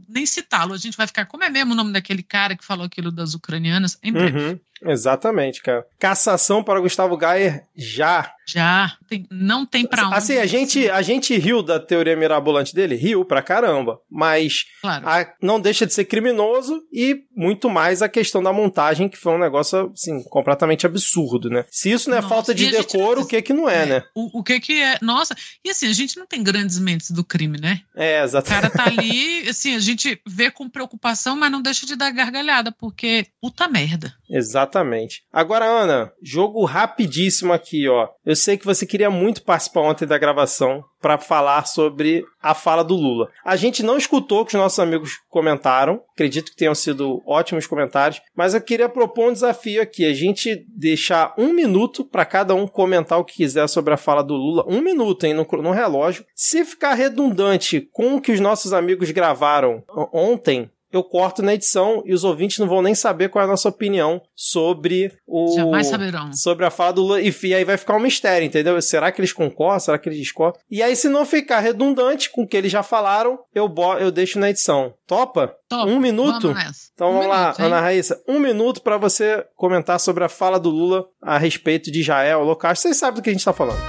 [0.09, 2.85] nem citá-lo, a gente vai ficar, como é mesmo o nome daquele cara que falou
[2.85, 3.99] aquilo das ucranianas?
[4.03, 4.39] Em breve.
[4.39, 4.61] Uhum.
[4.87, 5.87] Exatamente, cara.
[5.99, 8.34] Cassação para Gustavo Gayer já.
[8.47, 8.97] Já.
[9.09, 10.17] Tem, não tem pra onde.
[10.17, 13.99] Assim, a gente, a gente riu da teoria mirabolante dele, riu pra caramba.
[14.11, 15.09] Mas claro.
[15.09, 19.33] a, não deixa de ser criminoso e muito mais a questão da montagem, que foi
[19.33, 21.65] um negócio, assim, completamente absurdo, né?
[21.71, 24.03] Se isso não é Nossa, falta de decoro, o que que não é, é, né?
[24.15, 24.99] O, o que que é?
[25.01, 25.35] Nossa,
[25.65, 27.81] e assim, a gente não tem grandes mentes do crime, né?
[27.97, 28.67] É, exatamente.
[28.67, 32.11] O cara tá ali, assim, a gente vê com preocupação, mas não deixa de dar
[32.11, 34.15] gargalhada, porque puta merda.
[34.29, 35.23] Exatamente.
[35.33, 38.09] Agora, Ana, jogo rapidíssimo aqui, ó.
[38.25, 42.83] Eu sei que você queria muito participar ontem da gravação para falar sobre a fala
[42.83, 43.29] do Lula.
[43.45, 47.67] A gente não escutou o que os nossos amigos comentaram, acredito que tenham sido ótimos
[47.67, 52.55] comentários, mas eu queria propor um desafio aqui: a gente deixar um minuto para cada
[52.55, 54.65] um comentar o que quiser sobre a fala do Lula.
[54.67, 56.25] Um minuto, hein, no, no relógio.
[56.35, 59.83] Se ficar redundante com o que os nossos amigos gravaram
[60.13, 63.51] ontem, eu corto na edição e os ouvintes não vão nem saber qual é a
[63.51, 65.55] nossa opinião sobre o.
[65.57, 66.33] Jamais saberão.
[66.33, 67.21] Sobre a fala do Lula.
[67.21, 68.81] E aí vai ficar um mistério, entendeu?
[68.81, 69.81] Será que eles concordam?
[69.81, 70.61] Será que eles discordam?
[70.71, 74.11] E aí, se não ficar redundante com o que eles já falaram, eu, bo eu
[74.11, 74.95] deixo na edição.
[75.07, 75.55] Topa?
[75.69, 75.91] Top.
[75.91, 76.53] Um minuto?
[76.53, 78.23] Vamos então um vamos lá, minuto, Ana Raíssa.
[78.29, 82.83] Um minuto para você comentar sobre a fala do Lula a respeito de Israel, Holocausto.
[82.83, 83.81] Vocês sabem do que a gente tá falando.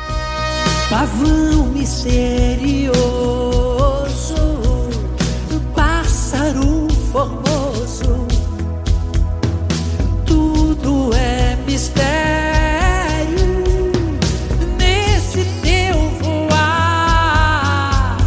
[0.90, 2.75] Pavão misterioso
[7.16, 8.28] formoso.
[10.26, 12.04] Tudo é mistério
[14.78, 18.18] nesse teu voar.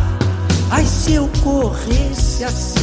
[0.71, 2.78] Ai, se eu corresse assim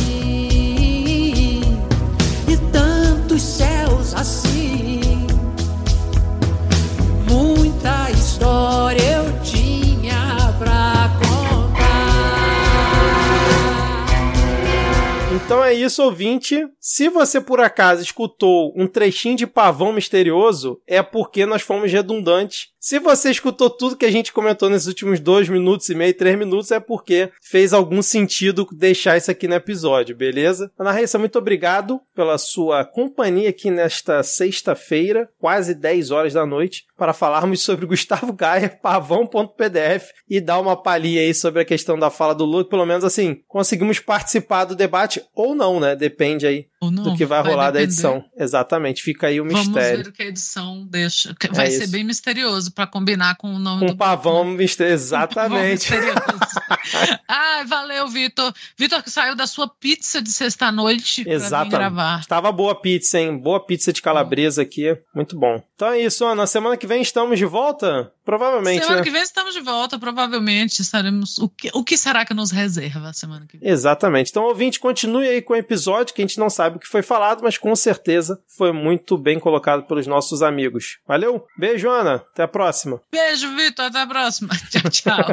[15.45, 16.67] Então é isso, ouvinte.
[16.79, 22.69] Se você por acaso escutou um trechinho de pavão misterioso, é porque nós fomos redundantes
[22.85, 26.37] se você escutou tudo que a gente comentou nesses últimos dois minutos e meio, três
[26.37, 30.71] minutos, é porque fez algum sentido deixar isso aqui no episódio, beleza?
[30.77, 36.85] Ana Raíssa, muito obrigado pela sua companhia aqui nesta sexta-feira, quase 10 horas da noite,
[36.95, 42.11] para falarmos sobre Gustavo Gaia, pavão.pdf e dar uma palhinha aí sobre a questão da
[42.11, 42.69] fala do Luke.
[42.69, 45.95] Pelo menos assim, conseguimos participar do debate ou não, né?
[45.95, 47.87] Depende aí não, do que vai, vai rolar depender.
[47.87, 48.23] da edição.
[48.37, 49.89] Exatamente, fica aí o Vamos mistério.
[49.89, 51.35] Vamos ver o que a edição deixa.
[51.51, 51.91] Vai é ser isso.
[51.91, 55.93] bem misterioso para combinar com o nome com do pavão exatamente.
[57.27, 58.53] ah, valeu, Vitor.
[58.77, 62.19] Vitor que saiu da sua pizza de sexta-noite para gravar.
[62.19, 63.37] Estava boa pizza, hein?
[63.37, 65.63] Boa pizza de calabresa aqui, muito bom.
[65.73, 66.45] Então é isso, Ana.
[66.45, 68.11] Semana que vem estamos de volta?
[68.25, 68.81] Provavelmente.
[68.81, 69.03] Semana né?
[69.03, 71.37] que vem estamos de volta, provavelmente estaremos.
[71.37, 73.69] O que, o que será que nos reserva a semana que vem?
[73.69, 74.31] Exatamente.
[74.31, 77.03] Então, ouvinte, continue aí com o episódio, que a gente não sabe o que foi
[77.03, 80.97] falado, mas com certeza foi muito bem colocado pelos nossos amigos.
[81.07, 81.45] Valeu?
[81.55, 82.15] Beijo, Ana.
[82.15, 82.99] Até a próxima.
[83.11, 83.85] Beijo, Vitor.
[83.85, 84.49] Até a próxima.
[84.71, 85.25] Tchau, tchau.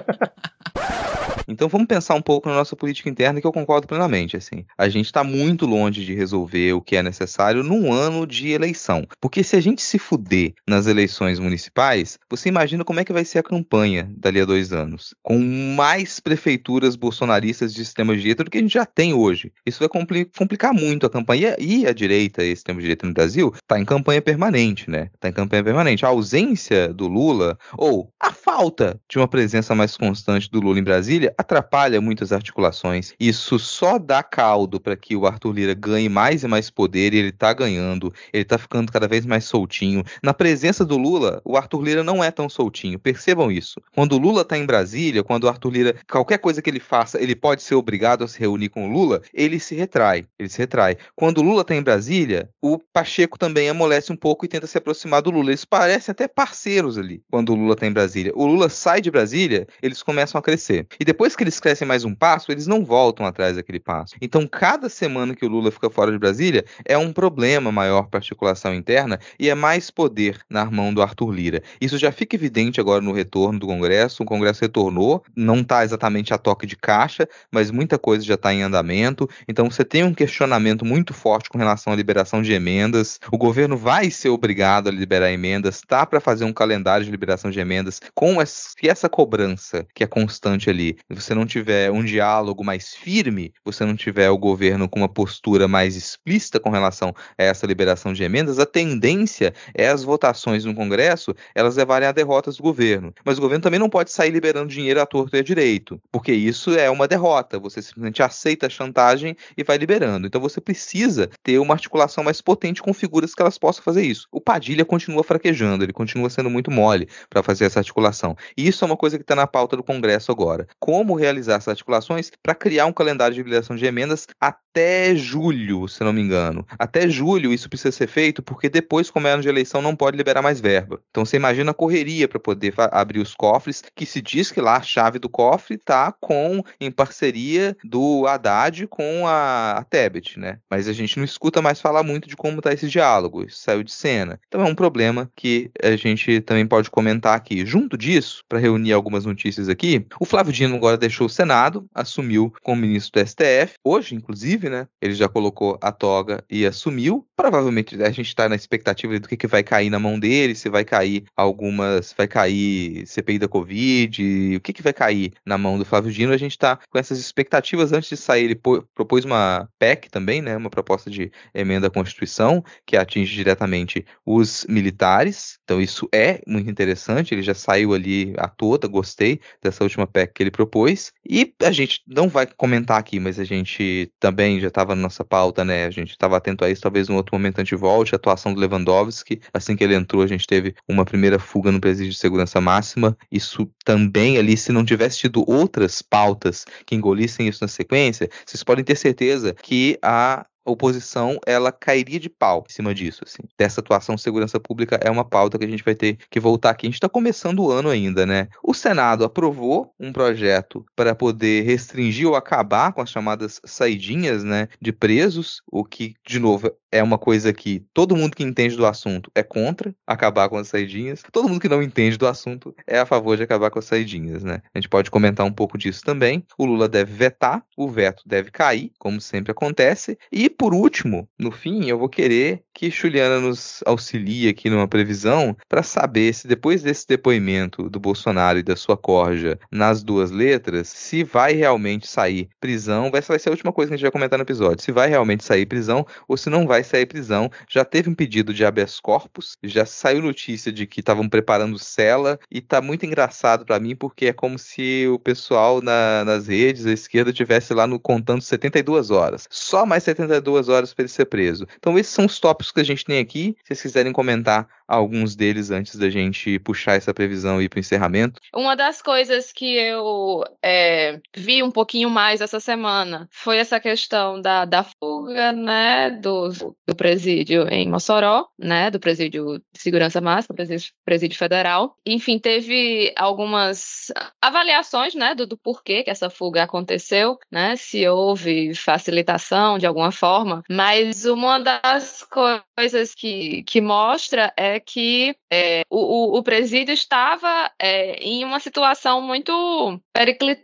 [1.48, 4.36] Então vamos pensar um pouco na nossa política interna, que eu concordo plenamente.
[4.36, 8.50] Assim, a gente está muito longe de resolver o que é necessário num ano de
[8.50, 13.12] eleição, porque se a gente se fuder nas eleições municipais, você imagina como é que
[13.12, 18.44] vai ser a campanha dali a dois anos, com mais prefeituras bolsonaristas de extrema direita
[18.44, 19.52] do que a gente já tem hoje.
[19.66, 23.52] Isso vai compli complicar muito a campanha e a direita, a extrema direita no Brasil,
[23.54, 25.10] está em campanha permanente, né?
[25.14, 26.04] Está em campanha permanente.
[26.04, 30.84] A ausência do Lula ou a falta de uma presença mais constante do Lula em
[30.84, 33.14] Brasília atrapalha muitas articulações.
[33.18, 37.18] Isso só dá caldo para que o Arthur Lira ganhe mais e mais poder, e
[37.18, 40.02] ele tá ganhando, ele tá ficando cada vez mais soltinho.
[40.22, 43.80] Na presença do Lula, o Arthur Lira não é tão soltinho, percebam isso.
[43.94, 47.22] Quando o Lula tá em Brasília, quando o Arthur Lira, qualquer coisa que ele faça,
[47.22, 50.58] ele pode ser obrigado a se reunir com o Lula, ele se retrai, ele se
[50.58, 50.96] retrai.
[51.14, 54.78] Quando o Lula tá em Brasília, o Pacheco também amolece um pouco e tenta se
[54.78, 55.50] aproximar do Lula.
[55.50, 58.32] Eles parecem até parceiros ali, quando o Lula tá em Brasília.
[58.34, 60.86] O Lula sai de Brasília, eles começam a crescer.
[60.98, 64.14] E depois que eles crescem mais um passo, eles não voltam atrás daquele passo.
[64.20, 68.18] Então, cada semana que o Lula fica fora de Brasília é um problema maior para
[68.18, 71.62] a articulação interna e é mais poder na mão do Arthur Lira.
[71.80, 74.22] Isso já fica evidente agora no retorno do Congresso.
[74.22, 78.52] O Congresso retornou, não está exatamente a toque de caixa, mas muita coisa já está
[78.52, 79.28] em andamento.
[79.48, 83.18] Então, você tem um questionamento muito forte com relação à liberação de emendas.
[83.30, 87.50] O governo vai ser obrigado a liberar emendas, tá para fazer um calendário de liberação
[87.50, 92.94] de emendas com essa cobrança que é constante ali, você não tiver um diálogo mais
[92.94, 97.66] firme, você não tiver o governo com uma postura mais explícita com relação a essa
[97.66, 102.12] liberação de emendas, a tendência é as votações no Congresso elas levarem a
[102.52, 103.14] derrotas do governo.
[103.24, 106.32] Mas o governo também não pode sair liberando dinheiro à torto e à direito, porque
[106.32, 107.58] isso é uma derrota.
[107.58, 110.26] Você simplesmente aceita a chantagem e vai liberando.
[110.26, 114.26] Então você precisa ter uma articulação mais potente com figuras que elas possam fazer isso.
[114.30, 118.36] O Padilha continua fraquejando, ele continua sendo muito mole para fazer essa articulação.
[118.56, 120.66] E isso é uma coisa que está na pauta do Congresso agora.
[120.78, 126.02] Como realizar essas articulações para criar um calendário de liberação de emendas até julho, se
[126.02, 126.66] não me engano.
[126.78, 130.16] Até julho isso precisa ser feito, porque depois, como é ano de eleição, não pode
[130.16, 131.00] liberar mais verba.
[131.10, 134.76] Então você imagina a correria para poder abrir os cofres, que se diz que lá
[134.76, 140.58] a chave do cofre está com em parceria do Haddad com a, a Tebet, né?
[140.70, 143.82] Mas a gente não escuta mais falar muito de como está esse diálogo, isso saiu
[143.82, 144.40] de cena.
[144.48, 147.64] Então é um problema que a gente também pode comentar aqui.
[147.64, 152.52] Junto disso, para reunir algumas notícias aqui, o Flávio Dino agora deixou o Senado, assumiu
[152.62, 154.86] como ministro do STF, hoje, inclusive, né?
[155.00, 157.26] Ele já colocou a toga e assumiu.
[157.36, 160.68] Provavelmente a gente está na expectativa do que, que vai cair na mão dele, se
[160.68, 165.78] vai cair algumas, vai cair CPI da Covid, o que, que vai cair na mão
[165.78, 166.32] do Flávio Dino.
[166.32, 168.44] A gente está com essas expectativas antes de sair.
[168.44, 168.54] Ele
[168.94, 170.56] propôs uma PEC também, né?
[170.56, 175.58] Uma proposta de emenda à Constituição que atinge diretamente os militares.
[175.64, 177.34] Então isso é muito interessante.
[177.34, 181.12] Ele já saiu ali a toda, gostei dessa última PEC que ele propôs.
[181.28, 185.22] E a gente não vai comentar aqui, mas a gente também já estava na nossa
[185.22, 185.84] pauta, né?
[185.84, 188.14] A gente estava atento a isso, talvez em outro momento a gente volte.
[188.14, 191.80] A atuação do Lewandowski, assim que ele entrou, a gente teve uma primeira fuga no
[191.80, 193.16] presídio de segurança máxima.
[193.30, 198.62] Isso também ali, se não tivesse tido outras pautas que engolissem isso na sequência, vocês
[198.62, 203.42] podem ter certeza que a oposição ela cairia de pau em cima disso, assim.
[203.58, 206.86] Dessa atuação segurança pública é uma pauta que a gente vai ter que voltar aqui.
[206.86, 208.48] A gente está começando o ano ainda, né?
[208.62, 214.68] O Senado aprovou um projeto para poder restringir ou acabar com as chamadas saidinhas, né,
[214.80, 218.84] de presos, o que, de novo, é uma coisa que todo mundo que entende do
[218.84, 221.22] assunto é contra acabar com as saidinhas.
[221.32, 224.44] Todo mundo que não entende do assunto é a favor de acabar com as saidinhas,
[224.44, 224.60] né?
[224.74, 226.44] A gente pode comentar um pouco disso também.
[226.58, 231.50] O Lula deve vetar, o veto deve cair, como sempre acontece, e por último, no
[231.50, 236.82] fim, eu vou querer que Juliana nos auxilie aqui numa previsão para saber se depois
[236.82, 242.48] desse depoimento do Bolsonaro e da sua corja nas duas letras, se vai realmente sair
[242.60, 244.92] prisão, essa vai ser a última coisa que a gente vai comentar no episódio, se
[244.92, 247.50] vai realmente sair prisão ou se não vai sair prisão.
[247.68, 252.38] Já teve um pedido de habeas corpus, já saiu notícia de que estavam preparando cela
[252.50, 256.86] e tá muito engraçado para mim porque é como se o pessoal na, nas redes,
[256.86, 259.46] a esquerda, tivesse lá no contando 72 horas.
[259.50, 261.66] Só mais 72 duas horas para ele ser preso.
[261.78, 263.56] Então, esses são os tópicos que a gente tem aqui.
[263.62, 267.78] Se vocês quiserem comentar alguns deles antes da gente puxar essa previsão e ir para
[267.78, 268.40] o encerramento.
[268.54, 274.40] Uma das coisas que eu é, vi um pouquinho mais essa semana foi essa questão
[274.40, 276.50] da, da fuga né, do,
[276.86, 281.96] do presídio em Mossoró, né, do presídio de segurança máxima, presídio, presídio federal.
[282.04, 284.12] Enfim, teve algumas
[284.42, 290.12] avaliações né, do, do porquê que essa fuga aconteceu, né, se houve facilitação de alguma
[290.12, 297.70] forma, mas uma das coisas que, que mostra é que é, o, o, presídio estava
[297.80, 300.00] é, em uma situação muito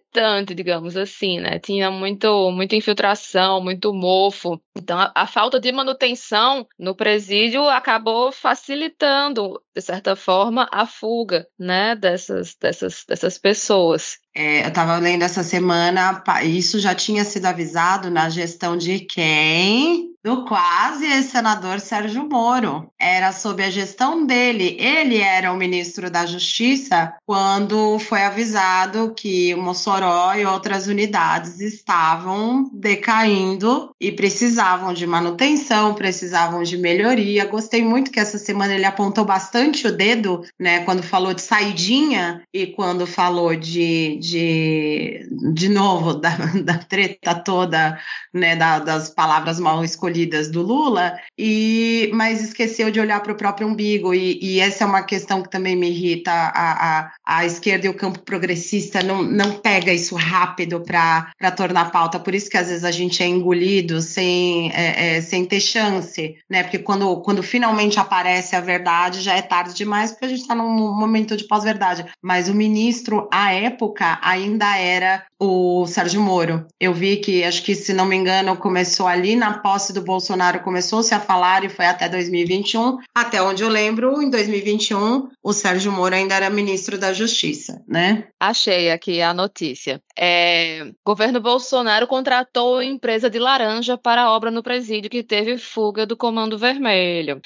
[0.08, 1.58] periclitante, digamos assim, né?
[1.58, 4.60] Tinha muito, muita infiltração, muito mofo.
[4.76, 11.46] Então, a, a falta de manutenção no presídio acabou facilitando, de certa forma, a fuga,
[11.58, 14.18] né, dessas, dessas, dessas pessoas.
[14.34, 20.12] É, eu estava lendo essa semana, isso já tinha sido avisado na gestão de quem?
[20.22, 22.88] Do quase ex-senador Sérgio Moro.
[23.00, 24.76] Era sob a gestão dele.
[24.78, 30.86] Ele era o ministro da Justiça quando foi avisado que o Mossoró Mossoró e outras
[30.86, 37.46] unidades estavam decaindo e precisavam de manutenção, precisavam de melhoria.
[37.46, 42.42] Gostei muito que essa semana ele apontou bastante o dedo, né, quando falou de saidinha
[42.54, 47.98] e quando falou de, de, de novo, da, da treta toda,
[48.32, 53.36] né, da, das palavras mal escolhidas do Lula, e mas esqueceu de olhar para o
[53.36, 57.46] próprio umbigo, e, e, essa é uma questão que também me irrita, a, a, a
[57.46, 62.50] esquerda e o campo progressista não, não pega isso rápido para tornar pauta, por isso
[62.50, 66.78] que às vezes a gente é engolido sem, é, é, sem ter chance, né, porque
[66.78, 70.94] quando, quando finalmente aparece a verdade, já é tarde demais, porque a gente está num
[70.94, 76.66] momento de pós-verdade, mas o ministro, à época, ainda era o Sérgio Moro.
[76.80, 80.60] Eu vi que, acho que, se não me engano, começou ali na posse do Bolsonaro,
[80.60, 82.98] começou-se a falar e foi até 2021.
[83.14, 88.24] Até onde eu lembro, em 2021, o Sérgio Moro ainda era ministro da Justiça, né?
[88.40, 89.77] Achei aqui a notícia.
[90.16, 96.04] É, governo Bolsonaro contratou empresa de laranja para a obra no presídio que teve fuga
[96.06, 97.40] do Comando Vermelho.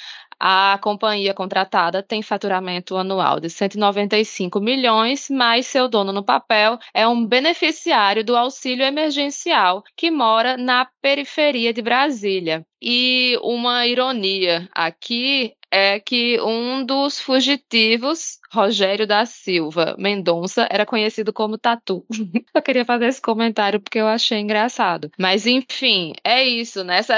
[0.44, 7.06] A companhia contratada tem faturamento anual de 195 milhões, mas seu dono no papel é
[7.06, 12.66] um beneficiário do auxílio emergencial que mora na periferia de Brasília.
[12.82, 21.32] E uma ironia aqui é que um dos fugitivos, Rogério da Silva Mendonça, era conhecido
[21.32, 22.04] como Tatu.
[22.54, 25.10] eu queria fazer esse comentário porque eu achei engraçado.
[25.18, 26.98] Mas enfim, é isso, né?
[26.98, 27.14] Essa,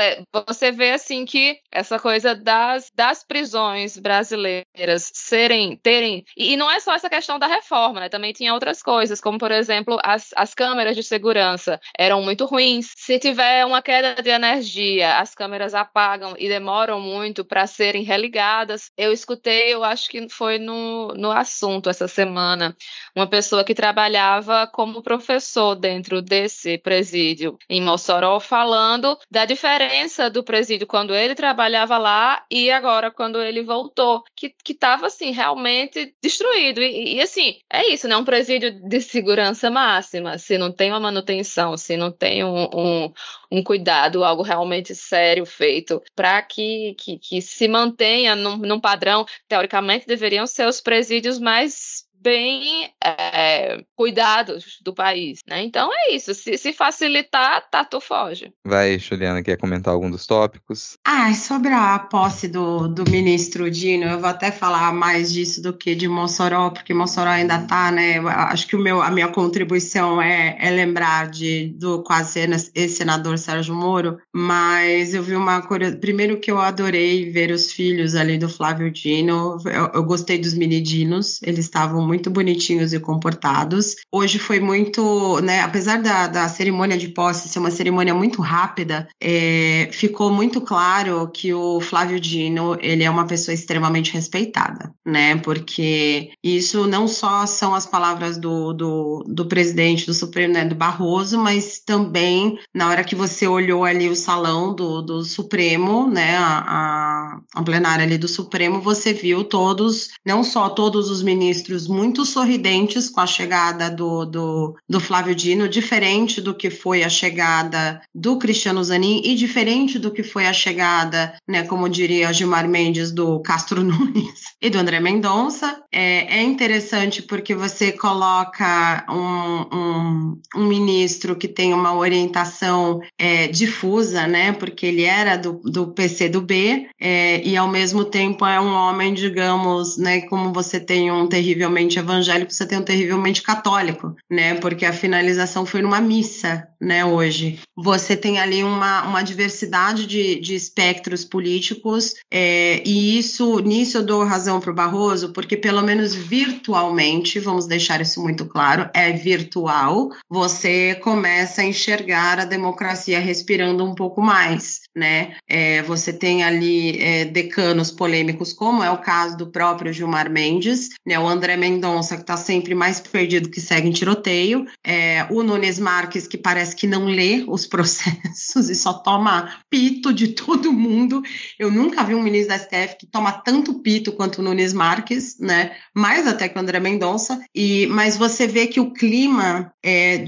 [0.47, 6.25] você vê assim que essa coisa das, das prisões brasileiras serem, terem.
[6.37, 8.09] E, não é só essa questão da reforma, né?
[8.09, 12.93] Também tinha outras coisas, como por exemplo, as, as câmeras de segurança eram muito ruins.
[12.97, 18.85] Se tiver uma queda de energia, as câmeras apagam e demoram muito para serem religadas
[18.97, 22.77] eu escutei, eu acho que foi no, no assunto essa semana,
[23.17, 30.45] uma pessoa que trabalhava como professor dentro desse presídio em Mossoró, falando da diferença do
[30.45, 36.83] presídio quando ele trabalhava lá e agora quando ele voltou, que estava assim, realmente destruído.
[36.83, 38.17] E, e, assim, é isso, né?
[38.17, 40.37] Um presídio de segurança máxima.
[40.37, 43.13] Se não tem uma manutenção, se não tem um, um,
[43.51, 49.25] um cuidado, algo realmente sério feito para que, que, que se mantenha num, num padrão,
[49.49, 55.63] teoricamente deveriam ser os presídios mais bem é, cuidados do país, né?
[55.63, 56.33] Então é isso.
[56.33, 58.51] Se, se facilitar, Tatu foge.
[58.67, 60.97] Vai, Juliana, quer comentar algum dos tópicos?
[61.05, 65.75] Ah, sobre a posse do, do ministro Dino, eu vou até falar mais disso do
[65.75, 68.19] que de Mossoró, porque Mossoró ainda tá, né?
[68.19, 72.41] Acho que o meu, a minha contribuição é, é lembrar de, do quase
[72.75, 75.95] ex-senador Sérgio Moro, mas eu vi uma coisa.
[75.95, 80.55] Primeiro que eu adorei ver os filhos ali do Flávio Dino, eu, eu gostei dos
[80.55, 83.97] menidinos, eles estavam muito muito bonitinhos e comportados.
[84.11, 89.09] Hoje foi muito, né, apesar da, da cerimônia de posse ser uma cerimônia muito rápida,
[89.21, 95.37] é, ficou muito claro que o Flávio Dino, ele é uma pessoa extremamente respeitada, né,
[95.39, 100.77] porque isso não só são as palavras do, do, do presidente do Supremo, né, do
[100.77, 106.37] Barroso, mas também na hora que você olhou ali o salão do, do Supremo, né,
[106.37, 111.89] a, a, a plenária ali do Supremo, você viu todos, não só todos os ministros
[111.89, 117.03] muito muito sorridentes com a chegada do, do, do Flávio Dino, diferente do que foi
[117.03, 122.33] a chegada do Cristiano Zanin e diferente do que foi a chegada, né, como diria
[122.33, 125.83] Gilmar Mendes, do Castro Nunes e do André Mendonça.
[125.91, 133.49] É, é interessante porque você coloca um, um, um ministro que tem uma orientação é,
[133.49, 138.45] difusa, né, porque ele era do, do PC do B é, e ao mesmo tempo
[138.45, 142.83] é um homem, digamos, né, como você tem um terrivelmente terrivelmente evangélico, você tem um
[142.83, 144.55] terrivelmente católico, né?
[144.57, 147.05] Porque a finalização foi numa missa, né?
[147.05, 147.59] Hoje.
[147.77, 154.07] Você tem ali uma, uma diversidade de, de espectros políticos, é, e isso, nisso eu
[154.07, 159.13] dou razão para o Barroso, porque pelo menos virtualmente, vamos deixar isso muito claro, é
[159.13, 165.35] virtual, você começa a enxergar a democracia respirando um pouco mais, né?
[165.49, 170.91] É, você tem ali é, decanos polêmicos, como é o caso do próprio Gilmar Mendes,
[171.07, 171.19] né?
[171.19, 175.79] O André Mendonça, que está sempre mais perdido que segue em tiroteio, é, o Nunes
[175.79, 181.23] Marques, que parece que não lê os processos e só toma pito de todo mundo.
[181.59, 185.39] Eu nunca vi um ministro da STF que toma tanto pito quanto o Nunes Marques,
[185.39, 185.73] né?
[185.95, 187.41] Mais até que o André Mendonça.
[187.55, 190.25] E mas você vê que o clima é,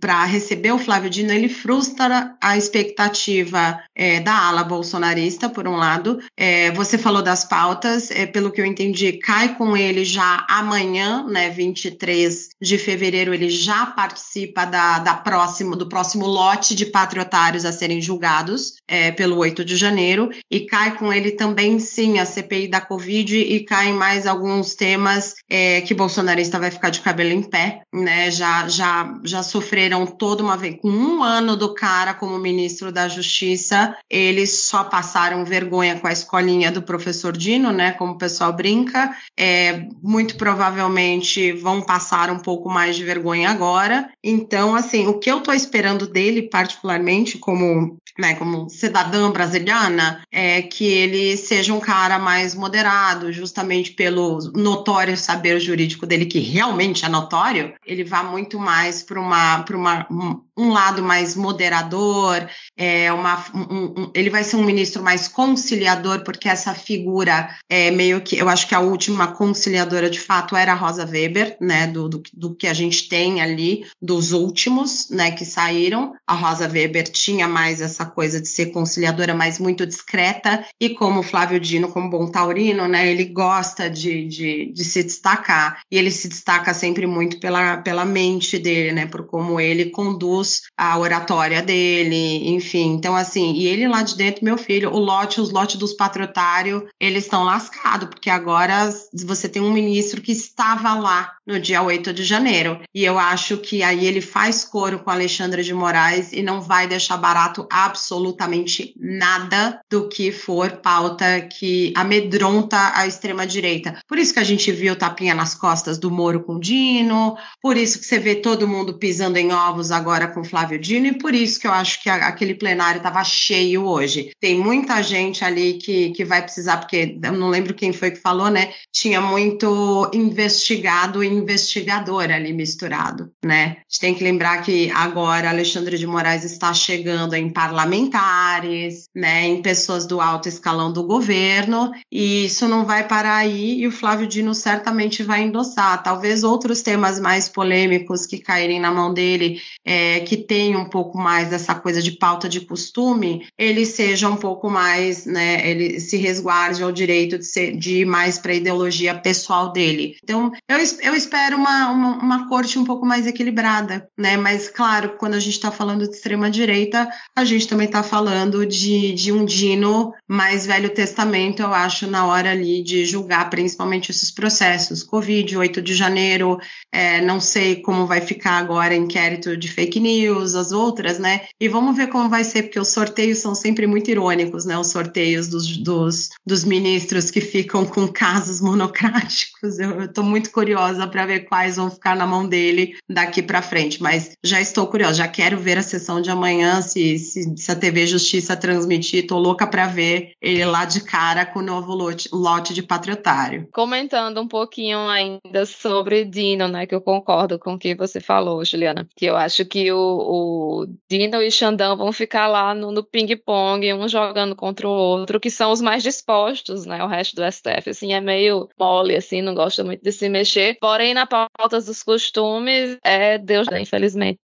[0.00, 5.76] para receber o Flávio Dino ele frustra a expectativa é, da ala bolsonarista, por um
[5.76, 6.18] lado.
[6.36, 11.24] É, você falou das pautas, é, pelo que eu entendi, cai com ele já amanhã,
[11.26, 11.50] né?
[11.50, 17.72] 23 de fevereiro, ele já participa da, da próximo, do próximo lote de patriotários a
[17.72, 22.68] serem julgados é, pelo 8 de janeiro, e cai com ele também, sim, a CPI
[22.68, 27.42] da Covid e caem mais alguns temas é, que bolsonarista vai ficar de cabelo em
[27.42, 28.30] pé, né?
[28.30, 33.08] Já, já, já sofreram toda uma vez, com um ano do cara como ministro da
[33.08, 37.92] Justiça, eles só passaram vergonha com a escolinha do professor Dino, né?
[37.92, 44.10] Como o pessoal brinca, é, muito provavelmente vão passar um pouco mais de vergonha agora.
[44.22, 50.60] Então, assim, o que eu tô esperando dele, particularmente, como né, como cidadã brasiliana, é
[50.60, 57.04] que ele seja um cara mais moderado, justamente pelo notório saber jurídico dele, que realmente
[57.04, 59.64] é notório, ele vá muito mais para uma,
[60.10, 65.28] uma, um lado mais moderador, é uma, um, um, ele vai ser um ministro mais
[65.28, 70.56] conciliador, porque essa figura é meio que, eu acho que a última conciliadora de fato
[70.56, 75.08] era a Rosa Weber, né, do, do, do que a gente tem ali, dos últimos,
[75.10, 76.12] né, que saíram.
[76.26, 81.22] A Rosa Weber tinha mais essa coisa de ser conciliadora, mas muito discreta, e como
[81.22, 86.10] Flávio Dino, como bom taurino, né, ele gosta de, de, de se destacar, e ele
[86.10, 91.62] se destaca sempre muito pela, pela mente dele, né, por como ele conduz a oratória
[91.62, 95.76] dele, enfim, então assim, e ele lá de dentro, meu filho, o lote, os lotes
[95.76, 98.90] dos patriotários, eles estão lascados, porque agora
[99.24, 103.56] você tem um ministro que estava lá no dia 8 de janeiro, e eu acho
[103.58, 108.28] que aí ele faz coro com Alexandre de Moraes e não vai deixar barato absolutamente
[108.28, 113.98] absolutamente nada do que for pauta que amedronta a extrema-direita.
[114.06, 117.98] Por isso que a gente viu tapinha nas costas do Moro com Dino, por isso
[117.98, 121.60] que você vê todo mundo pisando em ovos agora com Flávio Dino, e por isso
[121.60, 124.30] que eu acho que aquele plenário estava cheio hoje.
[124.40, 128.20] Tem muita gente ali que, que vai precisar, porque eu não lembro quem foi que
[128.20, 128.72] falou, né?
[128.92, 133.78] Tinha muito investigado e investigador ali misturado, né?
[133.78, 139.46] A gente tem que lembrar que agora Alexandre de Moraes está chegando em parlamentares, né,
[139.46, 143.92] em pessoas do alto escalão do governo, e isso não vai parar aí, e o
[143.92, 146.02] Flávio Dino certamente vai endossar.
[146.02, 151.16] Talvez outros temas mais polêmicos que caírem na mão dele, é, que tem um pouco
[151.16, 156.18] mais dessa coisa de pauta de costume, ele seja um pouco mais, né, ele se
[156.18, 160.16] resguarde ao direito de, ser, de ir mais para a ideologia pessoal dele.
[160.22, 165.16] Então, eu, eu espero uma, uma, uma corte um pouco mais equilibrada, né, mas claro,
[165.18, 169.46] quando a gente está falando de extrema-direita, a gente também está falando de, de um
[169.46, 175.02] Dino mais Velho Testamento, eu acho, na hora ali de julgar principalmente esses processos.
[175.02, 176.58] Covid, 8 de janeiro,
[176.92, 180.07] é, não sei como vai ficar agora inquérito de fake news,
[180.56, 181.42] as outras, né?
[181.60, 184.78] E vamos ver como vai ser, porque os sorteios são sempre muito irônicos, né?
[184.78, 189.78] Os sorteios dos, dos, dos ministros que ficam com casos monocráticos.
[189.78, 194.02] Eu estou muito curiosa para ver quais vão ficar na mão dele daqui para frente,
[194.02, 197.76] mas já estou curiosa, já quero ver a sessão de amanhã, se, se, se a
[197.76, 202.28] TV Justiça transmitir, tô louca para ver ele lá de cara com o novo lote,
[202.32, 203.68] lote de patriotário.
[203.72, 208.64] Comentando um pouquinho ainda sobre Dino, né, que eu concordo com o que você falou,
[208.64, 213.02] Juliana, que eu acho que o, o Dino e Xandão vão ficar lá no, no
[213.02, 217.52] ping-pong, um jogando contra o outro, que são os mais dispostos, né, o resto do
[217.52, 221.80] STF, assim, é meio mole, assim, não gosta muito de se mexer, porém, na pauta
[221.80, 224.38] dos costumes, é Deus, né, infelizmente.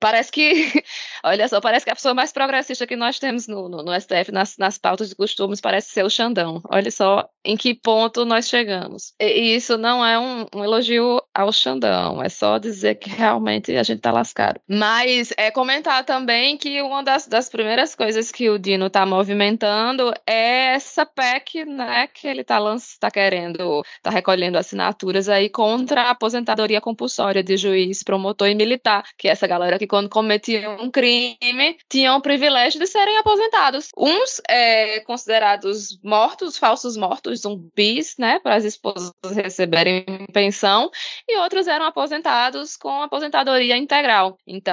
[0.00, 0.42] Parece que,
[1.24, 4.32] olha só, parece que a pessoa mais progressista que nós temos no, no, no STF,
[4.32, 6.60] nas, nas pautas de costumes, parece ser o Xandão.
[6.68, 9.14] Olha só em que ponto nós chegamos.
[9.20, 13.74] E, e isso não é um, um, elogio ao Xandão, é só dizer que realmente
[13.76, 14.60] a gente tá lascado.
[14.82, 20.12] Mas é comentar também que uma das, das primeiras coisas que o Dino tá movimentando
[20.26, 22.58] é essa PEC, né, que ele tá,
[22.98, 29.04] tá querendo, tá recolhendo assinaturas aí contra a aposentadoria compulsória de juiz, promotor e militar,
[29.16, 33.88] que é essa galera que quando cometia um crime tinham privilégio privilégio de serem aposentados.
[33.96, 40.90] Uns é, considerados mortos, falsos mortos, zumbis, né, para as esposas receberem pensão,
[41.28, 44.36] e outros eram aposentados com aposentadoria integral.
[44.46, 44.71] Então,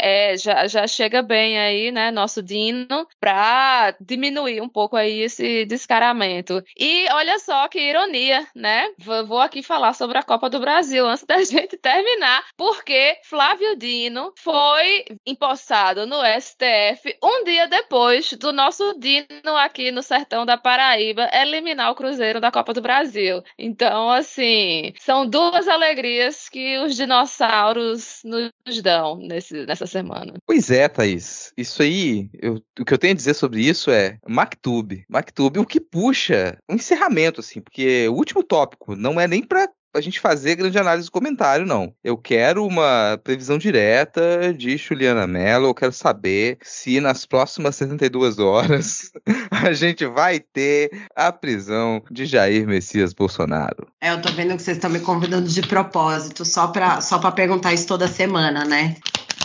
[0.00, 5.64] é, já, já chega bem aí, né, nosso Dino, para diminuir um pouco aí esse
[5.64, 6.62] descaramento.
[6.78, 8.88] E olha só que ironia, né?
[8.98, 14.32] Vou aqui falar sobre a Copa do Brasil antes da gente terminar, porque Flávio Dino
[14.36, 20.56] foi foi empossado no STF um dia depois do nosso Dino aqui no sertão da
[20.56, 23.42] Paraíba eliminar o Cruzeiro da Copa do Brasil.
[23.58, 30.34] Então, assim, são duas alegrias que os dinossauros nos dão nesse, nessa semana.
[30.46, 31.52] Pois é, Thaís.
[31.56, 35.04] Isso aí, eu- o que eu tenho a dizer sobre isso é Mactube.
[35.08, 39.68] Mactube, o que puxa um encerramento, assim, porque o último tópico não é nem pra
[39.92, 41.92] a gente fazer grande análise do comentário, não.
[42.04, 45.66] Eu quero uma previsão direta de Juliana Mello.
[45.66, 49.10] Eu quero saber se nas próximas 72 horas
[49.50, 53.88] a gente vai ter a prisão de Jair Messias Bolsonaro.
[54.00, 57.32] É, eu tô vendo que vocês estão me convidando de propósito, só pra, só pra
[57.32, 58.94] perguntar isso toda semana, né?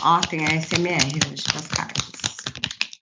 [0.02, 2.06] Ó, tem a SMR hoje das cartas.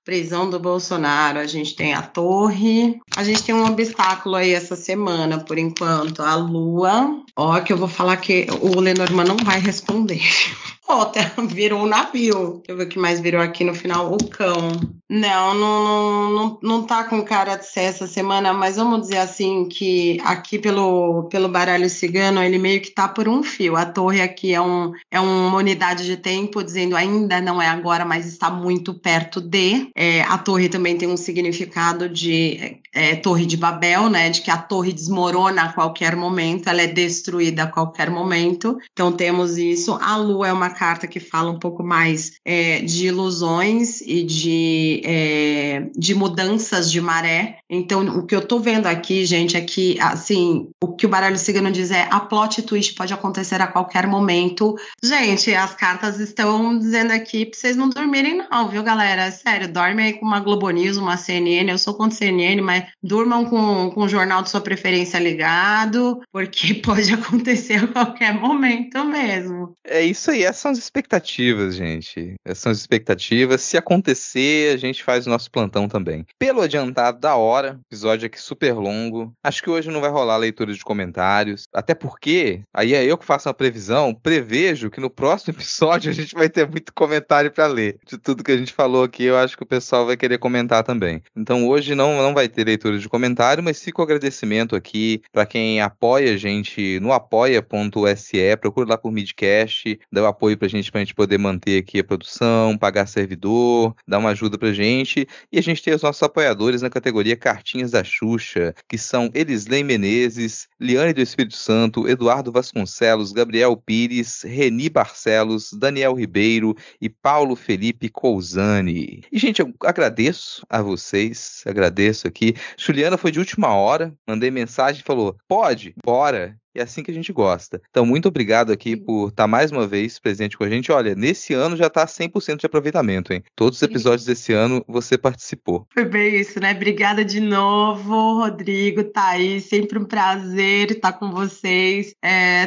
[0.04, 3.00] Prisão do Bolsonaro, a gente tem a torre.
[3.16, 7.22] A gente tem um obstáculo aí essa semana, por enquanto, a lua.
[7.34, 10.20] Ó, que eu vou falar que o Lenormand não vai responder.
[10.86, 12.62] Tá- virou um navio.
[12.66, 14.12] Deixa eu ver o que mais virou aqui no final.
[14.12, 14.70] O cão.
[15.08, 19.68] Não, não, não, não, tá com cara de ser essa semana, mas vamos dizer assim
[19.68, 23.76] que aqui pelo, pelo baralho cigano, ele meio que tá por um fio.
[23.76, 28.04] A torre aqui é, um, é uma unidade de tempo, dizendo ainda não é agora,
[28.04, 29.88] mas está muito perto de.
[29.94, 34.30] É, a torre também tem um significado de é, torre de Babel, né?
[34.30, 38.78] De que a torre desmorona a qualquer momento, ela é destruída a qualquer momento.
[38.92, 39.98] Então temos isso.
[40.00, 45.02] A lua é uma carta que fala um pouco mais é, de ilusões e de,
[45.04, 47.58] é, de mudanças de maré.
[47.70, 51.38] Então, o que eu tô vendo aqui, gente, é que, assim, o que o baralho
[51.38, 54.76] cigano diz é a plot twist pode acontecer a qualquer momento.
[55.02, 59.30] Gente, as cartas estão dizendo aqui pra vocês não dormirem, não, viu, galera?
[59.30, 61.70] Sério, dorme aí com uma Globo News, uma CNN.
[61.70, 66.74] Eu sou contra CNN, mas durmam com, com o jornal de sua preferência ligado, porque
[66.84, 69.76] pode acontecer a qualquer momento mesmo.
[69.84, 72.36] É isso aí, essas são as expectativas, gente.
[72.42, 73.60] Essas são as expectativas.
[73.60, 76.24] Se acontecer, a gente faz o nosso plantão também.
[76.38, 79.30] Pelo adiantado da hora, episódio aqui super longo.
[79.44, 81.64] Acho que hoje não vai rolar leitura de comentários.
[81.70, 86.14] Até porque, aí é eu que faço uma previsão, prevejo que no próximo episódio a
[86.14, 87.98] gente vai ter muito comentário pra ler.
[88.06, 90.82] De tudo que a gente falou aqui, eu acho que o pessoal vai querer comentar
[90.82, 91.22] também.
[91.36, 95.44] Então hoje não, não vai ter leitura de comentário, mas fica o agradecimento aqui pra
[95.44, 100.90] quem apoia a gente no apoia.se, procura lá por Midcast, dá o apoio pra gente
[100.90, 105.26] pra gente poder manter aqui a produção, pagar servidor, dar uma ajuda pra gente.
[105.52, 109.84] E a gente tem os nossos apoiadores na categoria Cartinhas da Xuxa, que são Elisley
[109.84, 117.56] Menezes, Liane do Espírito Santo, Eduardo Vasconcelos, Gabriel Pires, Reni Barcelos, Daniel Ribeiro e Paulo
[117.56, 119.22] Felipe Cousani.
[119.30, 122.54] E, gente, eu agradeço a vocês, agradeço aqui.
[122.78, 126.58] Juliana foi de última hora, mandei mensagem e falou: pode, bora.
[126.74, 127.80] E é assim que a gente gosta.
[127.88, 130.90] Então, muito obrigado aqui por estar mais uma vez presente com a gente.
[130.90, 133.44] Olha, nesse ano já tá 100% de aproveitamento, hein?
[133.54, 135.86] Todos os episódios desse ano você participou.
[135.94, 136.72] Foi bem isso, né?
[136.72, 139.64] Obrigada de novo, Rodrigo, Thaís.
[139.64, 142.14] Sempre um prazer estar com vocês.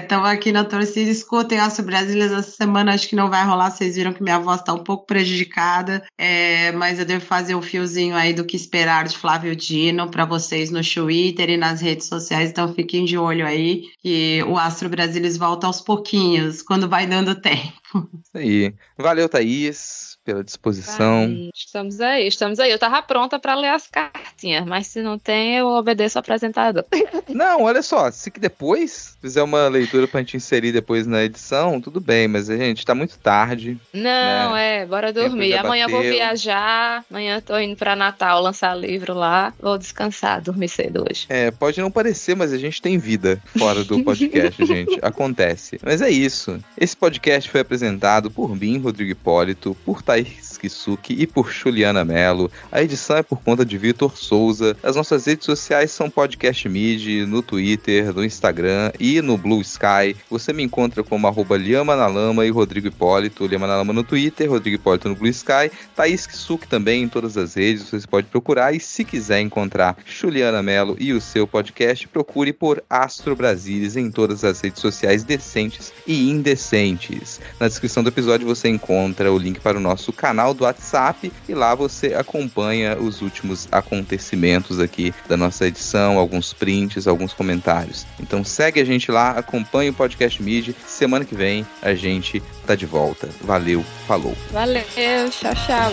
[0.02, 1.12] Estamos aqui na torcida.
[1.12, 2.94] Escutem Aço Brasília essa semana.
[2.94, 3.72] Acho que não vai rolar.
[3.72, 6.04] Vocês viram que minha voz está um pouco prejudicada.
[6.18, 10.24] É, mas eu devo fazer o fiozinho aí do que esperar de Flávio Dino para
[10.24, 12.50] vocês no Twitter e nas redes sociais.
[12.50, 17.40] Então fiquem de olho aí que o Astro Brasilis volta aos pouquinhos, quando vai dando
[17.40, 18.10] tempo.
[18.24, 18.76] Isso aí.
[18.98, 21.20] Valeu, Thaís, pela disposição.
[21.20, 22.70] Aí, estamos aí, estamos aí.
[22.70, 26.84] Eu tava pronta pra ler as cartinhas, mas se não tem, eu obedeço ao apresentador.
[27.30, 31.80] Não, olha só, se que depois fizer uma leitura pra gente inserir depois na edição,
[31.80, 33.78] tudo bem, mas a gente tá muito tarde.
[33.94, 35.54] Não, é, bora dormir.
[35.56, 39.54] Amanhã vou viajar, amanhã tô indo pra Natal lançar livro lá.
[39.60, 41.26] Vou descansar, dormir cedo hoje.
[41.30, 44.98] É, pode não parecer, mas a gente tem vida fora do podcast, gente.
[45.02, 45.80] Acontece.
[45.84, 46.60] Mas é isso.
[46.78, 50.47] Esse podcast foi apresentado por mim, Rodrigo Hipólito, por Thaís
[51.10, 52.52] E por Juliana Mello.
[52.72, 54.76] A edição é por conta de Vitor Souza.
[54.82, 60.16] As nossas redes sociais são Podcast Mid, no Twitter, no Instagram e no Blue Sky.
[60.30, 63.46] Você me encontra como arroba Liama na Lama e Rodrigo Hipólito.
[63.46, 65.72] Liama na Lama no Twitter, Rodrigo Hipólito no Blue Sky.
[65.96, 68.74] Thaís Kisuki também em todas as redes, você pode procurar.
[68.74, 74.12] E se quiser encontrar Juliana Mello e o seu podcast, procure por Astro Brasilis em
[74.12, 77.40] todas as redes sociais decentes e indecentes.
[77.60, 81.54] Na descrição do episódio você encontra o link para o nosso canal do WhatsApp e
[81.54, 88.06] lá você acompanha os últimos acontecimentos aqui da nossa edição, alguns prints, alguns comentários.
[88.20, 90.76] Então segue a gente lá, acompanhe o podcast Mid.
[90.86, 93.30] Semana que vem a gente tá de volta.
[93.42, 94.36] Valeu, falou.
[94.52, 94.84] Valeu,
[95.30, 95.92] tchau, tchau,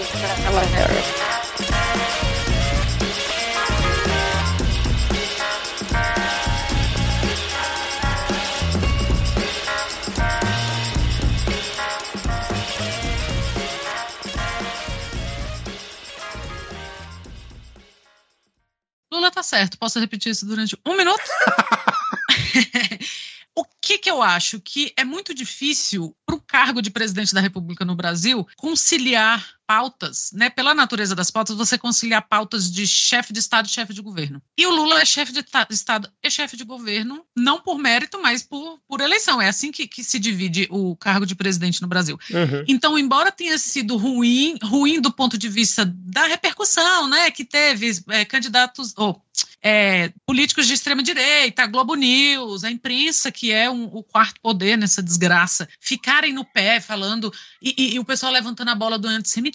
[19.20, 19.42] galera.
[19.42, 19.78] certo.
[19.78, 21.22] Posso repetir isso durante um minuto?
[23.56, 24.60] O que, que eu acho?
[24.60, 30.30] Que é muito difícil para o cargo de presidente da República no Brasil conciliar pautas,
[30.32, 30.50] né?
[30.50, 34.42] Pela natureza das pautas, você conciliar pautas de chefe de Estado e chefe de governo.
[34.56, 38.42] E o Lula é chefe de Estado e chefe de governo, não por mérito, mas
[38.42, 39.40] por, por eleição.
[39.40, 42.18] É assim que, que se divide o cargo de presidente no Brasil.
[42.30, 42.64] Uhum.
[42.68, 47.30] Então, embora tenha sido ruim, ruim do ponto de vista da repercussão, né?
[47.30, 48.92] Que teve é, candidatos.
[48.96, 49.16] Oh,
[49.60, 54.40] é, políticos de extrema direita, a Globo News, a imprensa, que é um, o quarto
[54.40, 58.98] poder nessa desgraça, ficarem no pé falando, e, e, e o pessoal levantando a bola
[58.98, 59.53] do antissemitismo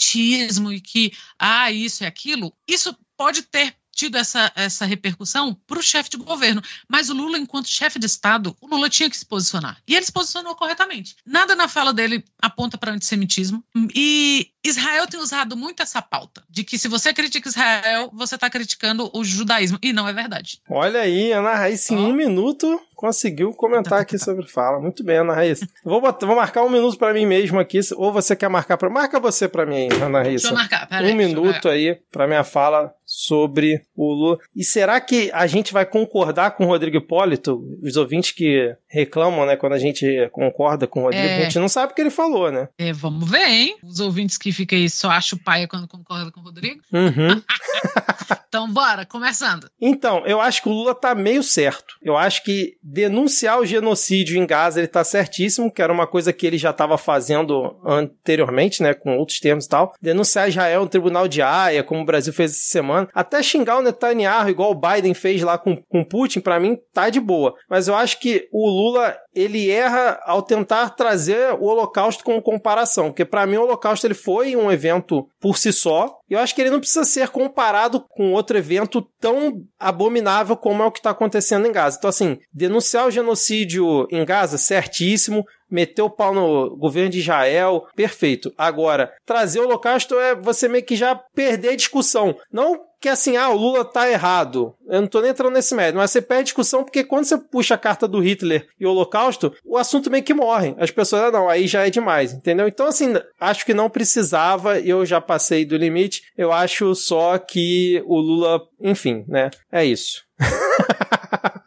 [0.71, 5.83] e que, ah, isso e aquilo, isso pode ter tido essa, essa repercussão para o
[5.83, 6.61] chefe de governo.
[6.87, 9.81] Mas o Lula, enquanto chefe de Estado, o Lula tinha que se posicionar.
[9.85, 11.17] E ele se posicionou corretamente.
[11.25, 13.61] Nada na fala dele aponta para antissemitismo.
[13.93, 18.49] E Israel tem usado muito essa pauta de que se você critica Israel, você está
[18.49, 19.79] criticando o judaísmo.
[19.81, 20.61] E não é verdade.
[20.69, 24.77] Olha aí, Ana Raíssa, em um minuto conseguiu comentar aqui sobre fala.
[24.77, 25.65] Muito bem, Ana Raíssa.
[25.85, 27.79] Vou, botar, vou marcar um minuto para mim mesmo aqui.
[27.95, 28.89] Ou você quer marcar para.
[28.89, 30.49] Marca você para mim, Ana Raíssa.
[30.49, 31.03] Deixa eu marcar.
[31.03, 34.37] um minuto aí para minha fala sobre o Lula.
[34.53, 37.63] E será que a gente vai concordar com o Rodrigo Hipólito?
[37.81, 41.37] Os ouvintes que reclamam, né, quando a gente concorda com o Rodrigo, é...
[41.37, 42.67] a gente não sabe o que ele falou, né?
[42.77, 43.77] É, vamos ver, hein?
[43.81, 46.81] Os ouvintes que ficam aí só acham paia quando concordam com o Rodrigo.
[46.91, 47.41] Uhum.
[48.47, 49.69] então, bora, começando.
[49.79, 51.95] Então, eu acho que o Lula tá meio certo.
[52.01, 56.33] Eu acho que denunciar o genocídio em Gaza, ele tá certíssimo, que era uma coisa
[56.33, 59.93] que ele já estava fazendo anteriormente, né, com outros termos e tal.
[60.01, 63.07] Denunciar Israel no tribunal de Haia, como o Brasil fez essa semana.
[63.13, 67.09] Até xingar o Netanyahu, igual o Biden fez lá com, com Putin, para mim tá
[67.09, 67.55] de boa.
[67.69, 73.05] Mas eu acho que o Lula, ele erra ao tentar trazer o Holocausto como comparação,
[73.05, 76.53] porque para mim o Holocausto ele foi um evento por si só, e eu acho
[76.53, 80.99] que ele não precisa ser comparado com outro evento tão abominável como é o que
[80.99, 81.97] está acontecendo em Gaza.
[81.97, 87.87] Então, assim, denunciar o genocídio em Gaza, certíssimo meter o pau no governo de Israel,
[87.95, 88.53] perfeito.
[88.57, 92.35] Agora, trazer o holocausto é você meio que já perder a discussão.
[92.51, 94.75] Não que assim, ah, o Lula tá errado.
[94.87, 97.75] Eu não tô nem entrando nesse mérito, mas você perde discussão porque quando você puxa
[97.75, 100.75] a carta do Hitler e o Holocausto, o assunto meio que morre.
[100.77, 102.67] As pessoas, ah, não, aí já é demais, entendeu?
[102.67, 106.23] Então, assim, acho que não precisava, eu já passei do limite.
[106.37, 109.49] Eu acho só que o Lula, enfim, né?
[109.71, 110.23] É isso.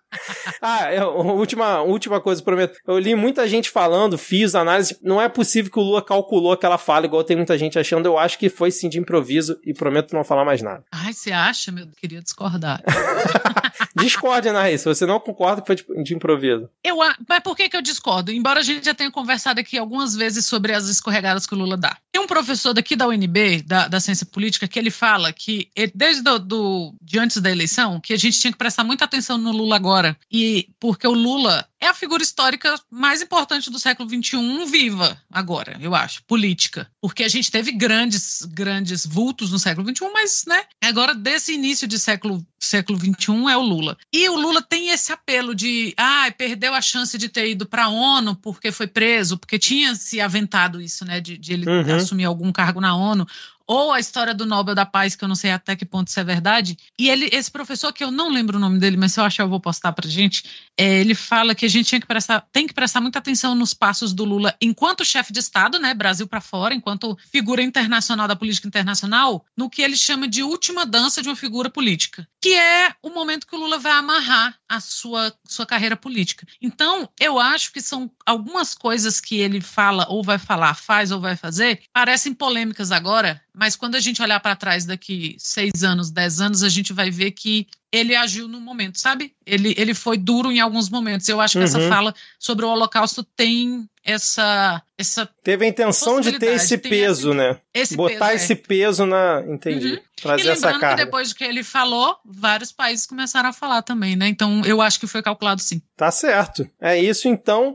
[0.62, 2.78] ah, é, última, última coisa, prometo.
[2.86, 4.96] Eu li muita gente falando, fiz análise.
[5.02, 8.06] Não é possível que o Lula calculou aquela fala, igual tem muita gente achando.
[8.06, 10.84] Eu acho que foi sim de improviso e prometo não falar mais nada.
[10.92, 11.88] Ai, você acha, meu?
[11.96, 12.80] Queria discordar.
[13.96, 16.68] Discorde, Anaí, se você não concorda que foi de improviso.
[16.84, 16.96] Eu,
[17.28, 18.30] mas por que, que eu discordo?
[18.30, 21.76] Embora a gente já tenha conversado aqui algumas vezes sobre as escorregadas que o Lula
[21.76, 21.96] dá.
[22.10, 26.22] Tem um professor daqui da UNB, da, da ciência política, que ele fala que desde
[26.22, 29.52] do, do, de antes da eleição, que a gente tinha que prestar muita atenção no
[29.52, 30.16] Lula agora.
[30.30, 35.76] E porque o Lula é a figura histórica mais importante do século XXI viva agora,
[35.80, 36.88] eu acho, política.
[37.00, 41.88] Porque a gente teve grandes, grandes vultos no século XXI, mas, né, agora desse início
[41.88, 43.96] de século, século XXI é o Lula.
[44.12, 47.84] E o Lula tem esse apelo de, ah, perdeu a chance de ter ido para
[47.84, 51.96] a ONU porque foi preso, porque tinha se aventado isso, né, de, de ele uhum.
[51.96, 53.26] assumir algum cargo na ONU
[53.72, 56.20] ou a história do Nobel da Paz, que eu não sei até que ponto isso
[56.20, 56.76] é verdade.
[56.98, 59.44] E ele, esse professor, que eu não lembro o nome dele, mas se eu achar
[59.44, 60.44] eu vou postar pra gente,
[60.76, 63.72] é, ele fala que a gente tinha que prestar, tem que prestar muita atenção nos
[63.72, 68.36] passos do Lula enquanto chefe de Estado, né, Brasil para fora, enquanto figura internacional da
[68.36, 72.94] política internacional, no que ele chama de última dança de uma figura política, que é
[73.02, 76.46] o momento que o Lula vai amarrar a sua, sua carreira política.
[76.60, 81.20] Então, eu acho que são algumas coisas que ele fala ou vai falar, faz ou
[81.20, 86.10] vai fazer, parecem polêmicas agora, mas quando a gente olhar para trás daqui seis anos,
[86.10, 89.32] dez anos, a gente vai ver que ele agiu no momento, sabe?
[89.46, 91.28] Ele, ele foi duro em alguns momentos.
[91.28, 91.64] Eu acho que uhum.
[91.64, 94.82] essa fala sobre o Holocausto tem essa.
[94.98, 97.60] essa Teve a intenção de ter esse peso, esse, né?
[97.72, 98.56] Esse Botar peso, esse é.
[98.56, 99.44] peso na.
[99.46, 99.92] Entendi.
[99.92, 99.98] Uhum.
[100.16, 100.88] Trazer e essa carga.
[100.96, 104.26] que depois que ele falou, vários países começaram a falar também, né?
[104.26, 105.80] Então eu acho que foi calculado sim.
[105.96, 106.68] Tá certo.
[106.80, 107.70] É isso então.